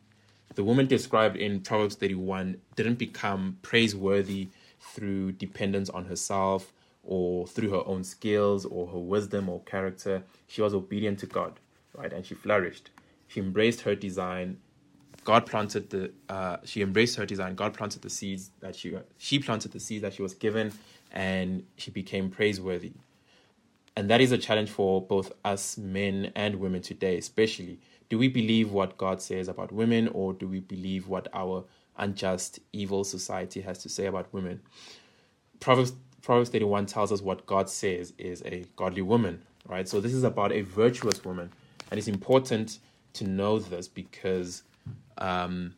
the 0.55 0.63
woman 0.63 0.85
described 0.85 1.35
in 1.35 1.61
Proverbs 1.61 1.95
31 1.95 2.57
didn't 2.75 2.99
become 2.99 3.57
praiseworthy 3.61 4.49
through 4.79 5.31
dependence 5.33 5.89
on 5.89 6.05
herself 6.05 6.71
or 7.03 7.47
through 7.47 7.71
her 7.71 7.81
own 7.87 8.03
skills 8.03 8.65
or 8.65 8.87
her 8.87 8.99
wisdom 8.99 9.49
or 9.49 9.61
character. 9.63 10.23
She 10.47 10.61
was 10.61 10.73
obedient 10.73 11.19
to 11.19 11.25
God, 11.25 11.59
right? 11.97 12.13
And 12.13 12.25
she 12.25 12.35
flourished. 12.35 12.91
She 13.27 13.39
embraced 13.39 13.81
her 13.81 13.95
design. 13.95 14.57
God 15.23 15.45
planted 15.45 15.89
the. 15.89 16.11
Uh, 16.29 16.57
she 16.63 16.81
embraced 16.81 17.15
her 17.17 17.25
design. 17.25 17.55
God 17.55 17.73
planted 17.73 18.01
the 18.01 18.09
seeds 18.09 18.51
that 18.59 18.75
she 18.75 18.97
she 19.17 19.39
planted 19.39 19.71
the 19.71 19.79
seeds 19.79 20.01
that 20.01 20.13
she 20.13 20.21
was 20.21 20.33
given, 20.33 20.71
and 21.11 21.63
she 21.77 21.91
became 21.91 22.29
praiseworthy. 22.29 22.93
And 23.95 24.09
that 24.09 24.21
is 24.21 24.31
a 24.31 24.37
challenge 24.37 24.71
for 24.71 25.01
both 25.01 25.31
us 25.45 25.77
men 25.77 26.31
and 26.35 26.55
women 26.55 26.81
today, 26.81 27.17
especially 27.17 27.79
do 28.13 28.19
we 28.19 28.27
believe 28.27 28.71
what 28.71 28.95
God 28.97 29.23
says 29.23 29.47
about 29.47 29.71
women 29.71 30.07
or 30.09 30.33
do 30.33 30.47
we 30.47 30.59
believe 30.59 31.07
what 31.07 31.27
our 31.33 31.65
unjust, 31.97 32.59
evil 32.71 33.03
society 33.03 33.59
has 33.61 33.79
to 33.79 33.89
say 33.89 34.05
about 34.05 34.31
women? 34.31 34.61
Proverbs, 35.59 35.93
Proverbs 36.21 36.51
31 36.51 36.85
tells 36.85 37.11
us 37.11 37.23
what 37.23 37.45
God 37.47 37.69
says 37.69 38.13
is 38.19 38.43
a 38.43 38.65
godly 38.75 39.01
woman, 39.01 39.41
right? 39.67 39.87
So 39.87 39.99
this 39.99 40.13
is 40.13 40.23
about 40.23 40.51
a 40.51 40.61
virtuous 40.61 41.25
woman. 41.25 41.51
And 41.89 41.97
it's 41.97 42.07
important 42.07 42.77
to 43.13 43.23
know 43.23 43.57
this 43.57 43.87
because 43.87 44.61
um, 45.17 45.75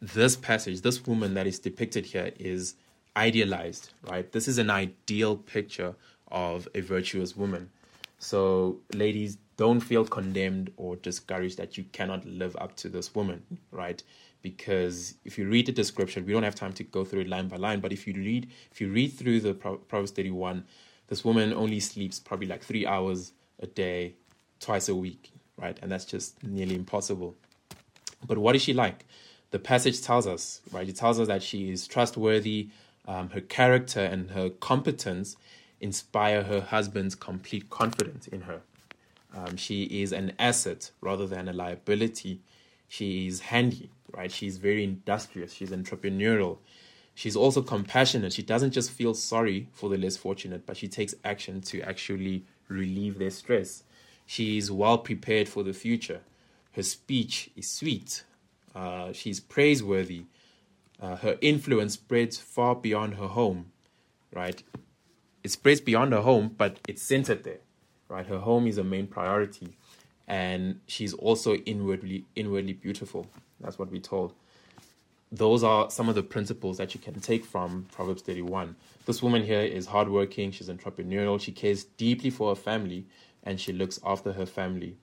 this 0.00 0.36
passage, 0.36 0.80
this 0.80 1.06
woman 1.06 1.34
that 1.34 1.46
is 1.46 1.58
depicted 1.58 2.06
here 2.06 2.32
is 2.38 2.74
idealized, 3.16 3.92
right? 4.10 4.30
This 4.32 4.48
is 4.48 4.58
an 4.58 4.70
ideal 4.70 5.36
picture 5.36 5.94
of 6.30 6.68
a 6.74 6.80
virtuous 6.80 7.36
woman. 7.36 7.70
So, 8.18 8.80
ladies, 8.92 9.38
don't 9.56 9.80
feel 9.80 10.04
condemned 10.04 10.72
or 10.76 10.96
discouraged 10.96 11.58
that 11.58 11.76
you 11.78 11.84
cannot 11.92 12.26
live 12.26 12.56
up 12.56 12.74
to 12.76 12.88
this 12.88 13.14
woman, 13.14 13.42
right? 13.70 14.02
Because 14.42 15.14
if 15.24 15.38
you 15.38 15.48
read 15.48 15.66
the 15.66 15.72
description, 15.72 16.26
we 16.26 16.32
don't 16.32 16.42
have 16.42 16.54
time 16.54 16.72
to 16.74 16.84
go 16.84 17.04
through 17.04 17.22
it 17.22 17.28
line 17.28 17.48
by 17.48 17.56
line, 17.56 17.80
but 17.80 17.92
if 17.92 18.06
you 18.06 18.14
read 18.14 18.50
if 18.72 18.80
you 18.80 18.90
read 18.90 19.08
through 19.12 19.40
the 19.40 19.54
Proverbs 19.54 20.10
31, 20.10 20.64
this 21.08 21.24
woman 21.24 21.52
only 21.52 21.80
sleeps 21.80 22.18
probably 22.18 22.46
like 22.46 22.62
3 22.62 22.86
hours 22.86 23.32
a 23.60 23.66
day, 23.66 24.14
twice 24.60 24.88
a 24.88 24.94
week, 24.94 25.32
right? 25.56 25.78
And 25.80 25.90
that's 25.90 26.04
just 26.04 26.42
nearly 26.42 26.74
impossible. 26.74 27.36
But 28.26 28.38
what 28.38 28.56
is 28.56 28.62
she 28.62 28.72
like? 28.72 29.04
The 29.50 29.58
passage 29.58 30.02
tells 30.02 30.26
us, 30.26 30.60
right? 30.72 30.88
It 30.88 30.96
tells 30.96 31.20
us 31.20 31.28
that 31.28 31.42
she 31.42 31.70
is 31.70 31.86
trustworthy, 31.86 32.68
um, 33.06 33.30
her 33.30 33.40
character 33.40 34.00
and 34.00 34.30
her 34.30 34.50
competence 34.50 35.36
inspire 35.80 36.42
her 36.44 36.60
husband's 36.60 37.14
complete 37.14 37.68
confidence 37.70 38.26
in 38.26 38.42
her. 38.42 38.62
Um, 39.34 39.56
she 39.56 39.84
is 39.84 40.12
an 40.12 40.32
asset 40.38 40.90
rather 41.00 41.26
than 41.26 41.48
a 41.48 41.52
liability. 41.52 42.40
She 42.88 43.26
is 43.26 43.40
handy, 43.40 43.90
right? 44.12 44.30
She's 44.30 44.56
very 44.56 44.84
industrious. 44.84 45.52
She's 45.52 45.70
entrepreneurial. 45.70 46.58
She's 47.14 47.36
also 47.36 47.62
compassionate. 47.62 48.32
She 48.32 48.42
doesn't 48.42 48.72
just 48.72 48.90
feel 48.90 49.14
sorry 49.14 49.68
for 49.72 49.88
the 49.88 49.98
less 49.98 50.16
fortunate, 50.16 50.66
but 50.66 50.76
she 50.76 50.88
takes 50.88 51.14
action 51.24 51.60
to 51.62 51.80
actually 51.82 52.44
relieve 52.68 53.18
their 53.18 53.30
stress. 53.30 53.84
She 54.26 54.56
is 54.56 54.70
well 54.70 54.98
prepared 54.98 55.48
for 55.48 55.62
the 55.62 55.72
future. 55.72 56.20
Her 56.74 56.82
speech 56.82 57.50
is 57.56 57.68
sweet. 57.68 58.24
Uh, 58.74 59.12
she's 59.12 59.40
praiseworthy. 59.40 60.24
Uh, 61.00 61.16
her 61.16 61.36
influence 61.40 61.94
spreads 61.94 62.38
far 62.38 62.74
beyond 62.74 63.14
her 63.14 63.28
home, 63.28 63.72
right? 64.32 64.62
It 65.42 65.50
spreads 65.50 65.80
beyond 65.80 66.12
her 66.12 66.22
home, 66.22 66.54
but 66.56 66.78
it's 66.88 67.02
centered 67.02 67.44
there 67.44 67.58
right? 68.08 68.26
Her 68.26 68.38
home 68.38 68.66
is 68.66 68.78
a 68.78 68.84
main 68.84 69.06
priority, 69.06 69.76
and 70.26 70.80
she's 70.86 71.12
also 71.14 71.54
inwardly 71.54 72.24
inwardly 72.36 72.72
beautiful. 72.72 73.26
That's 73.60 73.78
what 73.78 73.90
we're 73.90 74.00
told. 74.00 74.34
Those 75.32 75.64
are 75.64 75.90
some 75.90 76.08
of 76.08 76.14
the 76.14 76.22
principles 76.22 76.78
that 76.78 76.94
you 76.94 77.00
can 77.00 77.18
take 77.18 77.44
from 77.44 77.86
Proverbs 77.90 78.22
31. 78.22 78.76
This 79.04 79.20
woman 79.20 79.42
here 79.42 79.62
is 79.62 79.86
hardworking, 79.86 80.52
she's 80.52 80.68
entrepreneurial, 80.68 81.40
she 81.40 81.50
cares 81.50 81.84
deeply 81.84 82.30
for 82.30 82.50
her 82.50 82.60
family, 82.60 83.06
and 83.42 83.60
she 83.60 83.72
looks 83.72 83.98
after 84.04 84.32
her 84.32 84.46
family. 84.46 84.96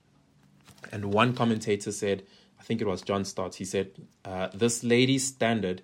And 0.92 1.14
one 1.14 1.34
commentator 1.34 1.92
said, 1.92 2.24
I 2.60 2.64
think 2.64 2.82
it 2.82 2.88
was 2.88 3.02
John 3.02 3.26
Stott, 3.26 3.56
he 3.56 3.66
said, 3.66 3.92
uh, 4.24 4.50
This 4.54 4.84
lady's 4.84 5.26
standard 5.26 5.82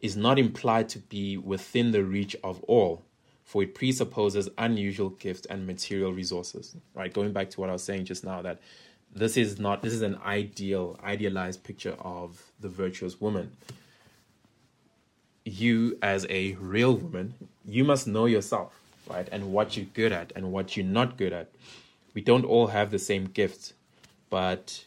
is 0.00 0.16
not 0.16 0.38
implied 0.38 0.88
to 0.90 0.98
be 0.98 1.36
within 1.36 1.92
the 1.92 2.04
reach 2.04 2.36
of 2.42 2.62
all, 2.64 3.04
for 3.44 3.62
it 3.62 3.74
presupposes 3.74 4.48
unusual 4.58 5.10
gifts 5.10 5.46
and 5.46 5.66
material 5.66 6.12
resources. 6.12 6.76
Right, 6.94 7.12
going 7.12 7.32
back 7.32 7.50
to 7.50 7.60
what 7.60 7.70
I 7.70 7.72
was 7.72 7.82
saying 7.82 8.04
just 8.04 8.24
now, 8.24 8.42
that 8.42 8.60
this 9.14 9.36
is 9.36 9.58
not 9.58 9.82
this 9.82 9.92
is 9.92 10.02
an 10.02 10.18
ideal, 10.24 10.98
idealized 11.02 11.62
picture 11.64 11.96
of 12.00 12.52
the 12.60 12.68
virtuous 12.68 13.20
woman. 13.20 13.52
You, 15.44 15.98
as 16.02 16.24
a 16.30 16.52
real 16.54 16.94
woman, 16.94 17.34
you 17.64 17.84
must 17.84 18.06
know 18.06 18.26
yourself, 18.26 18.72
right, 19.10 19.28
and 19.32 19.52
what 19.52 19.76
you're 19.76 19.86
good 19.86 20.12
at 20.12 20.32
and 20.36 20.52
what 20.52 20.76
you're 20.76 20.86
not 20.86 21.18
good 21.18 21.32
at. 21.32 21.50
We 22.14 22.20
don't 22.22 22.44
all 22.44 22.68
have 22.68 22.90
the 22.90 22.98
same 22.98 23.24
gifts, 23.24 23.74
but 24.32 24.86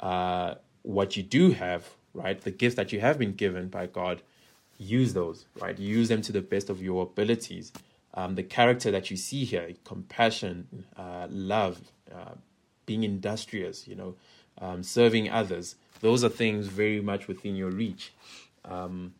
uh, 0.00 0.56
what 0.82 1.16
you 1.16 1.22
do 1.22 1.52
have, 1.52 1.88
right, 2.12 2.40
the 2.40 2.50
gifts 2.50 2.74
that 2.74 2.92
you 2.92 3.00
have 3.00 3.18
been 3.18 3.34
given 3.34 3.68
by 3.68 3.86
God, 3.86 4.22
use 4.78 5.14
those, 5.14 5.46
right? 5.60 5.78
Use 5.78 6.08
them 6.08 6.22
to 6.22 6.32
the 6.32 6.42
best 6.42 6.68
of 6.68 6.82
your 6.82 7.04
abilities 7.04 7.72
um, 8.14 8.34
the 8.34 8.42
character 8.42 8.90
that 8.90 9.10
you 9.10 9.16
see 9.16 9.44
here 9.44 9.70
compassion, 9.84 10.84
uh, 10.96 11.26
love, 11.30 11.80
uh, 12.14 12.34
being 12.84 13.04
industrious, 13.04 13.88
you 13.88 13.94
know, 13.94 14.14
um, 14.58 14.82
serving 14.82 15.30
others 15.30 15.76
those 16.02 16.24
are 16.24 16.28
things 16.28 16.66
very 16.66 17.00
much 17.00 17.28
within 17.28 17.56
your 17.56 17.70
reach. 17.70 18.12
Um, 18.64 19.14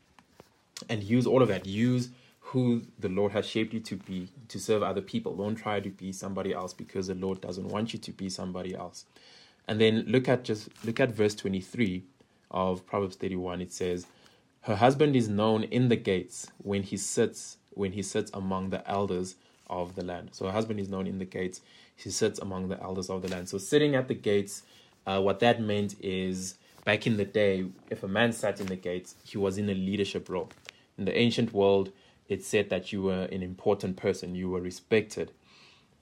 and 0.88 1.02
use 1.02 1.26
all 1.26 1.40
of 1.40 1.48
that. 1.48 1.64
Use 1.64 2.10
who 2.40 2.82
the 2.98 3.08
Lord 3.08 3.32
has 3.32 3.46
shaped 3.46 3.72
you 3.72 3.80
to 3.80 3.96
be 3.96 4.28
to 4.48 4.58
serve 4.58 4.82
other 4.82 5.00
people. 5.00 5.36
Don't 5.36 5.54
try 5.54 5.80
to 5.80 5.90
be 5.90 6.12
somebody 6.12 6.52
else 6.52 6.74
because 6.74 7.06
the 7.06 7.14
Lord 7.14 7.40
doesn't 7.40 7.68
want 7.68 7.92
you 7.92 8.00
to 8.00 8.12
be 8.12 8.28
somebody 8.28 8.74
else. 8.74 9.06
And 9.68 9.80
then 9.80 10.04
look 10.08 10.28
at 10.28 10.44
just 10.44 10.68
look 10.84 11.00
at 11.00 11.10
verse 11.10 11.34
23 11.34 12.04
of 12.50 12.84
Proverbs 12.86 13.16
31. 13.16 13.60
It 13.60 13.72
says, 13.72 14.06
Her 14.62 14.76
husband 14.76 15.16
is 15.16 15.28
known 15.28 15.64
in 15.64 15.88
the 15.88 15.96
gates 15.96 16.48
when 16.58 16.82
he 16.82 16.96
sits 16.96 17.58
when 17.70 17.92
he 17.92 18.02
sits 18.02 18.30
among 18.34 18.70
the 18.70 18.88
elders 18.88 19.36
of 19.70 19.94
the 19.94 20.04
land. 20.04 20.30
So 20.32 20.46
a 20.46 20.52
husband 20.52 20.78
is 20.78 20.88
known 20.88 21.06
in 21.06 21.18
the 21.18 21.24
gates. 21.24 21.62
He 21.96 22.10
sits 22.10 22.38
among 22.38 22.68
the 22.68 22.80
elders 22.82 23.08
of 23.08 23.22
the 23.22 23.28
land. 23.28 23.48
So 23.48 23.58
sitting 23.58 23.94
at 23.94 24.08
the 24.08 24.14
gates, 24.14 24.62
uh, 25.06 25.20
what 25.20 25.40
that 25.40 25.60
meant 25.60 25.96
is 26.00 26.56
back 26.84 27.06
in 27.06 27.16
the 27.16 27.24
day, 27.24 27.66
if 27.90 28.02
a 28.02 28.08
man 28.08 28.32
sat 28.32 28.60
in 28.60 28.66
the 28.66 28.76
gates, 28.76 29.14
he 29.24 29.38
was 29.38 29.56
in 29.56 29.70
a 29.70 29.74
leadership 29.74 30.28
role. 30.28 30.50
In 30.98 31.06
the 31.06 31.16
ancient 31.16 31.52
world, 31.54 31.90
it 32.28 32.44
said 32.44 32.70
that 32.70 32.92
you 32.92 33.02
were 33.02 33.24
an 33.24 33.42
important 33.42 33.96
person, 33.96 34.34
you 34.34 34.50
were 34.50 34.60
respected. 34.60 35.32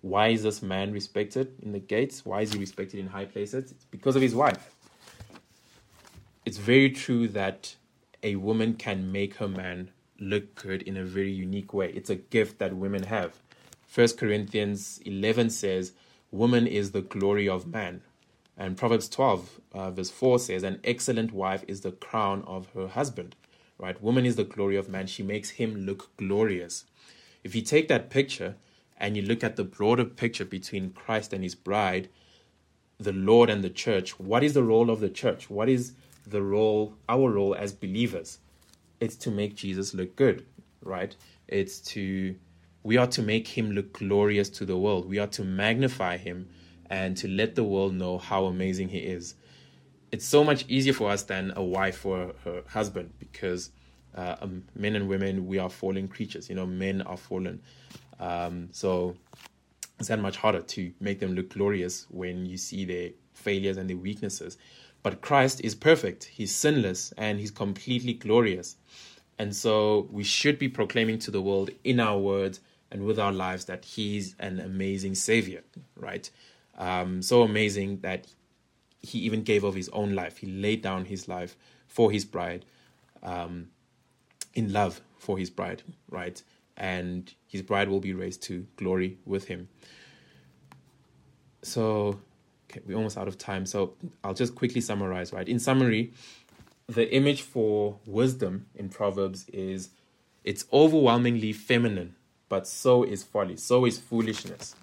Why 0.02 0.28
is 0.28 0.42
this 0.42 0.62
man 0.62 0.92
respected 0.92 1.54
in 1.62 1.72
the 1.72 1.78
gates? 1.78 2.24
Why 2.24 2.40
is 2.40 2.52
he 2.52 2.58
respected 2.58 3.00
in 3.00 3.08
high 3.08 3.26
places? 3.26 3.72
It's 3.72 3.84
because 3.84 4.16
of 4.16 4.22
his 4.22 4.34
wife. 4.34 4.74
It's 6.46 6.56
very 6.56 6.90
true 6.90 7.28
that 7.28 7.76
a 8.22 8.36
woman 8.36 8.74
can 8.74 9.12
make 9.12 9.36
her 9.36 9.48
man 9.48 9.90
look 10.18 10.54
good 10.54 10.82
in 10.82 10.96
a 10.96 11.04
very 11.04 11.32
unique 11.32 11.72
way. 11.74 11.90
It's 11.90 12.10
a 12.10 12.16
gift 12.16 12.58
that 12.58 12.74
women 12.74 13.04
have. 13.04 13.38
First 13.86 14.18
Corinthians 14.18 15.00
11 15.04 15.50
says, 15.50 15.92
Woman 16.30 16.66
is 16.66 16.92
the 16.92 17.02
glory 17.02 17.48
of 17.48 17.66
man. 17.66 18.02
And 18.56 18.76
Proverbs 18.76 19.08
12, 19.08 19.60
uh, 19.72 19.90
verse 19.90 20.10
4 20.10 20.38
says, 20.38 20.62
An 20.62 20.80
excellent 20.84 21.32
wife 21.32 21.64
is 21.66 21.80
the 21.80 21.92
crown 21.92 22.44
of 22.46 22.68
her 22.74 22.88
husband. 22.88 23.34
Right? 23.78 24.00
Woman 24.02 24.26
is 24.26 24.36
the 24.36 24.44
glory 24.44 24.76
of 24.76 24.88
man. 24.88 25.06
She 25.06 25.22
makes 25.22 25.50
him 25.50 25.86
look 25.86 26.14
glorious. 26.16 26.84
If 27.42 27.54
you 27.54 27.62
take 27.62 27.88
that 27.88 28.10
picture 28.10 28.56
and 29.00 29.16
you 29.16 29.22
look 29.22 29.42
at 29.42 29.56
the 29.56 29.64
broader 29.64 30.04
picture 30.04 30.44
between 30.44 30.90
Christ 30.90 31.32
and 31.32 31.42
his 31.42 31.54
bride, 31.54 32.08
the 32.98 33.12
Lord 33.12 33.48
and 33.48 33.64
the 33.64 33.70
church, 33.70 34.20
what 34.20 34.44
is 34.44 34.52
the 34.52 34.62
role 34.62 34.90
of 34.90 35.00
the 35.00 35.08
church? 35.08 35.48
What 35.48 35.70
is 35.70 35.94
the 36.26 36.42
role, 36.42 36.94
our 37.08 37.30
role 37.30 37.54
as 37.54 37.72
believers? 37.72 38.38
It's 39.00 39.16
to 39.16 39.30
make 39.30 39.54
Jesus 39.56 39.94
look 39.94 40.14
good, 40.16 40.44
right? 40.82 41.16
It's 41.48 41.78
to, 41.92 42.36
we 42.82 42.98
are 42.98 43.06
to 43.06 43.22
make 43.22 43.48
him 43.48 43.72
look 43.72 43.94
glorious 43.94 44.50
to 44.50 44.66
the 44.66 44.76
world. 44.76 45.08
We 45.08 45.18
are 45.18 45.26
to 45.28 45.44
magnify 45.44 46.18
him 46.18 46.50
and 46.90 47.16
to 47.16 47.28
let 47.28 47.54
the 47.54 47.64
world 47.64 47.94
know 47.94 48.18
how 48.18 48.44
amazing 48.44 48.90
he 48.90 48.98
is. 48.98 49.34
It's 50.12 50.26
so 50.26 50.44
much 50.44 50.66
easier 50.68 50.92
for 50.92 51.10
us 51.10 51.22
than 51.22 51.52
a 51.56 51.62
wife 51.62 52.04
or 52.04 52.34
her 52.44 52.62
husband 52.68 53.14
because 53.18 53.70
uh, 54.14 54.36
um, 54.40 54.64
men 54.74 54.96
and 54.96 55.08
women, 55.08 55.46
we 55.46 55.58
are 55.58 55.70
fallen 55.70 56.08
creatures. 56.08 56.48
You 56.48 56.56
know, 56.56 56.66
men 56.66 57.00
are 57.02 57.16
fallen. 57.16 57.62
Um, 58.20 58.68
so 58.70 59.16
it's 59.98 60.08
that 60.08 60.20
much 60.20 60.36
harder 60.36 60.60
to 60.60 60.92
make 61.00 61.18
them 61.18 61.34
look 61.34 61.50
glorious 61.50 62.06
when 62.10 62.46
you 62.46 62.56
see 62.56 62.84
their 62.84 63.10
failures 63.34 63.76
and 63.76 63.88
their 63.88 63.96
weaknesses. 63.96 64.58
But 65.02 65.22
Christ 65.22 65.62
is 65.62 65.74
perfect, 65.74 66.24
He's 66.24 66.54
sinless, 66.54 67.12
and 67.16 67.40
He's 67.40 67.50
completely 67.50 68.12
glorious. 68.12 68.76
And 69.38 69.56
so 69.56 70.06
we 70.10 70.22
should 70.22 70.58
be 70.58 70.68
proclaiming 70.68 71.18
to 71.20 71.30
the 71.30 71.40
world 71.40 71.70
in 71.82 71.98
our 71.98 72.18
words 72.18 72.60
and 72.90 73.06
with 73.06 73.18
our 73.18 73.32
lives 73.32 73.64
that 73.66 73.84
He's 73.84 74.36
an 74.38 74.60
amazing 74.60 75.14
Savior, 75.14 75.62
right? 75.96 76.28
Um, 76.76 77.22
so 77.22 77.42
amazing 77.42 78.00
that 78.00 78.26
He 79.00 79.18
even 79.20 79.42
gave 79.42 79.64
of 79.64 79.74
His 79.74 79.88
own 79.90 80.14
life. 80.14 80.38
He 80.38 80.46
laid 80.46 80.82
down 80.82 81.06
His 81.06 81.26
life 81.26 81.56
for 81.88 82.10
His 82.10 82.26
bride, 82.26 82.66
um, 83.22 83.68
in 84.54 84.72
love 84.72 85.00
for 85.18 85.38
His 85.38 85.48
bride, 85.48 85.82
right? 86.10 86.42
And 86.80 87.32
his 87.46 87.60
bride 87.60 87.88
will 87.88 88.00
be 88.00 88.14
raised 88.14 88.42
to 88.42 88.66
glory 88.76 89.18
with 89.26 89.46
him. 89.46 89.68
So, 91.62 92.18
okay, 92.70 92.80
we're 92.86 92.96
almost 92.96 93.18
out 93.18 93.28
of 93.28 93.36
time. 93.36 93.66
So, 93.66 93.94
I'll 94.24 94.34
just 94.34 94.54
quickly 94.54 94.80
summarize, 94.80 95.30
right? 95.32 95.46
In 95.46 95.58
summary, 95.60 96.14
the 96.88 97.14
image 97.14 97.42
for 97.42 97.98
wisdom 98.06 98.66
in 98.74 98.88
Proverbs 98.88 99.46
is 99.52 99.90
it's 100.42 100.64
overwhelmingly 100.72 101.52
feminine, 101.52 102.16
but 102.48 102.66
so 102.66 103.04
is 103.04 103.22
folly, 103.22 103.58
so 103.58 103.84
is 103.84 103.98
foolishness. 103.98 104.74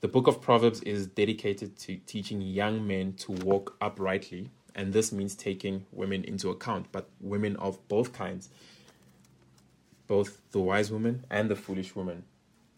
The 0.00 0.08
book 0.08 0.26
of 0.26 0.40
Proverbs 0.40 0.82
is 0.82 1.06
dedicated 1.06 1.78
to 1.80 1.96
teaching 2.06 2.42
young 2.42 2.86
men 2.86 3.12
to 3.18 3.32
walk 3.32 3.76
uprightly, 3.80 4.50
and 4.74 4.92
this 4.92 5.12
means 5.12 5.36
taking 5.36 5.86
women 5.92 6.24
into 6.24 6.50
account, 6.50 6.86
but 6.90 7.08
women 7.20 7.54
of 7.56 7.86
both 7.86 8.12
kinds 8.12 8.48
both 10.10 10.40
the 10.50 10.58
wise 10.58 10.90
woman 10.90 11.24
and 11.30 11.48
the 11.48 11.54
foolish 11.54 11.94
woman. 11.94 12.24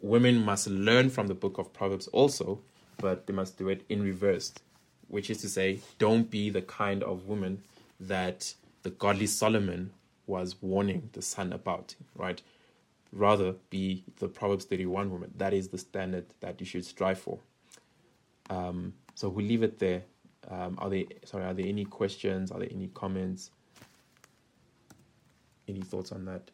Women 0.03 0.45
must 0.45 0.67
learn 0.67 1.09
from 1.09 1.29
the 1.29 1.35
book 1.35 1.57
of 1.57 1.73
Proverbs 1.73 2.07
also, 2.09 2.61
but 2.99 3.27
they 3.27 3.33
must 3.33 3.57
do 3.57 3.71
it 3.71 3.87
in 3.89 4.03
reverse, 4.03 4.53
which 5.09 5.31
is 5.31 5.39
to 5.39 5.49
say, 5.49 5.81
don't 5.99 6.31
be 6.31 6.51
the 6.51 6.61
kind 6.61 7.03
of 7.03 7.27
woman 7.27 7.63
that 7.99 8.53
the 8.83 8.91
godly 8.91 9.27
Solomon 9.27 9.93
was 10.27 10.61
warning 10.61 11.09
the 11.15 11.23
son 11.23 11.55
about, 11.55 11.95
right? 12.15 12.43
Rather 13.13 13.55
be 13.71 14.05
the 14.19 14.29
Proverbs 14.29 14.67
31 14.67 15.11
woman. 15.11 15.33
That 15.39 15.55
is 15.55 15.69
the 15.69 15.79
standard 15.79 16.27
that 16.41 16.61
you 16.61 16.67
should 16.67 16.85
strive 16.85 17.19
for. 17.19 17.39
Um, 18.51 18.93
so 19.15 19.31
we'll 19.31 19.47
leave 19.47 19.63
it 19.63 19.79
there. 19.79 20.03
Um, 20.51 20.77
are 20.77 20.91
there 20.91 21.05
sorry? 21.25 21.45
Are 21.45 21.55
there 21.55 21.65
any 21.65 21.87
questions? 21.87 22.51
Are 22.51 22.59
there 22.59 22.69
any 22.71 22.89
comments? 22.89 23.51
Any 25.67 25.81
thoughts 25.81 26.13
on 26.13 26.27
that? 26.27 26.51